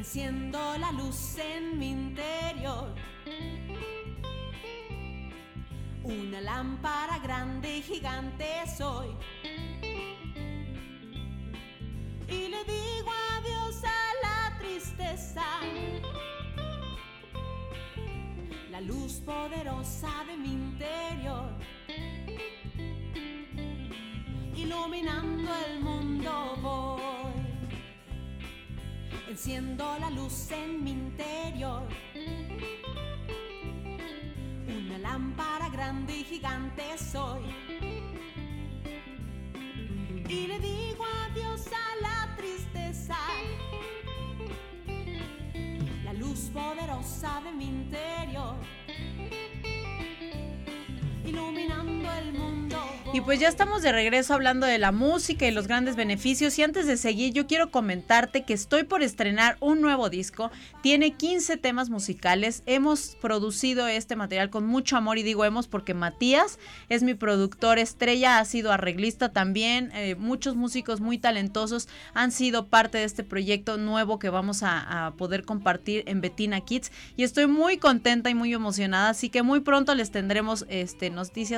enciendo 0.00 0.58
la 0.78 0.92
luz 0.92 1.36
en 1.36 1.78
mi 1.78 1.90
interior. 1.90 2.94
Una 6.02 6.40
lámpara 6.40 7.18
grande 7.18 7.76
y 7.76 7.82
gigante 7.82 8.46
soy. 8.78 9.08
Y 12.28 12.48
le 12.48 12.64
digo 12.64 13.10
adiós 13.36 13.82
a 13.84 14.02
la 14.24 14.58
tristeza 14.58 15.44
la 18.70 18.80
luz 18.80 19.20
poderosa 19.26 20.12
de 20.26 20.36
mi 20.38 20.52
interior, 20.52 21.50
iluminando 24.56 25.50
el 25.66 25.80
mundo 25.80 26.56
voy, 26.62 27.19
enciendo 29.30 29.96
la 30.00 30.10
luz 30.10 30.50
en 30.50 30.82
mi 30.82 30.90
interior, 30.90 31.82
una 34.66 34.98
lámpara 34.98 35.68
grande 35.68 36.16
y 36.18 36.24
gigante 36.24 36.82
soy, 36.98 37.42
y 40.28 40.46
le 40.48 40.58
digo 40.58 41.04
adiós 41.30 41.64
a 41.68 42.00
la 42.02 42.36
tristeza. 42.36 43.16
Luz 46.18 46.50
poderosa 46.52 47.40
de 47.44 47.52
mi 47.52 47.66
interior. 47.66 48.56
Y 53.12 53.22
pues 53.22 53.40
ya 53.40 53.48
estamos 53.48 53.82
de 53.82 53.90
regreso 53.90 54.34
hablando 54.34 54.68
de 54.68 54.78
la 54.78 54.92
música 54.92 55.44
y 55.44 55.50
los 55.50 55.66
grandes 55.66 55.96
beneficios. 55.96 56.56
Y 56.58 56.62
antes 56.62 56.86
de 56.86 56.96
seguir, 56.96 57.32
yo 57.32 57.48
quiero 57.48 57.72
comentarte 57.72 58.44
que 58.44 58.54
estoy 58.54 58.84
por 58.84 59.02
estrenar 59.02 59.56
un 59.58 59.80
nuevo 59.80 60.08
disco. 60.10 60.52
Tiene 60.80 61.14
15 61.14 61.56
temas 61.56 61.90
musicales. 61.90 62.62
Hemos 62.66 63.16
producido 63.20 63.88
este 63.88 64.14
material 64.14 64.48
con 64.48 64.64
mucho 64.64 64.96
amor 64.96 65.18
y 65.18 65.24
digo 65.24 65.44
hemos 65.44 65.66
porque 65.66 65.92
Matías 65.92 66.60
es 66.88 67.02
mi 67.02 67.14
productor 67.14 67.80
estrella, 67.80 68.38
ha 68.38 68.44
sido 68.44 68.70
arreglista 68.70 69.32
también. 69.32 69.90
Eh, 69.92 70.14
muchos 70.14 70.54
músicos 70.54 71.00
muy 71.00 71.18
talentosos 71.18 71.88
han 72.14 72.30
sido 72.30 72.68
parte 72.68 72.98
de 72.98 73.04
este 73.04 73.24
proyecto 73.24 73.76
nuevo 73.76 74.20
que 74.20 74.30
vamos 74.30 74.62
a, 74.62 75.06
a 75.06 75.14
poder 75.14 75.44
compartir 75.44 76.04
en 76.06 76.20
Betina 76.20 76.60
Kids. 76.60 76.92
Y 77.16 77.24
estoy 77.24 77.48
muy 77.48 77.76
contenta 77.76 78.30
y 78.30 78.36
muy 78.36 78.54
emocionada. 78.54 79.08
Así 79.08 79.30
que 79.30 79.42
muy 79.42 79.58
pronto 79.58 79.96
les 79.96 80.12
tendremos 80.12 80.64
este, 80.68 81.10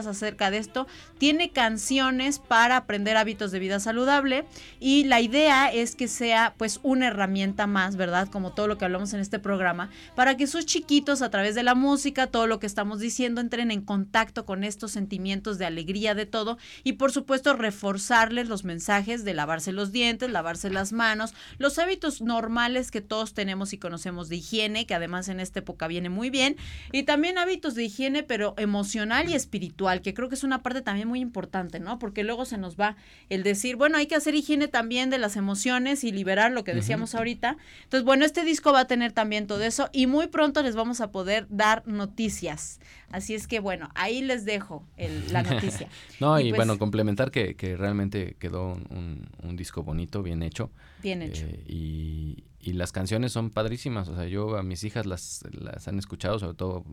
acerca 0.06 0.50
de 0.50 0.58
esto. 0.58 0.86
Tiene 1.18 1.50
canciones 1.50 2.38
para 2.38 2.76
aprender 2.76 3.16
hábitos 3.16 3.50
de 3.50 3.58
vida 3.58 3.80
saludable 3.80 4.44
y 4.80 5.04
la 5.04 5.20
idea 5.20 5.72
es 5.72 5.96
que 5.96 6.08
sea 6.08 6.54
pues 6.56 6.78
una 6.82 7.08
herramienta 7.08 7.66
más, 7.66 7.96
¿verdad? 7.96 8.28
Como 8.28 8.52
todo 8.52 8.68
lo 8.68 8.78
que 8.78 8.84
hablamos 8.84 9.12
en 9.14 9.20
este 9.20 9.38
programa, 9.38 9.90
para 10.14 10.36
que 10.36 10.46
sus 10.46 10.66
chiquitos 10.66 11.22
a 11.22 11.30
través 11.30 11.54
de 11.54 11.62
la 11.62 11.74
música, 11.74 12.26
todo 12.26 12.46
lo 12.46 12.60
que 12.60 12.66
estamos 12.66 13.00
diciendo, 13.00 13.40
entren 13.40 13.70
en 13.70 13.82
contacto 13.82 14.44
con 14.44 14.62
estos 14.62 14.92
sentimientos 14.92 15.58
de 15.58 15.66
alegría 15.66 16.14
de 16.14 16.26
todo 16.26 16.58
y 16.84 16.92
por 16.94 17.10
supuesto 17.12 17.54
reforzarles 17.54 18.48
los 18.48 18.64
mensajes 18.64 19.24
de 19.24 19.34
lavarse 19.34 19.72
los 19.72 19.90
dientes, 19.90 20.30
lavarse 20.30 20.70
las 20.70 20.92
manos, 20.92 21.34
los 21.58 21.78
hábitos 21.78 22.20
normales 22.20 22.90
que 22.90 23.00
todos 23.00 23.34
tenemos 23.34 23.72
y 23.72 23.78
conocemos 23.78 24.28
de 24.28 24.36
higiene, 24.36 24.86
que 24.86 24.94
además 24.94 25.28
en 25.28 25.40
esta 25.40 25.60
época 25.60 25.88
viene 25.88 26.08
muy 26.08 26.30
bien, 26.30 26.56
y 26.92 27.02
también 27.04 27.38
hábitos 27.38 27.74
de 27.74 27.84
higiene 27.84 28.22
pero 28.22 28.54
emocional 28.58 29.28
y 29.28 29.34
espiritual, 29.34 29.61
que 30.02 30.14
creo 30.14 30.28
que 30.28 30.34
es 30.34 30.44
una 30.44 30.62
parte 30.62 30.82
también 30.82 31.08
muy 31.08 31.20
importante 31.20 31.72
¿no? 31.80 31.98
Porque 31.98 32.24
luego 32.24 32.44
se 32.44 32.58
nos 32.58 32.76
va 32.76 32.96
el 33.28 33.42
decir, 33.42 33.76
bueno, 33.76 33.98
hay 33.98 34.06
que 34.06 34.14
hacer 34.14 34.34
higiene 34.34 34.68
también 34.68 35.10
de 35.10 35.18
las 35.18 35.36
emociones 35.36 36.04
y 36.04 36.12
liberar 36.12 36.52
lo 36.52 36.64
que 36.64 36.74
decíamos 36.74 37.14
ahorita. 37.14 37.56
Entonces, 37.84 38.04
bueno, 38.04 38.24
este 38.24 38.44
disco 38.44 38.72
va 38.72 38.80
a 38.80 38.86
tener 38.86 39.12
también 39.12 39.46
todo 39.46 39.62
eso 39.62 39.88
y 39.92 40.06
muy 40.06 40.28
pronto 40.28 40.62
les 40.62 40.74
vamos 40.74 41.00
a 41.00 41.10
poder 41.10 41.46
dar 41.50 41.86
noticias. 41.86 42.80
Así 43.10 43.34
es 43.34 43.46
que, 43.46 43.60
bueno, 43.60 43.90
ahí 43.94 44.22
les 44.22 44.44
dejo 44.44 44.86
la 45.30 45.42
noticia. 45.42 45.88
no, 46.20 46.38
y, 46.40 46.50
pues 46.50 46.56
bueno, 46.56 46.78
complementar 46.78 47.30
que, 47.30 47.54
realmente 47.76 48.36
quedó 48.38 48.72
un, 48.90 49.56
disco 49.56 49.82
bonito, 49.82 50.22
bien 50.22 50.42
hecho. 50.42 50.70
Bien 51.02 51.22
hecho. 51.22 51.44
Eh, 51.46 51.64
y, 51.66 52.44
las 52.64 52.92
canciones 52.92 53.32
son 53.32 53.50
padrísimas. 53.50 54.08
O 54.08 54.14
sea, 54.14 54.26
yo 54.26 54.56
a 54.56 54.62
mis 54.62 54.84
hijas 54.84 55.04
las, 55.04 55.44
las 55.50 55.88
han 55.88 55.98
escuchado, 55.98 56.38
sobre 56.38 56.54
todo 56.54 56.84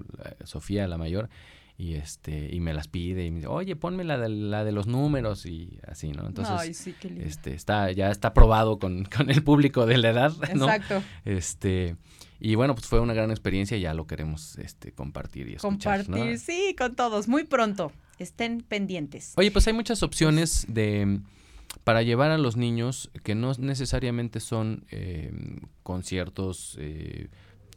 Sofía, 0.44 0.88
la 0.88 0.98
mayor, 0.98 1.30
y 1.80 1.96
este 1.96 2.54
y 2.54 2.60
me 2.60 2.74
las 2.74 2.90
pide 2.90 3.26
y 3.26 3.32
me 3.32 3.38
dice, 3.38 3.48
oye, 3.48 3.78
ponme 3.78 4.04
la 4.04 4.18
de, 4.18 4.28
la 4.28 4.66
de 4.66 4.74
los 4.74 4.86
números 4.86 5.46
y 5.46 5.80
así, 5.88 6.12
¿no? 6.12 6.28
Entonces, 6.28 6.86
este 7.22 7.54
está 7.54 7.90
ya 7.94 8.12
está 8.12 8.34
probado 8.34 8.80
con, 8.80 9.06
con, 9.06 9.30
el 9.30 9.42
público 9.42 9.86
de 9.86 9.98
la 9.98 10.10
edad, 10.10 10.34
¿no? 10.56 10.66
Exacto. 10.66 11.02
Este 11.24 11.96
y 12.42 12.56
bueno, 12.56 12.76
pues 12.76 12.88
fue 12.88 13.00
una 13.00 13.14
gran 13.14 13.32
experiencia 13.32 13.78
y 13.78 13.82
ya 13.82 13.94
lo 13.94 14.08
queremos 14.08 14.58
este 14.58 14.92
compartir 14.92 15.48
y 15.48 15.54
escuchar, 15.54 16.06
Compartir, 16.06 16.38
sí, 16.40 16.76
con 16.78 16.96
todos, 16.96 17.30
muy 17.30 17.46
pronto. 17.46 17.94
Estén 18.18 18.62
pendientes. 18.62 19.32
Oye, 19.38 19.50
pues 19.50 19.66
hay 19.68 19.74
muchas 19.74 20.04
opciones 20.04 20.66
de 20.68 21.22
para 21.86 22.02
llevar 22.02 22.32
a 22.32 22.38
los 22.38 22.58
niños 22.58 23.10
que 23.24 23.36
no 23.36 23.54
necesariamente 23.58 24.42
son 24.42 24.86
eh, 24.92 25.32
conciertos 25.84 26.76
eh, 26.78 27.30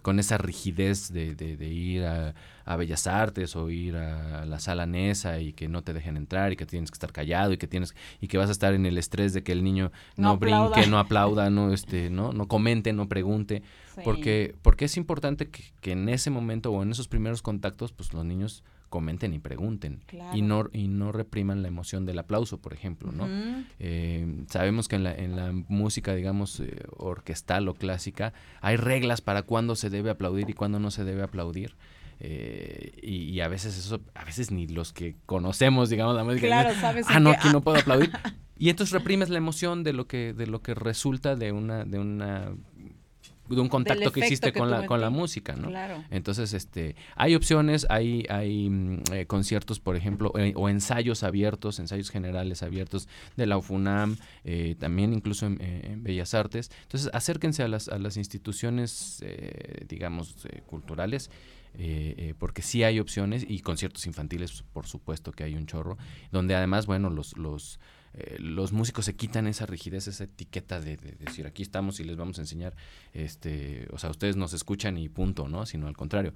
con 0.03 0.19
esa 0.19 0.37
rigidez 0.37 1.13
de, 1.13 1.35
de, 1.35 1.69
ir 1.69 2.05
a, 2.05 2.35
Bellas 2.77 3.07
Artes 3.07 3.57
o 3.57 3.71
ir 3.71 3.97
a, 3.97 4.45
la 4.45 4.59
sala 4.59 4.87
Nesa 4.87 5.41
y 5.41 5.53
que 5.53 5.69
no 5.69 5.83
te 5.83 5.93
dejen 5.93 6.17
entrar 6.17 6.53
y 6.53 6.57
que 6.57 6.67
tienes 6.67 6.91
que 6.91 6.97
estar 6.97 7.13
callado 7.13 7.53
y 7.53 7.57
que 7.57 7.67
tienes 7.67 7.95
y 8.21 8.29
que 8.29 8.39
vas 8.39 8.49
a 8.49 8.53
estar 8.53 8.75
en 8.75 8.85
el 8.85 8.99
estrés 8.99 9.33
de 9.33 9.43
que 9.43 9.53
el 9.53 9.63
niño 9.65 9.93
no, 10.17 10.37
brinque, 10.37 10.87
no 10.87 10.99
aplauda, 10.99 11.51
no 11.51 11.73
este, 11.75 12.11
no, 12.11 12.33
no 12.33 12.49
comente, 12.49 12.93
no 12.93 13.09
pregunte, 13.09 13.63
porque 14.05 14.55
porque 14.63 14.85
es 14.87 14.97
importante 14.97 15.49
que, 15.49 15.65
que 15.81 15.93
en 15.93 16.09
ese 16.09 16.31
momento 16.31 16.73
o 16.73 16.83
en 16.83 16.91
esos 16.91 17.09
primeros 17.09 17.43
contactos, 17.43 17.93
pues 17.93 18.13
los 18.13 18.25
niños 18.25 18.65
comenten 18.93 19.33
y 19.33 19.39
pregunten. 19.39 20.05
Y 20.35 20.43
no 20.43 20.69
y 20.71 20.87
no 20.87 21.13
repriman 21.13 21.63
la 21.63 21.69
emoción 21.69 22.05
del 22.05 22.19
aplauso 22.19 22.59
por 22.59 22.75
ejemplo 22.75 23.11
no 23.11 23.27
eh, 23.79 24.45
sabemos 24.49 24.87
que 24.87 24.97
en 24.97 25.05
la, 25.05 25.15
en 25.15 25.35
la 25.35 25.51
música 25.69 26.15
digamos 26.15 26.61
eh, 26.61 26.85
orquestal 26.99 27.69
o 27.69 27.75
clásica 27.75 28.35
hay 28.61 28.77
reglas 28.77 29.23
para 29.23 29.43
cuándo 29.43 29.77
se 29.77 29.89
debe 29.89 30.11
aplaudir 30.11 30.51
y 30.51 30.53
cuándo 30.53 30.79
no 30.79 30.91
se 30.91 31.05
debe 31.05 31.23
aplaudir 31.23 31.75
eh, 32.21 32.93
y, 33.03 33.41
a 33.41 33.49
veces 33.49 33.79
eso 33.79 34.01
a 34.15 34.25
veces 34.25 34.51
ni 34.51 34.69
los 34.69 34.93
que 34.93 35.17
conocemos 35.25 35.89
digamos 35.89 36.15
la 36.15 36.25
música 36.25 36.47
claro, 36.47 36.75
sabes 36.79 37.07
ah 37.09 37.19
no 37.19 37.31
aquí 37.31 37.49
no 37.51 37.63
puedo 37.63 37.79
aplaudir 37.79 38.11
y 38.59 38.69
entonces 38.69 38.93
reprimes 38.93 39.31
la 39.31 39.39
emoción 39.39 39.85
de 39.85 39.95
lo 39.95 40.07
que 40.07 40.35
de 40.35 40.47
lo 40.47 40.61
que 40.61 40.75
resulta 40.75 41.35
de 41.35 41.51
una 41.51 41.85
de 41.85 41.99
una 41.99 42.53
de 43.49 43.61
un 43.61 43.69
contacto 43.69 44.13
que 44.13 44.21
hiciste 44.21 44.53
con 44.53 44.71
la, 44.71 44.87
con 44.87 45.01
la 45.01 45.11
música, 45.11 45.55
¿no? 45.55 45.69
Claro. 45.69 46.05
Entonces, 46.11 46.53
este, 46.53 46.97
hay 47.17 47.35
opciones, 47.35 47.87
hay, 47.91 48.25
hay 48.29 48.71
mm, 48.71 49.03
eh, 49.13 49.27
conciertos, 49.27 49.81
por 49.81 49.97
ejemplo, 49.97 50.33
eh, 50.39 50.53
o 50.57 50.69
ensayos 50.69 51.23
abiertos, 51.23 51.79
ensayos 51.79 52.11
generales 52.11 52.63
abiertos 52.63 53.09
de 53.37 53.47
la 53.47 53.59
UFUNAM, 53.59 54.17
eh, 54.45 54.77
también 54.79 55.13
incluso 55.13 55.47
en, 55.47 56.03
Bellas 56.03 56.35
Artes. 56.35 56.71
Entonces, 56.83 57.11
acérquense 57.13 57.63
a 57.63 57.69
las, 57.69 57.89
a 57.89 57.99
las 57.99 58.17
instituciones, 58.17 59.23
digamos, 59.89 60.37
culturales. 60.67 61.31
porque 62.39 62.63
sí 62.63 62.83
hay 62.85 63.01
opciones 63.01 63.45
y 63.49 63.61
conciertos 63.61 64.07
infantiles, 64.07 64.65
por 64.73 64.87
supuesto 64.87 65.33
que 65.33 65.45
hay 65.45 65.55
un 65.55 65.67
chorro, 65.67 65.97
donde 66.31 66.55
además, 66.55 66.87
bueno, 66.87 67.11
los, 67.11 67.37
los, 67.37 67.79
eh, 68.15 68.37
los 68.39 68.73
músicos 68.73 69.07
se 69.07 69.17
quitan 69.17 69.47
esa 69.47 69.67
rigidez, 69.67 70.07
esa 70.07 70.25
etiqueta 70.25 70.81
de, 70.81 70.97
decir 70.97 71.47
aquí 71.47 71.63
estamos 71.63 71.99
y 72.01 72.05
les 72.05 72.17
vamos 72.17 72.39
a 72.39 72.43
enseñar, 72.43 72.75
este, 73.15 73.87
o 73.91 73.99
sea, 73.99 74.11
ustedes 74.11 74.37
nos 74.37 74.53
escuchan 74.53 74.99
y 74.99 75.09
punto, 75.09 75.49
¿no? 75.49 75.65
Sino 75.67 75.87
al 75.87 75.97
contrario, 75.97 76.35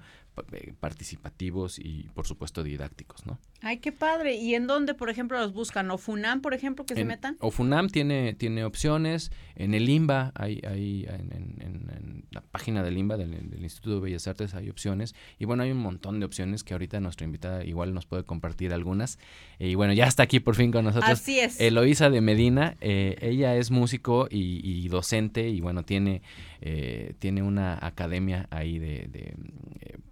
participativos 0.79 1.79
y 1.79 2.09
por 2.13 2.27
supuesto 2.27 2.63
didácticos, 2.63 3.25
¿no? 3.25 3.39
Ay, 3.61 3.77
qué 3.79 3.91
padre. 3.91 4.35
¿Y 4.35 4.53
en 4.53 4.67
dónde, 4.67 4.93
por 4.93 5.09
ejemplo, 5.09 5.39
los 5.39 5.51
buscan? 5.51 5.89
¿O 5.89 5.97
FUNAM, 5.97 6.41
por 6.41 6.53
ejemplo, 6.53 6.85
que 6.85 6.93
se 6.93 7.05
metan? 7.05 7.37
O 7.39 7.49
FUNAM 7.49 7.89
tiene, 7.89 8.35
tiene 8.35 8.63
opciones. 8.63 9.31
En 9.55 9.73
el 9.73 9.89
IMBA, 9.89 10.31
hay, 10.35 10.61
hay 10.67 11.07
en, 11.09 12.23
la 12.29 12.41
página 12.41 12.83
del 12.83 12.97
IMBA, 12.97 13.17
del, 13.17 13.63
Instituto 13.63 13.95
de 13.95 14.01
Bellas 14.01 14.27
Artes, 14.27 14.53
hay 14.53 14.69
opciones. 14.69 15.15
Y 15.39 15.45
bueno, 15.45 15.63
hay 15.63 15.71
un 15.71 15.79
montón 15.79 16.19
de 16.19 16.27
opciones 16.27 16.63
que 16.63 16.73
ahorita 16.75 16.99
nuestra 16.99 17.25
invitada 17.25 17.65
igual 17.65 17.95
nos 17.95 18.05
puede 18.05 18.23
compartir 18.23 18.73
algunas. 18.73 19.17
Y 19.57 19.73
bueno, 19.73 19.93
ya 19.93 20.05
está 20.05 20.23
aquí 20.23 20.39
por 20.39 20.55
fin 20.55 20.71
con 20.71 20.85
nosotros. 20.85 21.09
Así 21.09 21.39
es. 21.39 21.59
Eloísa 21.59 22.11
de 22.11 22.21
Medina. 22.21 22.77
Eh, 22.79 23.17
ella 23.21 23.55
es 23.55 23.71
músico 23.71 24.27
y, 24.29 24.87
docente 24.89 25.49
y 25.49 25.61
bueno, 25.61 25.83
tiene, 25.83 26.21
eh, 26.61 27.15
tiene 27.17 27.41
una 27.41 27.77
academia 27.81 28.47
ahí 28.51 28.77
de, 28.77 29.07
de 29.07 29.33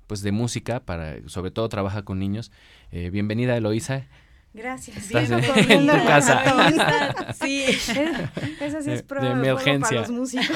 pues 0.08 0.22
de 0.22 0.32
música 0.32 0.80
para 0.80 1.18
sobre 1.28 1.51
todo 1.51 1.68
trabaja 1.70 2.03
con 2.03 2.20
niños 2.20 2.51
eh, 2.91 3.10
bienvenida 3.10 3.56
Eloísa 3.58 4.08
Gracias. 4.56 5.12
Estás 5.12 5.30
en, 5.70 5.86
tu 5.86 6.06
casa. 6.08 7.34
sí. 7.43 7.66
Esa 8.62 8.82
sí 8.82 8.91
es 8.91 9.03
prueba 9.03 9.28
de, 9.28 9.32
emergencia. 9.34 9.89
Para 9.89 10.01
los 10.01 10.12
músicos. 10.12 10.56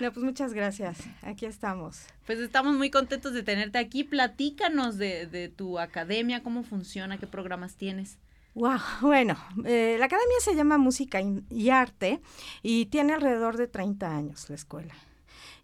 no, 0.00 0.12
pues 0.12 0.24
muchas 0.24 0.54
gracias. 0.54 0.96
Aquí 1.20 1.44
estamos. 1.44 2.06
Pues 2.24 2.38
estamos 2.38 2.74
muy 2.74 2.90
contentos 2.90 3.34
de 3.34 3.42
tenerte 3.42 3.76
aquí. 3.76 4.02
Platícanos 4.02 4.96
de, 4.96 5.26
de 5.26 5.50
tu 5.50 5.78
academia, 5.78 6.42
cómo 6.42 6.62
funciona, 6.62 7.18
qué 7.18 7.26
programas 7.26 7.76
tienes. 7.76 8.16
Wow, 8.54 8.80
bueno, 9.00 9.36
eh, 9.64 9.96
la 9.98 10.06
academia 10.06 10.36
se 10.40 10.54
llama 10.54 10.76
Música 10.76 11.20
y 11.50 11.70
Arte 11.70 12.20
y 12.62 12.86
tiene 12.86 13.14
alrededor 13.14 13.56
de 13.56 13.66
30 13.66 14.14
años 14.14 14.48
la 14.50 14.56
escuela. 14.56 14.94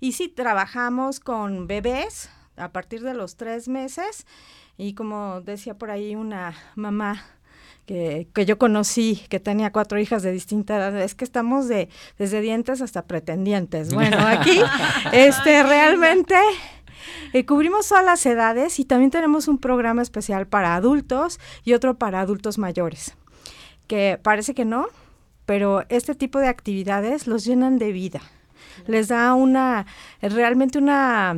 Y 0.00 0.12
sí, 0.12 0.28
trabajamos 0.28 1.20
con 1.20 1.66
bebés 1.66 2.30
a 2.56 2.70
partir 2.70 3.02
de 3.02 3.14
los 3.14 3.36
tres 3.36 3.68
meses. 3.68 4.26
Y 4.76 4.94
como 4.94 5.40
decía 5.40 5.74
por 5.74 5.90
ahí 5.90 6.14
una 6.14 6.54
mamá 6.76 7.24
que, 7.86 8.28
que, 8.32 8.46
yo 8.46 8.58
conocí, 8.58 9.22
que 9.28 9.40
tenía 9.40 9.72
cuatro 9.72 9.98
hijas 9.98 10.22
de 10.22 10.30
distinta 10.30 10.76
edad, 10.76 11.00
es 11.00 11.14
que 11.14 11.24
estamos 11.24 11.66
de, 11.68 11.88
desde 12.16 12.40
dientes 12.40 12.80
hasta 12.80 13.06
pretendientes. 13.06 13.92
Bueno, 13.92 14.18
aquí 14.18 14.60
este, 15.12 15.62
realmente 15.64 16.36
eh, 17.32 17.44
cubrimos 17.44 17.88
todas 17.88 18.04
las 18.04 18.24
edades 18.24 18.78
y 18.78 18.84
también 18.84 19.10
tenemos 19.10 19.48
un 19.48 19.58
programa 19.58 20.02
especial 20.02 20.46
para 20.46 20.76
adultos 20.76 21.40
y 21.64 21.72
otro 21.72 21.98
para 21.98 22.20
adultos 22.20 22.58
mayores, 22.58 23.16
que 23.88 24.20
parece 24.22 24.54
que 24.54 24.64
no, 24.64 24.86
pero 25.44 25.84
este 25.88 26.14
tipo 26.14 26.38
de 26.38 26.48
actividades 26.48 27.26
los 27.26 27.44
llenan 27.44 27.78
de 27.78 27.90
vida 27.90 28.20
les 28.86 29.08
da 29.08 29.34
una, 29.34 29.86
realmente 30.20 30.78
una 30.78 31.36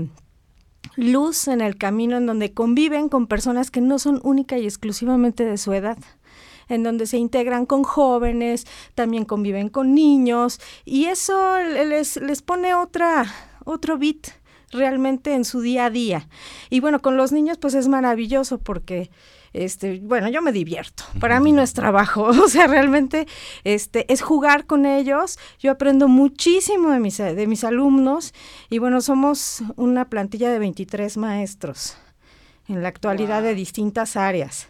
luz 0.96 1.48
en 1.48 1.60
el 1.60 1.76
camino 1.76 2.16
en 2.16 2.26
donde 2.26 2.52
conviven 2.52 3.08
con 3.08 3.26
personas 3.26 3.70
que 3.70 3.80
no 3.80 3.98
son 3.98 4.20
única 4.22 4.58
y 4.58 4.64
exclusivamente 4.64 5.44
de 5.44 5.58
su 5.58 5.72
edad 5.72 5.98
en 6.68 6.84
donde 6.84 7.06
se 7.06 7.18
integran 7.18 7.66
con 7.66 7.82
jóvenes, 7.82 8.64
también 8.94 9.24
conviven 9.24 9.68
con 9.68 9.92
niños 9.92 10.60
y 10.84 11.06
eso 11.06 11.58
les, 11.58 12.16
les 12.16 12.42
pone 12.42 12.74
otra, 12.74 13.26
otro 13.64 13.98
beat 13.98 14.28
realmente 14.70 15.34
en 15.34 15.44
su 15.44 15.60
día 15.60 15.86
a 15.86 15.90
día. 15.90 16.28
Y 16.70 16.80
bueno, 16.80 17.02
con 17.02 17.16
los 17.16 17.32
niños 17.32 17.58
pues 17.58 17.74
es 17.74 17.88
maravilloso 17.88 18.58
porque 18.58 19.10
este, 19.52 20.00
bueno, 20.00 20.28
yo 20.28 20.42
me 20.42 20.52
divierto. 20.52 21.04
Para 21.18 21.40
mí 21.40 21.52
no 21.52 21.62
es 21.62 21.72
trabajo, 21.72 22.22
o 22.44 22.48
sea, 22.48 22.66
realmente 22.66 23.26
este 23.64 24.10
es 24.12 24.22
jugar 24.22 24.66
con 24.66 24.86
ellos. 24.86 25.38
Yo 25.58 25.70
aprendo 25.70 26.08
muchísimo 26.08 26.90
de 26.90 27.00
mis 27.00 27.18
de 27.18 27.46
mis 27.46 27.64
alumnos 27.64 28.32
y 28.68 28.78
bueno, 28.78 29.00
somos 29.00 29.62
una 29.76 30.08
plantilla 30.08 30.50
de 30.50 30.58
23 30.58 31.16
maestros 31.16 31.96
en 32.70 32.82
la 32.82 32.88
actualidad 32.88 33.42
de 33.42 33.54
distintas 33.54 34.16
áreas. 34.16 34.68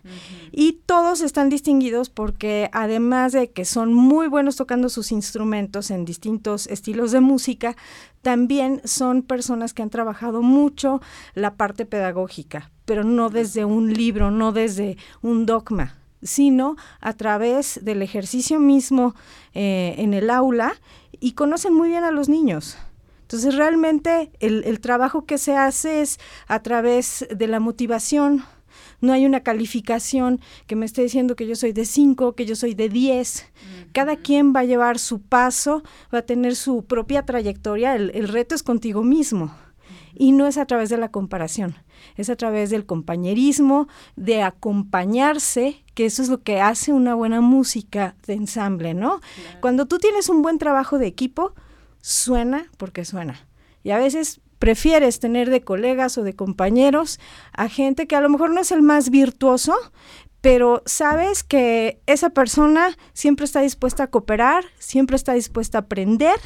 Y 0.53 0.81
todos 0.87 1.20
están 1.20 1.49
distinguidos 1.49 2.09
porque 2.09 2.70
además 2.72 3.33
de 3.33 3.51
que 3.51 3.64
son 3.64 3.93
muy 3.93 4.26
buenos 4.26 4.57
tocando 4.57 4.89
sus 4.89 5.12
instrumentos 5.12 5.91
en 5.91 6.05
distintos 6.05 6.66
estilos 6.66 7.12
de 7.12 7.20
música, 7.20 7.76
también 8.22 8.81
son 8.85 9.22
personas 9.22 9.74
que 9.74 9.83
han 9.83 9.91
trabajado 9.91 10.43
mucho 10.43 11.01
la 11.35 11.55
parte 11.55 11.85
pedagógica, 11.85 12.70
pero 12.91 13.05
no 13.05 13.30
desde 13.30 13.64
un 13.64 13.95
libro, 13.95 14.32
no 14.32 14.51
desde 14.51 14.97
un 15.22 15.47
dogma 15.47 15.95
sino 16.22 16.74
a 17.01 17.12
través 17.12 17.78
del 17.84 18.03
ejercicio 18.03 18.59
mismo 18.59 19.14
eh, 19.55 19.95
en 19.99 20.12
el 20.12 20.28
aula 20.28 20.74
y 21.20 21.32
conocen 21.32 21.72
muy 21.72 21.88
bien 21.88 22.03
a 22.03 22.11
los 22.11 22.28
niños. 22.28 22.76
Entonces 23.22 23.55
realmente 23.55 24.32
el, 24.41 24.80
trabajo 24.80 25.24
que 25.24 25.38
se 25.38 25.57
hace 25.57 26.03
es 26.03 26.18
a 26.49 26.62
través 26.64 27.28
de 27.32 27.47
la 27.47 27.61
motivación. 27.61 28.43
No 29.01 29.12
hay 29.12 29.24
una 29.24 29.45
calificación 29.45 30.41
que 30.66 30.74
me 30.74 30.84
esté 30.84 31.03
diciendo 31.03 31.36
que 31.36 31.47
yo 31.47 31.55
soy 31.55 31.72
de 31.72 31.84
5, 31.84 32.34
que 32.34 32.45
yo 32.45 32.57
soy 32.57 32.74
de 32.74 32.88
10. 32.88 33.47
Cada 33.93 34.16
quien 34.16 34.53
va 34.53 34.61
a 34.61 34.64
llevar 34.64 34.99
su 34.99 35.22
paso, 35.22 35.84
va 36.12 36.18
a 36.18 36.26
tener 36.26 36.57
su 36.57 36.84
propia 36.86 37.24
trayectoria. 37.24 37.95
El, 37.95 38.11
el 38.16 38.26
reto 38.26 38.57
es 38.57 38.64
contigo 38.64 39.05
mismo. 39.05 39.55
Y 40.21 40.33
no 40.33 40.47
es 40.47 40.59
a 40.59 40.66
través 40.66 40.91
de 40.91 40.99
la 40.99 41.11
comparación, 41.11 41.77
es 42.16 42.29
a 42.29 42.37
través 42.37 42.68
del 42.68 42.85
compañerismo, 42.85 43.89
de 44.16 44.43
acompañarse, 44.43 45.83
que 45.95 46.05
eso 46.05 46.21
es 46.21 46.29
lo 46.29 46.43
que 46.43 46.61
hace 46.61 46.93
una 46.93 47.14
buena 47.14 47.41
música 47.41 48.14
de 48.27 48.35
ensamble, 48.35 48.93
¿no? 48.93 49.23
Cuando 49.62 49.87
tú 49.87 49.97
tienes 49.97 50.29
un 50.29 50.43
buen 50.43 50.59
trabajo 50.59 50.99
de 50.99 51.07
equipo, 51.07 51.55
suena 52.03 52.66
porque 52.77 53.07
suena. 53.07 53.49
Y 53.83 53.93
a 53.93 53.99
veces 53.99 54.43
prefieres 54.59 55.21
tener 55.21 55.49
de 55.49 55.62
colegas 55.62 56.18
o 56.18 56.23
de 56.23 56.37
compañeros 56.37 57.18
a 57.55 57.71
gente 57.71 58.07
que 58.07 58.14
a 58.14 58.21
lo 58.21 58.29
mejor 58.29 58.51
no 58.51 58.61
es 58.61 58.73
el 58.73 58.83
más 58.83 59.09
virtuoso, 59.09 59.75
pero 60.41 60.82
sabes 60.86 61.43
que 61.43 62.01
esa 62.07 62.30
persona 62.30 62.97
siempre 63.12 63.45
está 63.45 63.61
dispuesta 63.61 64.05
a 64.05 64.07
cooperar, 64.09 64.64
siempre 64.78 65.16
está 65.16 65.34
dispuesta 65.34 65.78
a 65.78 65.82
aprender 65.82 66.38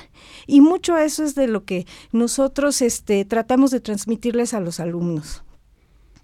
y 0.46 0.60
mucho 0.60 0.96
eso 0.98 1.24
es 1.24 1.34
de 1.34 1.46
lo 1.46 1.64
que 1.64 1.86
nosotros 2.12 2.82
este, 2.82 3.24
tratamos 3.24 3.70
de 3.70 3.80
transmitirles 3.80 4.54
a 4.54 4.60
los 4.60 4.80
alumnos. 4.80 5.44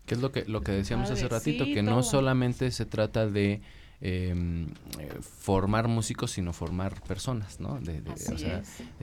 Que 0.06 0.14
es 0.14 0.20
lo 0.20 0.32
que, 0.32 0.44
lo 0.46 0.62
que 0.62 0.72
decíamos 0.72 1.10
hace 1.10 1.28
ratito, 1.28 1.64
que 1.64 1.82
no 1.82 2.02
solamente 2.02 2.70
se 2.72 2.84
trata 2.84 3.26
de 3.26 3.62
Em, 4.02 4.68
eh, 4.98 5.12
formar 5.20 5.86
músicos, 5.86 6.30
sino 6.30 6.54
formar 6.54 7.02
personas, 7.02 7.60
¿no? 7.60 7.78
De, 7.80 8.02
o 8.32 8.38
sea, 8.38 8.62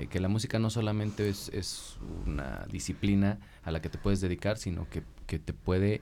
que 0.09 0.19
la 0.19 0.27
música 0.27 0.57
no 0.57 0.71
solamente 0.71 1.29
es, 1.29 1.49
es, 1.53 1.99
una 2.25 2.65
disciplina 2.71 3.37
a 3.61 3.69
la 3.69 3.79
que 3.79 3.89
te 3.89 3.99
puedes 3.99 4.21
dedicar, 4.21 4.57
sino 4.57 4.89
que, 4.89 5.03
que, 5.27 5.39
te 5.39 5.53
puede 5.53 6.01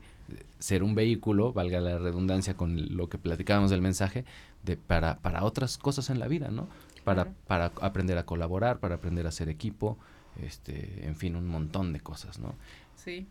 ser 0.60 0.84
un 0.84 0.96
vehículo, 0.96 1.54
valga 1.54 1.80
la 1.80 1.98
redundancia 1.98 2.56
con 2.56 2.96
lo 2.96 3.10
que 3.10 3.18
platicábamos 3.18 3.72
del 3.72 3.82
mensaje, 3.82 4.26
de, 4.64 4.78
para, 4.78 5.18
para 5.20 5.44
otras 5.44 5.78
cosas 5.78 6.10
en 6.10 6.20
la 6.20 6.28
vida, 6.28 6.50
¿no? 6.50 6.68
Para, 7.04 7.34
para 7.48 7.72
aprender 7.82 8.18
a 8.18 8.26
colaborar, 8.26 8.80
para 8.80 8.96
aprender 8.96 9.26
a 9.26 9.30
hacer 9.30 9.50
equipo, 9.50 9.98
este, 10.42 11.06
en 11.06 11.16
fin, 11.16 11.36
un 11.36 11.48
montón 11.48 11.94
de 11.94 12.00
cosas, 12.00 12.40
¿no? 12.40 12.56
Sí. 12.96 13.28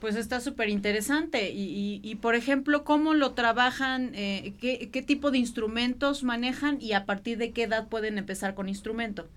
Pues 0.00 0.16
está 0.16 0.40
súper 0.40 0.68
interesante. 0.68 1.50
Y, 1.50 2.00
y, 2.02 2.14
por 2.16 2.34
ejemplo, 2.34 2.84
¿cómo 2.84 3.14
lo 3.14 3.32
trabajan? 3.32 4.12
Eh, 4.14 4.54
qué, 4.60 4.88
¿Qué 4.90 5.02
tipo 5.02 5.30
de 5.30 5.38
instrumentos 5.38 6.22
manejan 6.22 6.80
y 6.80 6.92
a 6.92 7.04
partir 7.04 7.38
de 7.38 7.50
qué 7.52 7.64
edad 7.64 7.88
pueden 7.88 8.18
empezar 8.18 8.54
con 8.54 8.68
instrumento? 8.68 9.28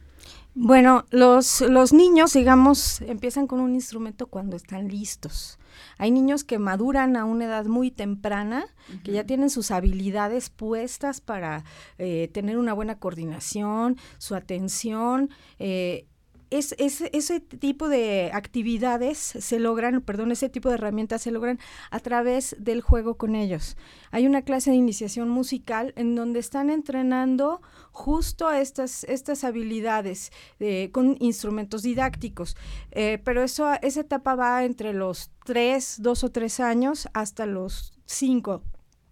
Bueno, 0.54 1.06
los, 1.12 1.62
los 1.62 1.94
niños, 1.94 2.34
digamos, 2.34 3.02
empiezan 3.02 3.48
con 3.48 3.62
un 3.62 3.74
instrumento 3.74 4.28
cuando 4.28 4.58
están 4.58 4.90
listos. 4.90 5.58
Hay 5.98 6.12
niños 6.12 6.44
que 6.44 6.60
maduran 6.60 7.16
a 7.16 7.24
una 7.24 7.46
edad 7.46 7.66
muy 7.66 7.90
temprana, 7.90 8.66
que 9.06 9.14
ya 9.14 9.24
tienen 9.24 9.50
sus 9.50 9.72
habilidades 9.72 10.50
puestas 10.50 11.22
para 11.22 11.64
eh, 11.98 12.30
tener 12.34 12.58
una 12.58 12.74
buena 12.74 13.00
coordinación, 13.00 13.98
su 14.18 14.36
atención, 14.36 15.30
eh, 15.58 16.06
es, 16.52 16.76
ese 16.78 17.40
tipo 17.40 17.88
de 17.88 18.30
actividades 18.34 19.18
se 19.18 19.60
logran, 19.60 20.02
perdón, 20.02 20.32
ese 20.32 20.50
tipo 20.50 20.68
de 20.68 20.76
herramientas 20.76 21.22
se 21.22 21.32
logran 21.32 21.60
a 21.90 22.00
través 22.00 22.56
del 22.60 22.82
juego 22.82 23.16
con 23.16 23.36
ellos. 23.36 23.78
Hay 24.12 24.28
una 24.28 24.42
clase 24.42 24.70
de 24.70 24.76
iniciación 24.76 25.30
musical 25.30 25.94
en 25.96 26.14
donde 26.16 26.40
están 26.40 26.70
entrenando 26.70 27.62
justo 27.92 28.52
estas, 28.52 29.06
estas 29.06 29.46
habilidades 29.46 30.32
eh, 30.60 30.90
con 30.92 31.16
instrumentos 31.20 31.84
didácticos. 31.84 32.58
Eh, 32.92 33.20
pero 33.24 33.44
eso, 33.44 33.72
esa 33.82 34.02
etapa 34.02 34.36
va 34.36 34.66
entre 34.66 34.92
los 34.92 35.32
tres, 35.46 35.96
dos 36.00 36.26
o 36.26 36.32
tres 36.32 36.60
años 36.60 37.08
hasta 37.14 37.46
los 37.46 37.94
cinco 38.06 38.62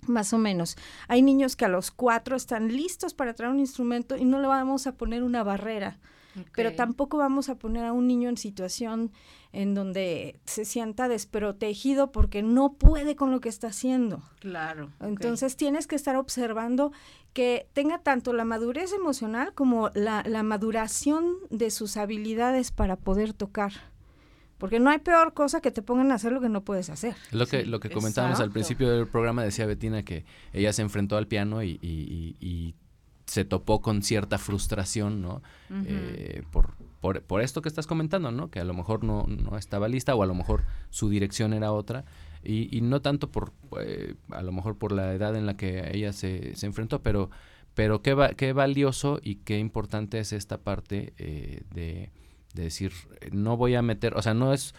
más 0.07 0.33
o 0.33 0.37
menos. 0.37 0.75
Hay 1.07 1.21
niños 1.21 1.55
que 1.55 1.65
a 1.65 1.69
los 1.69 1.91
cuatro 1.91 2.35
están 2.35 2.69
listos 2.69 3.13
para 3.13 3.33
traer 3.33 3.51
un 3.51 3.59
instrumento 3.59 4.17
y 4.17 4.25
no 4.25 4.39
le 4.39 4.47
vamos 4.47 4.87
a 4.87 4.97
poner 4.97 5.23
una 5.23 5.43
barrera 5.43 5.99
pero 6.55 6.75
tampoco 6.75 7.17
vamos 7.17 7.49
a 7.49 7.55
poner 7.55 7.85
a 7.85 7.93
un 7.93 8.07
niño 8.07 8.29
en 8.29 8.37
situación 8.37 9.11
en 9.51 9.73
donde 9.73 10.39
se 10.45 10.63
sienta 10.63 11.07
desprotegido 11.07 12.11
porque 12.11 12.43
no 12.43 12.73
puede 12.73 13.15
con 13.15 13.31
lo 13.31 13.39
que 13.39 13.49
está 13.49 13.67
haciendo. 13.67 14.21
Claro. 14.39 14.91
Entonces 14.99 15.55
tienes 15.55 15.87
que 15.87 15.95
estar 15.95 16.15
observando 16.15 16.91
que 17.33 17.67
tenga 17.73 17.99
tanto 17.99 18.33
la 18.33 18.45
madurez 18.45 18.93
emocional 18.93 19.53
como 19.53 19.89
la, 19.93 20.23
maduración 20.43 21.35
de 21.49 21.71
sus 21.71 21.97
habilidades 21.97 22.71
para 22.71 22.95
poder 22.95 23.33
tocar. 23.33 23.73
Porque 24.57 24.79
no 24.79 24.89
hay 24.89 24.99
peor 24.99 25.33
cosa 25.33 25.61
que 25.61 25.71
te 25.71 25.81
pongan 25.81 26.11
a 26.11 26.15
hacer 26.15 26.33
lo 26.33 26.41
que 26.41 26.49
no 26.49 26.65
puedes 26.65 26.89
hacer. 26.89 27.15
Lo 27.31 27.47
que, 27.47 27.65
lo 27.65 27.79
que 27.79 27.89
comentábamos 27.89 28.41
al 28.41 28.51
principio 28.51 28.89
del 28.89 29.07
programa, 29.07 29.43
decía 29.43 29.65
Betina 29.65 30.03
que 30.03 30.25
ella 30.51 30.73
se 30.73 30.81
enfrentó 30.81 31.15
al 31.15 31.27
piano 31.27 31.63
y, 31.63 31.79
y 31.81 32.75
se 33.29 33.45
topó 33.45 33.81
con 33.81 34.01
cierta 34.01 34.39
frustración, 34.39 35.21
¿no? 35.21 35.43
Eh, 35.85 36.41
por, 36.51 36.73
por, 36.99 37.21
por, 37.21 37.41
esto 37.41 37.61
que 37.61 37.69
estás 37.69 37.85
comentando, 37.85 38.31
¿no? 38.31 38.49
Que 38.49 38.59
a 38.59 38.63
lo 38.63 38.73
mejor 38.73 39.03
no, 39.03 39.27
no 39.27 39.55
estaba 39.55 39.87
lista 39.87 40.15
o 40.15 40.23
a 40.23 40.25
lo 40.25 40.33
mejor 40.33 40.63
su 40.89 41.09
dirección 41.09 41.53
era 41.53 41.71
otra. 41.71 42.05
Y, 42.43 42.75
y 42.75 42.81
no 42.81 43.01
tanto 43.01 43.29
por, 43.29 43.53
eh, 43.79 44.15
a 44.31 44.41
lo 44.41 44.51
mejor 44.51 44.77
por 44.77 44.91
la 44.91 45.13
edad 45.13 45.35
en 45.35 45.45
la 45.45 45.55
que 45.55 45.91
ella 45.95 46.11
se, 46.11 46.55
se 46.55 46.65
enfrentó, 46.65 47.03
pero, 47.03 47.29
pero 47.75 48.01
qué, 48.01 48.15
va, 48.15 48.29
qué 48.29 48.51
valioso 48.51 49.19
y 49.21 49.35
qué 49.35 49.59
importante 49.59 50.19
es 50.19 50.33
esta 50.33 50.57
parte 50.57 51.13
eh, 51.17 51.61
de 51.75 52.11
de 52.53 52.63
decir, 52.63 52.91
no 53.31 53.57
voy 53.57 53.75
a 53.75 53.81
meter, 53.81 54.15
o 54.15 54.21
sea, 54.21 54.33
no 54.33 54.53
es 54.53 54.73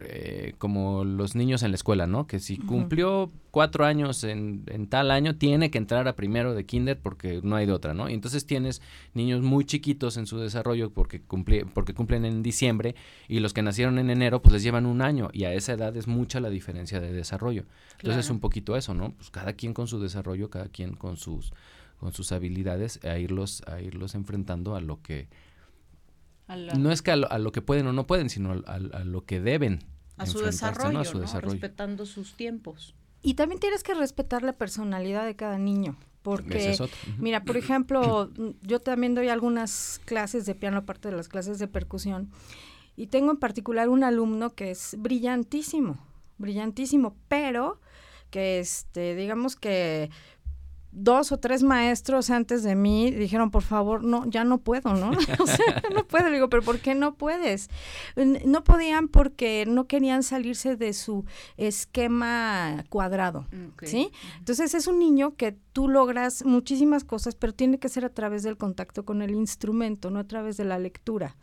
eh, 0.00 0.54
como 0.58 1.04
los 1.04 1.34
niños 1.34 1.62
en 1.62 1.70
la 1.70 1.74
escuela, 1.74 2.06
¿no? 2.06 2.26
Que 2.26 2.38
si 2.38 2.58
cumplió 2.58 3.30
cuatro 3.50 3.84
años 3.84 4.24
en, 4.24 4.62
en, 4.66 4.86
tal 4.86 5.10
año, 5.10 5.36
tiene 5.36 5.70
que 5.70 5.78
entrar 5.78 6.06
a 6.08 6.16
primero 6.16 6.54
de 6.54 6.64
kinder 6.64 6.98
porque 6.98 7.40
no 7.42 7.56
hay 7.56 7.66
de 7.66 7.72
otra, 7.72 7.94
¿no? 7.94 8.08
Y 8.08 8.14
entonces 8.14 8.46
tienes 8.46 8.82
niños 9.14 9.42
muy 9.42 9.64
chiquitos 9.64 10.16
en 10.16 10.26
su 10.26 10.38
desarrollo 10.38 10.90
porque, 10.90 11.20
porque 11.74 11.94
cumplen 11.94 12.24
en 12.24 12.42
diciembre 12.42 12.94
y 13.28 13.40
los 13.40 13.54
que 13.54 13.62
nacieron 13.62 13.98
en 13.98 14.10
enero, 14.10 14.42
pues 14.42 14.52
les 14.54 14.62
llevan 14.62 14.86
un 14.86 15.02
año 15.02 15.30
y 15.32 15.44
a 15.44 15.54
esa 15.54 15.72
edad 15.72 15.96
es 15.96 16.06
mucha 16.06 16.40
la 16.40 16.50
diferencia 16.50 17.00
de 17.00 17.12
desarrollo. 17.12 17.64
Entonces 17.98 18.26
es 18.26 18.30
un 18.30 18.40
poquito 18.40 18.76
eso, 18.76 18.94
¿no? 18.94 19.12
Pues 19.12 19.30
cada 19.30 19.54
quien 19.54 19.72
con 19.72 19.86
su 19.86 20.00
desarrollo, 20.00 20.50
cada 20.50 20.68
quien 20.68 20.94
con 20.94 21.16
sus 21.16 21.52
con 21.98 22.14
sus 22.14 22.32
habilidades 22.32 22.98
a 23.04 23.18
irlos 23.18 23.62
a 23.66 23.82
irlos 23.82 24.14
enfrentando 24.14 24.74
a 24.74 24.80
lo 24.80 25.02
que 25.02 25.28
no 26.56 26.92
es 26.92 27.02
que 27.02 27.10
a 27.12 27.16
lo, 27.16 27.52
que 27.52 27.62
pueden 27.62 27.86
o 27.86 27.92
no 27.92 28.06
pueden, 28.06 28.30
sino 28.30 28.62
a, 28.66 28.78
lo 28.78 29.24
que 29.24 29.40
deben. 29.40 29.84
A 30.16 30.26
su, 30.26 30.40
desarrollo, 30.40 31.02
respetando 31.40 32.04
sus 32.04 32.34
tiempos. 32.34 32.94
Y 33.22 33.34
también 33.34 33.60
tienes 33.60 33.82
que 33.82 33.94
respetar 33.94 34.42
la 34.42 34.52
personalidad 34.54 35.24
de 35.24 35.36
cada 35.36 35.58
niño. 35.58 35.96
Porque, 36.22 36.76
mira, 37.18 37.44
por 37.44 37.56
ejemplo, 37.56 38.30
yo 38.62 38.80
también 38.80 39.14
doy 39.14 39.28
algunas 39.28 40.00
clases 40.04 40.44
de 40.44 40.54
piano, 40.54 40.78
aparte 40.78 41.10
de 41.10 41.16
las 41.16 41.28
clases 41.28 41.58
de 41.58 41.66
percusión, 41.66 42.30
y 42.96 43.06
tengo 43.06 43.30
en 43.30 43.38
particular 43.38 43.88
un 43.88 44.04
alumno 44.04 44.50
que 44.50 44.70
es 44.70 44.96
brillantísimo, 44.98 45.98
brillantísimo, 46.36 47.16
pero 47.28 47.80
que, 48.30 48.60
este, 48.60 49.14
digamos 49.16 49.56
que 49.56 50.10
dos 50.92 51.30
o 51.32 51.38
tres 51.38 51.62
maestros 51.62 52.30
antes 52.30 52.62
de 52.62 52.74
mí 52.74 53.10
dijeron, 53.10 53.50
por 53.50 53.62
favor, 53.62 54.02
no, 54.02 54.26
ya 54.26 54.44
no 54.44 54.58
puedo, 54.58 54.94
¿no? 54.94 55.10
o 55.38 55.46
sea, 55.46 55.82
no 55.94 56.06
puedo. 56.06 56.28
Le 56.28 56.34
digo, 56.34 56.48
pero 56.48 56.62
¿por 56.62 56.80
qué 56.80 56.94
no 56.94 57.14
puedes? 57.14 57.68
No 58.16 58.64
podían 58.64 59.08
porque 59.08 59.64
no 59.66 59.86
querían 59.86 60.22
salirse 60.22 60.76
de 60.76 60.92
su 60.92 61.24
esquema 61.56 62.84
cuadrado, 62.88 63.46
¿sí? 63.82 64.10
Entonces 64.38 64.74
es 64.74 64.86
un 64.86 64.98
niño 64.98 65.36
que 65.36 65.56
tú 65.72 65.88
logras 65.88 66.44
muchísimas 66.44 67.04
cosas, 67.04 67.34
pero 67.34 67.54
tiene 67.54 67.78
que 67.78 67.88
ser 67.88 68.04
a 68.04 68.10
través 68.10 68.42
del 68.42 68.56
contacto 68.56 69.04
con 69.04 69.22
el 69.22 69.32
instrumento, 69.32 70.10
no 70.10 70.18
a 70.18 70.24
través 70.24 70.56
de 70.56 70.64
la 70.64 70.78
lectura. 70.78 71.36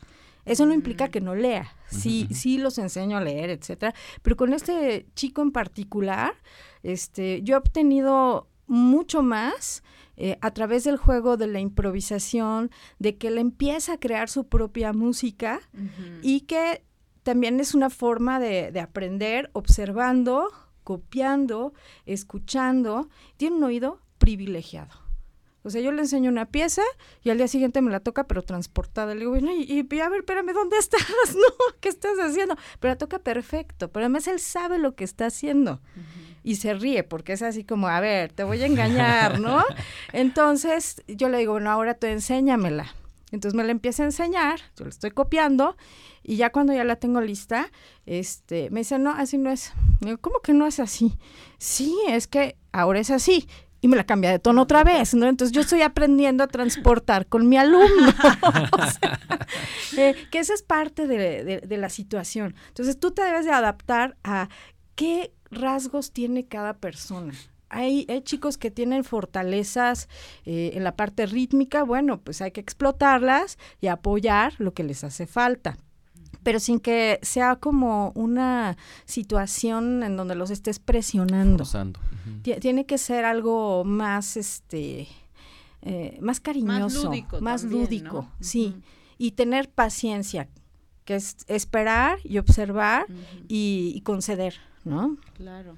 Eso 0.46 0.66
no 0.66 0.74
implica 0.74 1.08
mm. 1.08 1.12
que 1.12 1.22
no 1.22 1.36
lea, 1.36 1.76
sí, 1.90 2.28
sí 2.32 2.58
los 2.58 2.78
enseño 2.78 3.18
a 3.18 3.22
leer, 3.22 3.50
etcétera, 3.50 3.94
pero 4.22 4.38
con 4.38 4.54
este 4.54 5.06
chico 5.14 5.42
en 5.42 5.52
particular, 5.52 6.36
este, 6.84 7.42
yo 7.44 7.56
he 7.56 7.58
obtenido 7.58 8.48
mucho 8.68 9.22
más 9.22 9.84
eh, 10.16 10.38
a 10.42 10.52
través 10.52 10.84
del 10.84 10.98
juego 10.98 11.38
de 11.38 11.48
la 11.48 11.60
improvisación, 11.60 12.72
de 13.00 13.18
que 13.18 13.28
él 13.28 13.38
empieza 13.38 13.94
a 13.94 14.00
crear 14.00 14.30
su 14.30 14.48
propia 14.48 14.94
música 14.94 15.60
y 16.22 16.42
que 16.42 16.84
también 17.24 17.60
es 17.60 17.76
una 17.76 17.90
forma 17.90 18.40
de, 18.40 18.72
de, 18.72 18.80
aprender 18.80 19.50
observando, 19.54 20.50
copiando, 20.84 21.74
escuchando. 22.06 23.10
Tiene 23.38 23.58
un 23.58 23.64
oído 23.64 24.02
privilegiado. 24.18 25.08
O 25.68 25.70
sea, 25.70 25.82
yo 25.82 25.92
le 25.92 26.02
enseño 26.02 26.32
una 26.32 26.46
pieza 26.46 26.82
y 27.24 27.30
al 27.30 27.38
día 27.38 27.50
siguiente 27.50 27.82
me 27.82 27.92
la 27.92 28.00
toca, 28.00 28.26
pero 28.26 28.42
transportada. 28.42 29.14
Le 29.14 29.20
digo, 29.20 29.32
bueno, 29.32 29.52
y, 29.52 29.82
a 30.00 30.10
ver, 30.10 30.20
espérame, 30.20 30.54
¿dónde 30.54 30.78
estás? 30.78 31.02
¿No? 31.36 31.76
¿Qué 31.82 31.90
estás 31.90 32.18
haciendo? 32.20 32.56
Pero 32.80 32.94
la 32.94 32.98
toca 32.98 33.20
perfecto. 33.20 33.92
Pero 33.92 34.06
además 34.06 34.28
él 34.28 34.40
sabe 34.40 34.80
lo 34.80 34.96
que 34.96 35.04
está 35.04 35.26
haciendo 35.26 35.82
y 36.44 36.56
se 36.56 36.74
ríe 36.74 37.04
porque 37.04 37.34
es 37.34 37.42
así 37.42 37.64
como, 37.64 37.88
a 37.88 38.00
ver, 38.00 38.32
te 38.32 38.44
voy 38.44 38.62
a 38.62 38.66
engañar, 38.66 39.40
¿no? 39.40 39.64
Entonces 40.14 41.04
yo 41.08 41.30
le 41.30 41.38
digo, 41.40 41.54
bueno, 41.54 41.72
ahora 41.72 41.94
tú 41.94 42.08
enséñamela. 42.08 42.94
Entonces 43.32 43.56
me 43.56 43.64
la 43.64 43.72
empieza 43.72 44.04
a 44.04 44.06
enseñar, 44.06 44.60
yo 44.78 44.86
la 44.86 44.90
estoy 44.90 45.12
copiando 45.12 45.76
y 46.24 46.38
ya 46.38 46.52
cuando 46.52 46.74
ya 46.74 46.86
la 46.86 46.96
tengo 46.96 47.20
lista, 47.20 47.70
este, 48.06 48.70
me 48.70 48.82
dice, 48.82 49.00
no, 49.00 49.12
así 49.12 49.38
no 49.38 49.50
es. 49.50 49.74
Digo, 50.00 50.18
¿cómo 50.20 50.40
que 50.40 50.54
no 50.54 50.66
es 50.66 50.80
así? 50.80 51.18
Sí, 51.58 51.98
es 52.08 52.28
que 52.28 52.56
ahora 52.72 53.00
es 53.00 53.12
así 53.12 53.48
y 53.82 53.88
me 53.88 53.98
la 53.98 54.06
cambia 54.06 54.32
de 54.32 54.40
tono 54.40 54.64
otra 54.64 54.84
vez, 54.84 55.14
¿no? 55.14 55.28
Entonces 55.28 55.54
yo 55.54 55.62
estoy 55.62 55.82
aprendiendo 55.82 56.44
a 56.44 56.48
transportar 56.48 57.28
con 57.28 57.48
mi 57.48 57.58
alumno. 57.58 57.88
Eh, 59.96 60.16
que 60.30 60.40
esa 60.40 60.54
es 60.54 60.62
parte 60.62 61.08
de, 61.08 61.62
de, 61.66 61.78
la 61.78 61.90
situación. 61.90 62.54
Entonces 62.68 63.00
tú 63.00 63.12
te 63.12 63.24
debes 63.24 63.46
de 63.46 63.52
adaptar 63.52 64.16
a 64.24 64.48
qué 64.94 65.32
rasgos 65.52 66.12
tiene 66.12 66.46
cada 66.46 66.74
persona. 66.74 67.34
Hay, 67.70 68.06
hay, 68.10 68.22
chicos 68.22 68.58
que 68.58 68.72
tienen 68.72 69.04
fortalezas 69.04 70.08
eh, 70.46 70.72
en 70.74 70.86
la 70.86 70.96
parte 70.96 71.26
rítmica, 71.26 71.84
bueno, 71.84 72.22
pues 72.22 72.42
hay 72.42 72.52
que 72.52 72.62
explotarlas 72.62 73.58
y 73.82 73.88
apoyar 73.88 74.54
lo 74.58 74.74
que 74.74 74.84
les 74.84 75.04
hace 75.04 75.28
falta. 75.28 75.78
Pero 76.44 76.62
sin 76.62 76.80
que 76.80 77.20
sea 77.24 77.58
como 77.58 78.14
una 78.16 78.78
situación 79.04 80.04
en 80.04 80.16
donde 80.16 80.36
los 80.36 80.50
estés 80.50 80.80
presionando. 80.80 81.66
Tiene 82.62 82.86
que 82.86 82.98
ser 82.98 83.26
algo 83.26 83.84
más, 83.84 84.38
este, 84.38 85.10
eh, 85.82 86.18
más 86.22 86.40
cariñoso, 86.40 87.12
más 87.42 87.64
lúdico, 87.64 88.30
sí, 88.40 88.76
y 89.18 89.32
tener 89.32 89.70
paciencia, 89.70 90.48
que 91.08 91.16
es 91.16 91.38
esperar 91.48 92.20
y 92.26 92.38
observar 92.38 93.06
y 93.48 94.02
conceder. 94.02 94.56
¿no? 94.84 95.18
Claro. 95.36 95.76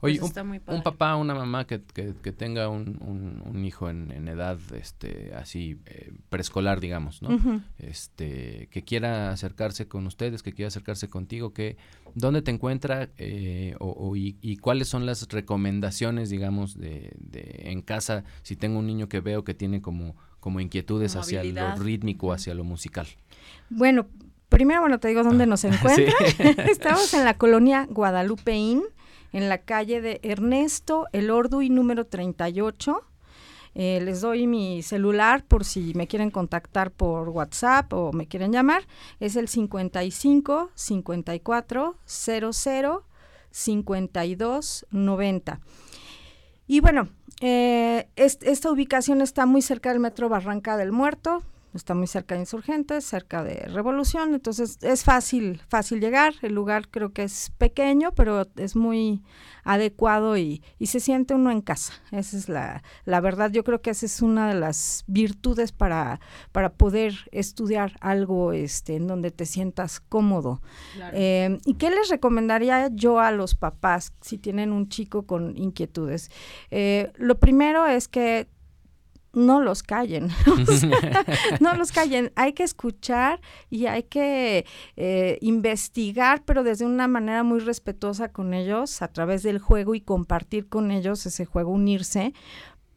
Oye, 0.00 0.20
pues 0.20 0.32
un, 0.68 0.82
papá 0.84 1.16
una 1.16 1.34
mamá 1.34 1.66
que, 1.66 1.82
que, 1.82 2.30
tenga 2.30 2.68
un, 2.68 3.42
un, 3.44 3.64
hijo 3.64 3.90
en, 3.90 4.12
en, 4.12 4.28
edad 4.28 4.56
este, 4.72 5.32
así 5.34 5.80
eh, 5.86 6.12
preescolar, 6.28 6.78
digamos, 6.78 7.20
¿no? 7.20 7.64
este, 7.78 8.68
que 8.70 8.84
quiera 8.84 9.32
acercarse 9.32 9.88
con 9.88 10.06
ustedes, 10.06 10.44
que 10.44 10.52
quiera 10.52 10.68
acercarse 10.68 11.08
contigo, 11.08 11.52
que, 11.52 11.78
¿dónde 12.14 12.42
te 12.42 12.52
encuentra 12.52 13.08
eh, 13.18 13.74
o, 13.80 14.14
y, 14.14 14.56
cuáles 14.58 14.86
son 14.86 15.04
las 15.04 15.26
recomendaciones, 15.30 16.30
digamos, 16.30 16.78
de, 16.78 17.10
de, 17.18 17.62
en 17.64 17.82
casa 17.82 18.22
si 18.42 18.54
tengo 18.54 18.78
un 18.78 18.86
niño 18.86 19.08
que 19.08 19.18
veo 19.18 19.42
que 19.42 19.54
tiene 19.54 19.82
como, 19.82 20.14
como 20.38 20.60
inquietudes 20.60 21.16
hacia 21.16 21.42
lo 21.42 21.74
rítmico, 21.74 22.32
hacia 22.32 22.54
lo 22.54 22.62
musical? 22.62 23.08
Bueno, 23.68 24.06
primero, 24.58 24.80
bueno, 24.80 24.98
te 24.98 25.06
digo 25.06 25.22
dónde 25.22 25.46
nos 25.46 25.62
encuentran. 25.72 26.16
Estamos 26.68 27.14
en 27.14 27.24
la 27.24 27.34
colonia 27.34 27.86
Guadalupeín, 27.88 28.82
en 29.32 29.48
la 29.48 29.58
calle 29.58 30.00
de 30.00 30.18
Ernesto 30.24 31.06
El 31.12 31.30
Orduy 31.30 31.70
número 31.70 32.06
38. 32.06 33.04
Eh, 33.76 34.00
les 34.02 34.20
doy 34.20 34.48
mi 34.48 34.82
celular 34.82 35.44
por 35.44 35.64
si 35.64 35.94
me 35.94 36.08
quieren 36.08 36.32
contactar 36.32 36.90
por 36.90 37.28
WhatsApp 37.28 37.92
o 37.92 38.12
me 38.12 38.26
quieren 38.26 38.50
llamar. 38.50 38.82
Es 39.20 39.36
el 39.36 39.46
55 39.46 40.72
54 40.74 41.96
00 42.04 43.04
52 43.52 44.86
90. 44.90 45.60
Y 46.66 46.80
bueno, 46.80 47.08
eh, 47.40 48.08
esta 48.16 48.72
ubicación 48.72 49.20
está 49.20 49.46
muy 49.46 49.62
cerca 49.62 49.90
del 49.90 50.00
metro 50.00 50.28
Barranca 50.28 50.76
del 50.76 50.90
Muerto, 50.90 51.44
está 51.74 51.94
muy 51.94 52.06
cerca 52.06 52.34
de 52.34 52.40
Insurgentes, 52.40 53.04
cerca 53.04 53.44
de 53.44 53.66
Revolución, 53.66 54.34
entonces 54.34 54.78
es 54.82 55.04
fácil, 55.04 55.60
fácil 55.68 56.00
llegar. 56.00 56.34
El 56.42 56.54
lugar 56.54 56.88
creo 56.88 57.12
que 57.12 57.24
es 57.24 57.50
pequeño, 57.58 58.12
pero 58.12 58.46
es 58.56 58.76
muy 58.76 59.22
adecuado 59.64 60.36
y, 60.36 60.62
y 60.78 60.86
se 60.86 60.98
siente 60.98 61.34
uno 61.34 61.50
en 61.50 61.60
casa. 61.60 61.92
Esa 62.10 62.36
es 62.36 62.48
la, 62.48 62.82
la, 63.04 63.20
verdad. 63.20 63.50
Yo 63.50 63.64
creo 63.64 63.82
que 63.82 63.90
esa 63.90 64.06
es 64.06 64.22
una 64.22 64.48
de 64.48 64.58
las 64.58 65.04
virtudes 65.06 65.72
para, 65.72 66.20
para 66.52 66.72
poder 66.72 67.14
estudiar 67.32 67.96
algo 68.00 68.52
este, 68.52 68.96
en 68.96 69.06
donde 69.06 69.30
te 69.30 69.44
sientas 69.44 70.00
cómodo. 70.00 70.62
Eh, 71.12 71.58
¿Y 71.66 71.74
qué 71.74 71.90
les 71.90 72.08
recomendaría 72.08 72.88
yo 72.92 73.20
a 73.20 73.30
los 73.30 73.54
papás 73.54 74.12
si 74.20 74.38
tienen 74.38 74.72
un 74.72 74.88
chico 74.88 75.26
con 75.26 75.56
inquietudes? 75.56 76.30
Eh, 76.70 77.12
lo 77.16 77.38
primero 77.38 77.86
es 77.86 78.08
que 78.08 78.48
no 79.32 79.60
los 79.60 79.82
callen, 79.82 80.28
no 81.60 81.74
los 81.74 81.92
callen, 81.92 82.32
hay 82.36 82.52
que 82.52 82.62
escuchar 82.62 83.40
y 83.70 83.86
hay 83.86 84.04
que 84.04 84.64
eh, 84.96 85.38
investigar, 85.40 86.42
pero 86.44 86.62
desde 86.62 86.86
una 86.86 87.08
manera 87.08 87.42
muy 87.42 87.60
respetuosa 87.60 88.28
con 88.28 88.54
ellos, 88.54 89.02
a 89.02 89.08
través 89.08 89.42
del 89.42 89.58
juego 89.58 89.94
y 89.94 90.00
compartir 90.00 90.68
con 90.68 90.90
ellos 90.90 91.26
ese 91.26 91.44
juego, 91.44 91.70
unirse, 91.70 92.32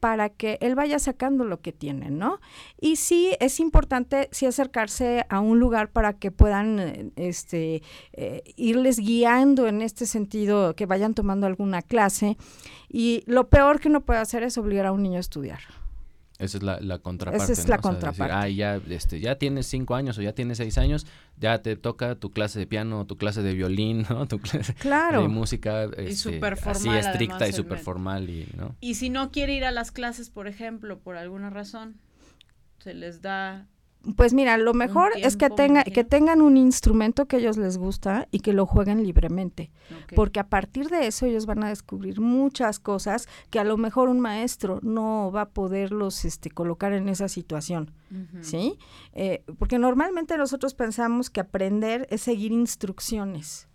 para 0.01 0.29
que 0.29 0.57
él 0.61 0.73
vaya 0.73 0.97
sacando 0.97 1.45
lo 1.45 1.61
que 1.61 1.71
tiene, 1.71 2.09
¿no? 2.09 2.39
Y 2.79 2.95
sí 2.95 3.37
es 3.39 3.59
importante 3.59 4.29
sí 4.31 4.47
acercarse 4.47 5.25
a 5.29 5.39
un 5.39 5.59
lugar 5.59 5.91
para 5.91 6.13
que 6.13 6.31
puedan 6.31 6.79
eh, 6.79 7.11
este 7.15 7.83
eh, 8.13 8.41
irles 8.57 8.97
guiando 8.97 9.67
en 9.67 9.83
este 9.83 10.07
sentido, 10.07 10.75
que 10.75 10.87
vayan 10.87 11.13
tomando 11.13 11.45
alguna 11.45 11.83
clase. 11.83 12.35
Y 12.89 13.23
lo 13.27 13.47
peor 13.49 13.79
que 13.79 13.89
uno 13.89 14.01
puede 14.01 14.19
hacer 14.19 14.41
es 14.41 14.57
obligar 14.57 14.87
a 14.87 14.91
un 14.91 15.03
niño 15.03 15.17
a 15.17 15.21
estudiar. 15.21 15.59
Esa 16.41 16.57
es 16.57 16.63
la, 16.63 16.79
la 16.79 16.97
contraparte. 16.97 17.53
Esa 17.53 17.61
es 17.61 17.69
la 17.69 17.77
contraparte. 17.77 18.33
ah, 18.33 18.49
ya, 18.49 18.81
este, 18.89 19.19
ya 19.19 19.35
tienes 19.35 19.67
cinco 19.67 19.95
años 19.95 20.17
o 20.17 20.21
ya 20.21 20.33
tienes 20.33 20.57
seis 20.57 20.77
años, 20.79 21.05
ya 21.37 21.61
te 21.61 21.75
toca 21.75 22.15
tu 22.15 22.31
clase 22.31 22.57
de 22.57 22.65
piano, 22.65 23.05
tu 23.05 23.15
clase 23.15 23.43
de 23.43 23.53
violín, 23.53 24.05
¿no? 24.09 24.27
Tu 24.31 24.39
clase 24.39 24.73
claro. 24.73 25.21
de 25.21 25.27
música 25.27 25.85
y 25.97 26.07
este, 26.07 26.39
formal, 26.39 26.57
así 26.65 26.89
estricta 26.89 27.47
y 27.47 27.53
súper 27.53 27.77
formal. 27.77 28.29
Y, 28.29 28.47
¿no? 28.57 28.75
y 28.79 28.95
si 28.95 29.09
no 29.09 29.31
quiere 29.31 29.53
ir 29.53 29.65
a 29.65 29.71
las 29.71 29.91
clases, 29.91 30.29
por 30.29 30.47
ejemplo, 30.47 30.99
por 30.99 31.15
alguna 31.15 31.49
razón, 31.49 31.99
se 32.79 32.93
les 32.93 33.21
da 33.21 33.67
pues 34.15 34.33
mira, 34.33 34.57
lo 34.57 34.73
mejor 34.73 35.11
es 35.15 35.37
que 35.37 35.49
tenga, 35.49 35.83
que 35.83 36.03
tengan 36.03 36.41
un 36.41 36.57
instrumento 36.57 37.27
que 37.27 37.35
a 37.35 37.39
ellos 37.39 37.57
les 37.57 37.77
gusta 37.77 38.27
y 38.31 38.39
que 38.39 38.51
lo 38.51 38.65
jueguen 38.65 39.03
libremente, 39.03 39.71
porque 40.15 40.39
a 40.39 40.47
partir 40.47 40.89
de 40.89 41.05
eso 41.05 41.27
ellos 41.27 41.45
van 41.45 41.63
a 41.63 41.69
descubrir 41.69 42.19
muchas 42.19 42.79
cosas 42.79 43.27
que 43.51 43.59
a 43.59 43.63
lo 43.63 43.77
mejor 43.77 44.09
un 44.09 44.19
maestro 44.19 44.79
no 44.81 45.31
va 45.31 45.41
a 45.41 45.49
poderlos 45.49 46.25
este, 46.25 46.49
colocar 46.49 46.93
en 46.93 47.09
esa 47.09 47.27
situación, 47.27 47.91
¿sí? 48.41 48.79
Eh, 49.13 49.43
porque 49.59 49.77
normalmente 49.77 50.35
nosotros 50.35 50.73
pensamos 50.73 51.29
que 51.29 51.39
aprender 51.39 52.07
es 52.09 52.21
seguir 52.21 52.51
instrucciones 52.51 53.67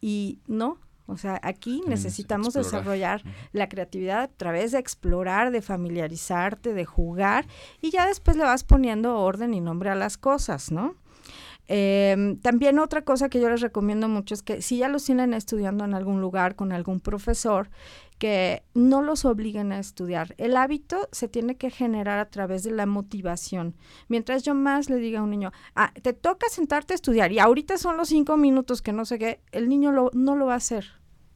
y 0.00 0.40
no, 0.46 0.78
o 1.06 1.16
sea, 1.16 1.40
aquí 1.42 1.82
necesitamos 1.86 2.54
desarrollar 2.54 3.22
la 3.52 3.68
creatividad 3.68 4.22
a 4.22 4.28
través 4.28 4.72
de 4.72 4.78
explorar, 4.78 5.52
de 5.52 5.62
familiarizarte, 5.62 6.74
de 6.74 6.84
jugar 6.84 7.46
y 7.80 7.90
ya 7.90 8.06
después 8.06 8.36
le 8.36 8.44
vas 8.44 8.64
poniendo 8.64 9.18
orden 9.18 9.54
y 9.54 9.60
nombre 9.60 9.90
a 9.90 9.94
las 9.94 10.18
cosas, 10.18 10.72
¿no? 10.72 10.96
Em, 11.68 12.38
también 12.38 12.78
otra 12.78 13.02
cosa 13.02 13.28
que 13.28 13.40
yo 13.40 13.50
les 13.50 13.60
recomiendo 13.60 14.08
mucho 14.08 14.34
es 14.34 14.42
que 14.42 14.62
si 14.62 14.78
ya 14.78 14.88
los 14.88 15.04
tienen 15.04 15.34
estudiando 15.34 15.84
en 15.84 15.94
algún 15.94 16.20
lugar 16.20 16.54
con 16.54 16.72
algún 16.72 17.00
profesor, 17.00 17.70
que 18.18 18.62
no 18.74 19.02
los 19.02 19.24
obliguen 19.24 19.72
a 19.72 19.78
estudiar. 19.78 20.34
El 20.38 20.56
hábito 20.56 21.08
se 21.12 21.28
tiene 21.28 21.56
que 21.56 21.70
generar 21.70 22.18
a 22.18 22.30
través 22.30 22.62
de 22.62 22.70
la 22.70 22.86
motivación. 22.86 23.74
Mientras 24.08 24.42
yo 24.42 24.54
más 24.54 24.88
le 24.88 24.96
diga 24.96 25.20
a 25.20 25.22
un 25.22 25.30
niño, 25.30 25.52
ah, 25.74 25.92
te 26.02 26.12
toca 26.12 26.48
sentarte 26.48 26.94
a 26.94 26.96
estudiar 26.96 27.32
y 27.32 27.38
ahorita 27.38 27.76
son 27.78 27.96
los 27.96 28.08
cinco 28.08 28.36
minutos 28.36 28.80
que 28.80 28.92
no 28.92 29.04
sé 29.04 29.18
qué, 29.18 29.40
el 29.52 29.68
niño 29.68 29.92
lo, 29.92 30.10
no 30.14 30.36
lo 30.36 30.46
va 30.46 30.54
a 30.54 30.58
hacer. 30.58 30.86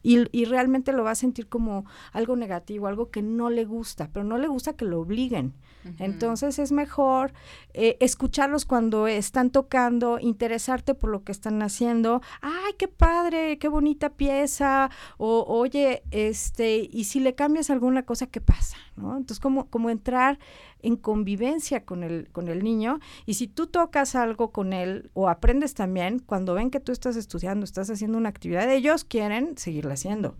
Y, 0.03 0.25
y, 0.31 0.45
realmente 0.45 0.93
lo 0.93 1.03
va 1.03 1.11
a 1.11 1.15
sentir 1.15 1.47
como 1.47 1.85
algo 2.11 2.35
negativo, 2.35 2.87
algo 2.87 3.11
que 3.11 3.21
no 3.21 3.49
le 3.49 3.65
gusta, 3.65 4.09
pero 4.11 4.23
no 4.23 4.37
le 4.37 4.47
gusta 4.47 4.73
que 4.73 4.85
lo 4.85 4.99
obliguen. 4.99 5.53
Entonces 5.97 6.59
es 6.59 6.71
mejor 6.71 7.33
eh, 7.73 7.97
escucharlos 7.99 8.65
cuando 8.65 9.07
están 9.07 9.49
tocando, 9.49 10.19
interesarte 10.19 10.93
por 10.93 11.09
lo 11.09 11.23
que 11.23 11.31
están 11.31 11.61
haciendo. 11.61 12.21
¡Ay, 12.41 12.73
qué 12.77 12.87
padre! 12.87 13.57
¡Qué 13.57 13.67
bonita 13.67 14.11
pieza! 14.11 14.91
O, 15.17 15.43
oye, 15.47 16.03
este, 16.11 16.87
y 16.91 17.05
si 17.05 17.19
le 17.19 17.35
cambias 17.35 17.69
alguna 17.69 18.03
cosa, 18.03 18.27
¿qué 18.27 18.41
pasa? 18.41 18.77
¿No? 18.95 19.17
Entonces, 19.17 19.39
como, 19.39 19.69
como 19.69 19.89
entrar 19.89 20.37
en 20.83 20.95
convivencia 20.95 21.85
con 21.85 22.03
el, 22.03 22.29
con 22.31 22.47
el 22.47 22.63
niño. 22.63 22.99
Y 23.25 23.35
si 23.35 23.47
tú 23.47 23.67
tocas 23.67 24.15
algo 24.15 24.51
con 24.51 24.73
él 24.73 25.09
o 25.13 25.29
aprendes 25.29 25.73
también, 25.73 26.19
cuando 26.19 26.53
ven 26.53 26.71
que 26.71 26.79
tú 26.79 26.91
estás 26.91 27.15
estudiando, 27.15 27.63
estás 27.63 27.89
haciendo 27.89 28.17
una 28.17 28.29
actividad, 28.29 28.71
ellos 28.71 29.03
quieren 29.03 29.57
seguirla 29.57 29.90
haciendo. 29.91 30.35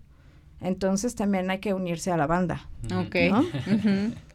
Entonces 0.60 1.16
también 1.16 1.50
hay 1.50 1.58
que 1.58 1.74
unirse 1.74 2.12
a 2.12 2.16
la 2.16 2.26
banda. 2.26 2.68
Ok. 2.94 3.16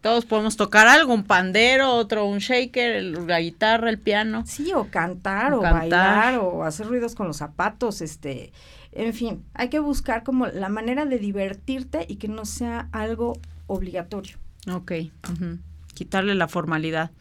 Todos 0.02 0.26
podemos 0.26 0.58
tocar 0.58 0.88
algo, 0.88 1.14
un 1.14 1.24
pandero, 1.24 1.94
otro 1.94 2.26
un 2.26 2.40
shaker, 2.40 3.02
la 3.02 3.40
guitarra, 3.40 3.90
el 3.90 3.98
piano. 3.98 4.44
Sí, 4.46 4.74
o 4.74 4.90
cantar, 4.90 5.54
o, 5.54 5.62
bailar, 5.62 6.40
o 6.40 6.64
hacer 6.64 6.88
ruidos 6.88 7.16
con 7.16 7.28
los 7.28 7.38
zapatos, 7.38 8.02
este, 8.02 8.52
en 8.92 9.14
fin, 9.14 9.44
hay 9.54 9.70
que 9.70 9.80
buscar 9.80 10.24
como 10.24 10.48
la 10.48 10.70
manera 10.70 11.06
de 11.06 11.18
divertirte 11.18 12.06
y 12.10 12.16
que 12.18 12.28
no 12.28 12.46
sea 12.46 12.90
algo 12.92 13.40
obligatorio. 13.68 14.38
Ok. 14.74 14.92
Quitarle 15.94 16.36
la 16.36 16.48
formalidad. 16.48 17.12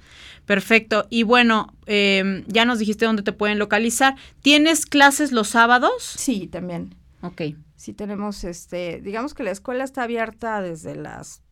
Perfecto. 0.47 1.07
Y 1.11 1.23
bueno, 1.23 1.75
em, 1.87 2.45
ya 2.47 2.65
nos 2.65 2.79
dijiste 2.79 3.05
dónde 3.05 3.23
te 3.23 3.33
pueden 3.33 3.59
localizar. 3.59 4.17
¿Tienes 4.43 4.87
clases 4.87 5.33
los 5.33 5.49
sábados? 5.49 6.03
Sí, 6.03 6.47
también. 6.47 6.95
Ok 7.27 7.43
si 7.77 7.93
tenemos, 7.93 8.43
este, 8.45 9.01
digamos 9.03 9.35
que 9.35 9.43
la 9.43 9.51
escuela 9.51 9.85
está 9.85 10.03
abierta 10.03 10.61
desde 10.63 10.97
las 10.97 11.43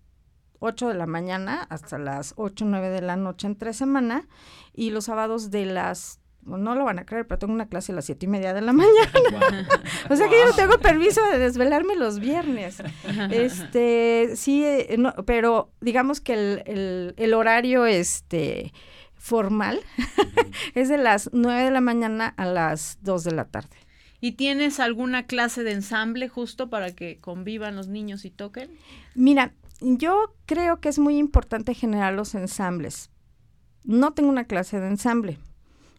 8 0.58 0.88
de 0.88 0.94
la 0.94 1.06
mañana 1.06 1.66
hasta 1.68 1.98
las 1.98 2.32
8 2.36 2.64
o 2.64 2.68
9 2.68 2.88
de 2.88 3.02
la 3.02 3.16
noche 3.16 3.46
entre 3.46 3.74
semana 3.74 4.26
y 4.72 4.90
los 4.90 5.04
sábados 5.04 5.50
de 5.50 5.66
las 5.66 6.20
no 6.42 6.74
lo 6.74 6.84
van 6.84 6.98
a 6.98 7.06
creer, 7.06 7.26
pero 7.26 7.38
tengo 7.38 7.54
una 7.54 7.70
clase 7.70 7.92
a 7.92 7.94
las 7.94 8.04
siete 8.04 8.26
y 8.26 8.28
media 8.28 8.52
de 8.52 8.60
la 8.60 8.72
mañana. 8.74 9.66
o 10.10 10.16
sea 10.16 10.28
que 10.28 10.38
yo 10.38 10.44
no 10.44 10.52
tengo 10.52 10.78
permiso 10.78 11.22
de 11.30 11.38
desvelarme 11.38 11.96
los 11.96 12.18
viernes. 12.18 12.82
Este, 13.30 14.32
sí, 14.36 14.62
eh, 14.62 14.96
no, 14.98 15.14
pero 15.24 15.72
digamos 15.80 16.20
que 16.20 16.34
el, 16.34 16.62
el, 16.66 17.14
el 17.16 17.32
horario 17.32 17.86
este 17.86 18.74
formal 19.14 19.80
es 20.74 20.90
de 20.90 20.98
las 20.98 21.30
9 21.32 21.64
de 21.64 21.70
la 21.70 21.80
mañana 21.80 22.34
a 22.36 22.44
las 22.44 22.98
2 23.00 23.24
de 23.24 23.32
la 23.32 23.46
tarde. 23.46 23.83
¿Y 24.24 24.32
tienes 24.32 24.80
alguna 24.80 25.26
clase 25.26 25.64
de 25.64 25.72
ensamble 25.72 26.30
justo 26.30 26.70
para 26.70 26.92
que 26.92 27.20
convivan 27.20 27.76
los 27.76 27.88
niños 27.88 28.24
y 28.24 28.30
toquen? 28.30 28.70
Mira, 29.14 29.52
yo 29.82 30.34
creo 30.46 30.80
que 30.80 30.88
es 30.88 30.98
muy 30.98 31.18
importante 31.18 31.74
generar 31.74 32.14
los 32.14 32.34
ensambles. 32.34 33.10
No 33.84 34.14
tengo 34.14 34.30
una 34.30 34.46
clase 34.46 34.80
de 34.80 34.86
ensamble. 34.86 35.38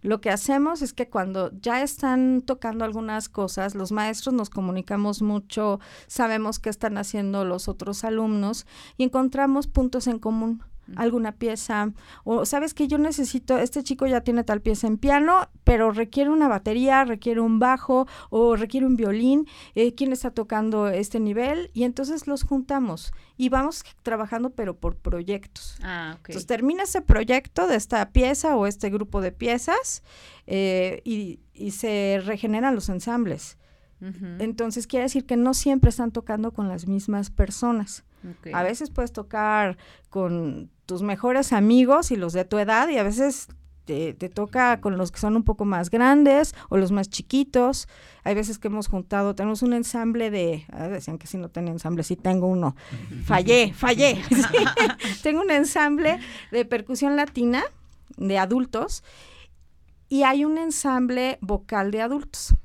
Lo 0.01 0.21
que 0.21 0.32
hacemos 0.32 0.82
es 0.82 0.91
que 0.91 1.07
cuando 1.07 1.51
ya 1.61 1.84
están 1.84 2.41
tocando 2.41 2.84
algunas 2.84 3.30
cosas, 3.30 3.76
los 3.76 3.91
maestros 3.91 4.34
nos 4.34 4.49
comunicamos 4.49 5.21
mucho, 5.21 5.80
sabemos 6.07 6.57
qué 6.57 6.71
están 6.71 6.97
haciendo 6.97 7.45
los 7.45 7.67
otros 7.67 8.03
alumnos 8.03 8.65
y 8.97 9.03
encontramos 9.03 9.67
puntos 9.67 10.07
en 10.07 10.17
común 10.17 10.63
alguna 10.95 11.33
pieza 11.33 11.91
o 12.23 12.45
sabes 12.45 12.73
que 12.73 12.88
yo 12.88 12.97
necesito, 12.97 13.57
este 13.57 13.83
chico 13.83 14.05
ya 14.05 14.21
tiene 14.21 14.43
tal 14.43 14.61
pieza 14.61 14.88
en 14.88 14.97
piano, 14.97 15.49
pero 15.63 15.91
requiere 15.91 16.29
una 16.29 16.47
batería, 16.47 17.05
requiere 17.05 17.41
un 17.41 17.59
bajo 17.59 18.07
o 18.29 18.55
requiere 18.55 18.86
un 18.86 18.95
violín, 18.95 19.47
eh, 19.73 19.95
¿quién 19.95 20.11
está 20.11 20.31
tocando 20.31 20.88
este 20.88 21.19
nivel? 21.19 21.71
Y 21.73 21.83
entonces 21.83 22.27
los 22.27 22.43
juntamos 22.43 23.13
y 23.38 23.49
vamos 23.49 23.83
trabajando 24.03 24.51
pero 24.51 24.77
por 24.77 24.95
proyectos. 24.95 25.77
Ah, 25.83 26.15
Entonces 26.17 26.45
termina 26.45 26.83
ese 26.83 27.01
proyecto 27.01 27.67
de 27.67 27.75
esta 27.75 28.09
pieza 28.09 28.55
o 28.55 28.67
este 28.67 28.89
grupo 28.89 29.21
de 29.21 29.31
piezas 29.31 30.03
eh, 30.47 31.01
y, 31.03 31.39
y 31.53 31.71
se 31.71 32.21
regeneran 32.23 32.75
los 32.75 32.89
ensambles. 32.89 33.57
Entonces 34.39 34.86
quiere 34.86 35.05
decir 35.05 35.25
que 35.25 35.36
no 35.36 35.55
siempre 35.55 35.89
están 35.89 36.11
tocando 36.11 36.51
con 36.51 36.67
las 36.67 36.86
mismas 36.88 37.31
personas. 37.31 38.03
A 38.53 38.63
veces 38.63 38.89
puedes 38.89 39.11
tocar 39.11 39.77
con 40.09 40.69
tus 40.86 41.01
mejores 41.01 41.53
amigos 41.53 42.11
y 42.11 42.15
los 42.15 42.33
de 42.33 42.45
tu 42.45 42.57
edad 42.57 42.88
y 42.89 42.97
a 42.97 43.03
veces 43.03 43.47
te, 43.86 44.13
toca 44.29 44.81
con 44.81 44.97
los 44.97 45.11
que 45.11 45.19
son 45.19 45.36
un 45.36 45.43
poco 45.43 45.63
más 45.63 45.89
grandes 45.89 46.55
o 46.69 46.77
los 46.77 46.91
más 46.91 47.09
chiquitos. 47.09 47.88
Hay 48.23 48.36
veces 48.36 48.57
que 48.57 48.67
hemos 48.67 48.88
juntado, 48.88 49.36
tenemos 49.36 49.61
un 49.61 49.73
ensamble 49.73 50.31
de, 50.31 50.65
ah, 50.71 50.88
decían 50.88 51.17
que 51.17 51.27
si 51.27 51.38
no 51.38 51.49
tenía 51.49 51.71
ensamble, 51.71 52.03
sí 52.03 52.15
tengo 52.15 52.47
uno. 52.47 52.75
Fallé, 53.25 53.73
fallé. 53.73 54.21
tengo 55.23 55.41
un 55.41 55.51
ensamble 55.51 56.19
de 56.51 56.65
percusión 56.65 57.15
latina 57.15 57.63
de 58.17 58.38
adultos 58.38 59.03
y 60.09 60.23
hay 60.23 60.45
un 60.45 60.57
ensamble 60.57 61.38
vocal 61.41 61.91
de 61.91 62.01
adultos. 62.01 62.55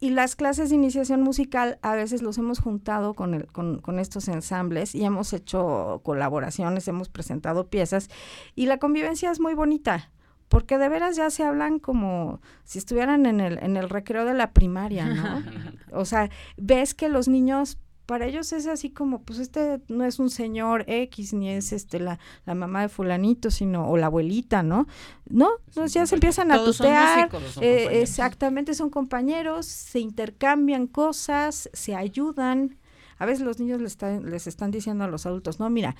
Y 0.00 0.10
las 0.10 0.34
clases 0.34 0.70
de 0.70 0.76
iniciación 0.76 1.20
musical 1.20 1.78
a 1.82 1.94
veces 1.94 2.22
los 2.22 2.38
hemos 2.38 2.58
juntado 2.58 3.12
con, 3.14 3.34
el, 3.34 3.46
con, 3.46 3.80
con, 3.80 3.98
estos 3.98 4.28
ensambles 4.28 4.94
y 4.94 5.04
hemos 5.04 5.34
hecho 5.34 6.00
colaboraciones, 6.02 6.88
hemos 6.88 7.10
presentado 7.10 7.68
piezas 7.68 8.08
y 8.54 8.66
la 8.66 8.78
convivencia 8.78 9.30
es 9.30 9.40
muy 9.40 9.52
bonita 9.52 10.10
porque 10.50 10.78
de 10.78 10.88
veras 10.88 11.14
ya 11.14 11.30
se 11.30 11.44
hablan 11.44 11.78
como 11.78 12.40
si 12.64 12.78
estuvieran 12.78 13.24
en 13.26 13.40
el, 13.40 13.58
en 13.58 13.76
el 13.76 13.88
recreo 13.88 14.24
de 14.24 14.34
la 14.34 14.52
primaria, 14.52 15.06
¿no? 15.06 15.44
o 15.92 16.04
sea, 16.04 16.28
ves 16.56 16.92
que 16.92 17.08
los 17.08 17.28
niños 17.28 17.78
para 18.10 18.26
ellos 18.26 18.52
es 18.52 18.66
así 18.66 18.90
como, 18.90 19.22
pues 19.22 19.38
este 19.38 19.80
no 19.86 20.04
es 20.04 20.18
un 20.18 20.30
señor 20.30 20.82
X, 20.88 21.32
ni 21.32 21.48
es 21.48 21.72
este 21.72 22.00
la, 22.00 22.18
la 22.44 22.56
mamá 22.56 22.82
de 22.82 22.88
fulanito, 22.88 23.52
sino, 23.52 23.88
o 23.88 23.96
la 23.96 24.06
abuelita, 24.06 24.64
¿no? 24.64 24.88
No, 25.26 25.48
entonces 25.68 25.92
ya 25.94 26.04
se 26.06 26.16
empiezan 26.16 26.50
a 26.50 26.64
tutear, 26.64 27.30
eh, 27.60 28.00
exactamente, 28.02 28.74
son 28.74 28.90
compañeros, 28.90 29.66
se 29.66 30.00
intercambian 30.00 30.88
cosas, 30.88 31.70
se 31.72 31.94
ayudan. 31.94 32.78
A 33.18 33.26
veces 33.26 33.44
los 33.44 33.60
niños 33.60 33.80
les, 33.80 33.92
están, 33.92 34.28
les 34.28 34.48
están 34.48 34.72
diciendo 34.72 35.04
a 35.04 35.06
los 35.06 35.24
adultos, 35.24 35.60
no, 35.60 35.70
mira, 35.70 35.94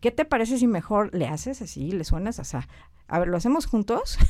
¿qué 0.00 0.12
te 0.12 0.24
parece 0.24 0.58
si 0.58 0.68
mejor 0.68 1.12
le 1.16 1.26
haces 1.26 1.62
así, 1.62 1.90
le 1.90 2.04
suenas 2.04 2.38
así? 2.38 2.58
A 3.08 3.18
ver, 3.18 3.26
¿lo 3.26 3.38
hacemos 3.38 3.66
juntos? 3.66 4.20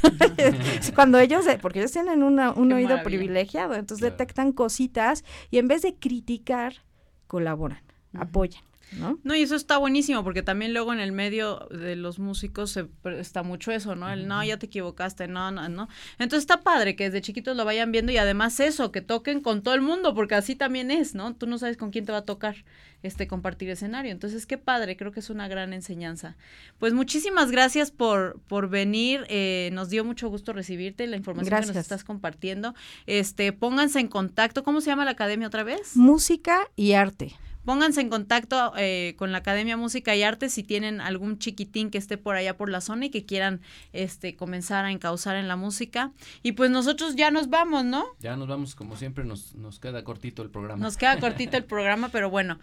Cuando 0.95 1.18
ellos, 1.18 1.45
porque 1.61 1.80
ellos 1.80 1.93
tienen 1.93 2.22
un 2.22 2.72
oído 2.72 3.03
privilegiado, 3.03 3.74
entonces 3.74 4.01
detectan 4.01 4.53
cositas 4.53 5.22
y 5.51 5.59
en 5.59 5.68
vez 5.68 5.82
de 5.82 5.97
criticar, 5.97 6.87
colaboran, 7.27 7.79
apoyan. 8.14 8.62
¿No? 8.93 9.18
No, 9.24 9.34
y 9.34 9.43
eso 9.43 9.57
está 9.57 9.78
buenísimo, 9.78 10.22
porque 10.22 10.43
también 10.43 10.72
luego 10.72 10.93
en 10.93 11.01
el 11.01 11.12
medio 11.12 11.68
de 11.70 11.97
los 11.97 12.18
músicos 12.18 12.70
se 12.70 12.87
está 13.18 13.43
mucho 13.43 13.72
eso, 13.72 13.97
¿no? 13.97 14.11
El 14.11 14.28
no, 14.28 14.43
ya 14.45 14.59
te 14.59 14.66
equivocaste, 14.66 15.26
no, 15.28 15.51
no, 15.51 15.68
no. 15.68 15.89
Entonces 16.18 16.41
está 16.41 16.62
padre 16.62 16.95
que 16.95 17.05
desde 17.05 17.20
chiquitos 17.20 17.57
lo 17.57 17.64
vayan 17.64 17.91
viendo 17.91 18.12
y 18.12 18.16
además 18.16 18.61
eso, 18.61 18.93
que 18.93 19.01
toquen 19.01 19.41
con 19.41 19.62
todo 19.62 19.74
el 19.74 19.82
mundo, 19.82 20.14
porque 20.14 20.37
así 20.37 20.55
también 20.55 20.91
es, 20.91 21.14
¿no? 21.14 21.34
Tú 21.34 21.47
no 21.47 21.59
sabes 21.59 21.76
con 21.76 21.91
quién 21.91 22.07
te 22.07 22.12
va 22.12 22.18
a 22.18 22.24
tocar 22.24 22.64
este 23.03 23.26
compartir 23.26 23.70
escenario. 23.70 24.12
Entonces, 24.12 24.47
qué 24.47 24.59
padre, 24.59 24.97
creo 24.97 25.12
que 25.12 25.20
es 25.20 25.30
una 25.30 25.49
gran 25.49 25.72
enseñanza. 25.72 26.37
Pues 26.78 26.93
muchísimas 26.93 27.51
gracias 27.51 27.91
por, 27.91 28.41
por 28.49 28.68
venir. 28.68 29.24
Eh, 29.28 29.70
nos 29.72 29.91
dio 29.91 30.05
mucho 30.05 30.28
gusto 30.28 30.53
recibirte, 30.53 31.07
la 31.07 31.16
información 31.16 31.61
que 31.61 31.66
nos 31.66 31.76
estás 31.76 32.05
compartiendo. 32.05 32.74
Este, 33.07 33.53
pónganse 33.53 34.01
en 34.01 34.09
contacto. 34.09 34.62
¿Cómo 34.62 34.80
se 34.80 34.89
llama 34.89 35.05
la 35.05 35.12
academia 35.12 35.47
otra 35.47 35.64
vez? 35.64 35.97
Música 35.97 36.68
y 36.76 36.93
arte 36.93 37.34
pónganse 37.67 38.01
en 38.01 38.09
contacto 38.09 38.73
eh, 38.79 39.14
con 39.19 39.33
la 39.33 39.39
Academia 39.39 39.77
Música 39.77 40.14
y 40.14 40.23
Arte 40.23 40.49
si 40.49 40.62
tienen 40.62 41.03
algún 41.03 41.39
chiquitín 41.39 41.91
que 41.91 41.99
esté 41.99 42.17
por 42.17 42.37
allá 42.37 42.57
por 42.57 42.71
la 42.71 42.81
zona 42.81 43.07
y 43.07 43.11
que 43.11 43.27
quieran 43.27 43.61
este 43.93 44.37
comenzar 44.37 44.87
a 44.87 44.93
encauzar 44.93 45.37
en 45.37 45.49
la 45.49 45.57
música. 45.57 46.12
Y 46.43 46.53
pues 46.53 46.71
nosotros 46.71 47.17
ya 47.17 47.31
nos 47.31 47.51
vamos, 47.51 47.85
¿no? 47.85 48.07
Ya 48.21 48.37
nos 48.37 48.49
vamos, 48.49 48.75
como 48.75 48.97
siempre, 48.97 49.25
nos, 49.25 49.55
nos 49.57 49.81
queda 49.81 50.05
cortito 50.05 50.43
el 50.43 50.51
programa. 50.51 50.81
Nos 50.83 50.97
queda 50.97 51.19
cortito 51.19 51.57
el 51.59 51.64
programa, 51.75 52.09
pero 52.09 52.31
bueno. 52.31 52.59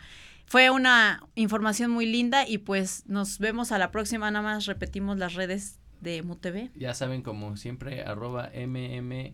Fue 0.45 0.69
una 0.69 1.23
información 1.35 1.89
muy 1.91 2.05
linda 2.05 2.47
y 2.47 2.57
pues 2.57 3.03
nos 3.07 3.39
vemos 3.39 3.71
a 3.71 3.77
la 3.77 3.91
próxima. 3.91 4.29
Nada 4.31 4.43
más 4.43 4.65
repetimos 4.65 5.17
las 5.17 5.33
redes 5.35 5.79
de 6.01 6.21
MUTV. 6.21 6.69
Ya 6.75 6.93
saben, 6.93 7.21
como 7.21 7.55
siempre, 7.57 8.03
arroba 8.03 8.51
mmwdtv, 8.53 9.33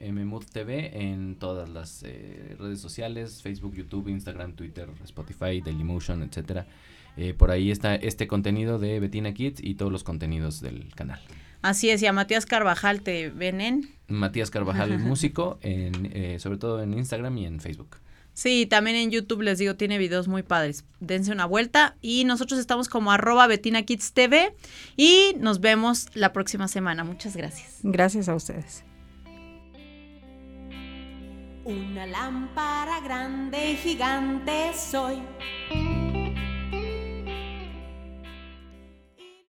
MMUTV 0.00 0.96
en 0.96 1.36
todas 1.36 1.68
las 1.68 2.02
eh, 2.02 2.56
redes 2.58 2.80
sociales, 2.80 3.42
Facebook, 3.42 3.74
YouTube, 3.74 4.08
Instagram, 4.08 4.54
Twitter, 4.54 4.88
Spotify, 5.04 5.60
Dailymotion, 5.60 6.22
etcétera. 6.22 6.66
Eh, 7.16 7.34
por 7.34 7.50
ahí 7.50 7.70
está 7.70 7.94
este 7.96 8.26
contenido 8.26 8.78
de 8.78 9.00
Betina 9.00 9.34
Kids 9.34 9.60
y 9.62 9.74
todos 9.74 9.92
los 9.92 10.04
contenidos 10.04 10.60
del 10.60 10.94
canal. 10.94 11.20
Así 11.62 11.90
es, 11.90 12.00
y 12.02 12.06
a 12.06 12.12
Matías 12.12 12.46
Carvajal 12.46 13.02
te 13.02 13.28
ven 13.28 13.60
en... 13.60 13.90
Matías 14.08 14.50
Carvajal, 14.50 14.98
músico, 14.98 15.58
en, 15.60 16.10
eh, 16.14 16.38
sobre 16.38 16.56
todo 16.56 16.82
en 16.82 16.94
Instagram 16.94 17.36
y 17.36 17.46
en 17.46 17.60
Facebook. 17.60 17.96
Sí, 18.32 18.64
también 18.64 18.96
en 18.96 19.10
YouTube 19.10 19.42
les 19.42 19.58
digo, 19.58 19.76
tiene 19.76 19.98
videos 19.98 20.26
muy 20.26 20.42
padres. 20.42 20.84
Dense 21.00 21.32
una 21.32 21.44
vuelta 21.44 21.96
y 22.00 22.24
nosotros 22.24 22.58
estamos 22.58 22.88
como 22.88 23.12
arroba 23.12 23.46
Betina 23.46 23.82
Kids 23.82 24.12
TV 24.14 24.54
y 24.96 25.34
nos 25.38 25.60
vemos 25.60 26.08
la 26.14 26.32
próxima 26.32 26.68
semana. 26.68 27.04
Muchas 27.04 27.36
gracias. 27.36 27.80
Gracias 27.82 28.30
a 28.30 28.34
ustedes. 28.34 28.84
Una 31.64 32.06
lámpara 32.06 33.00
grande, 33.00 33.76
gigante 33.76 34.72
soy 34.74 35.22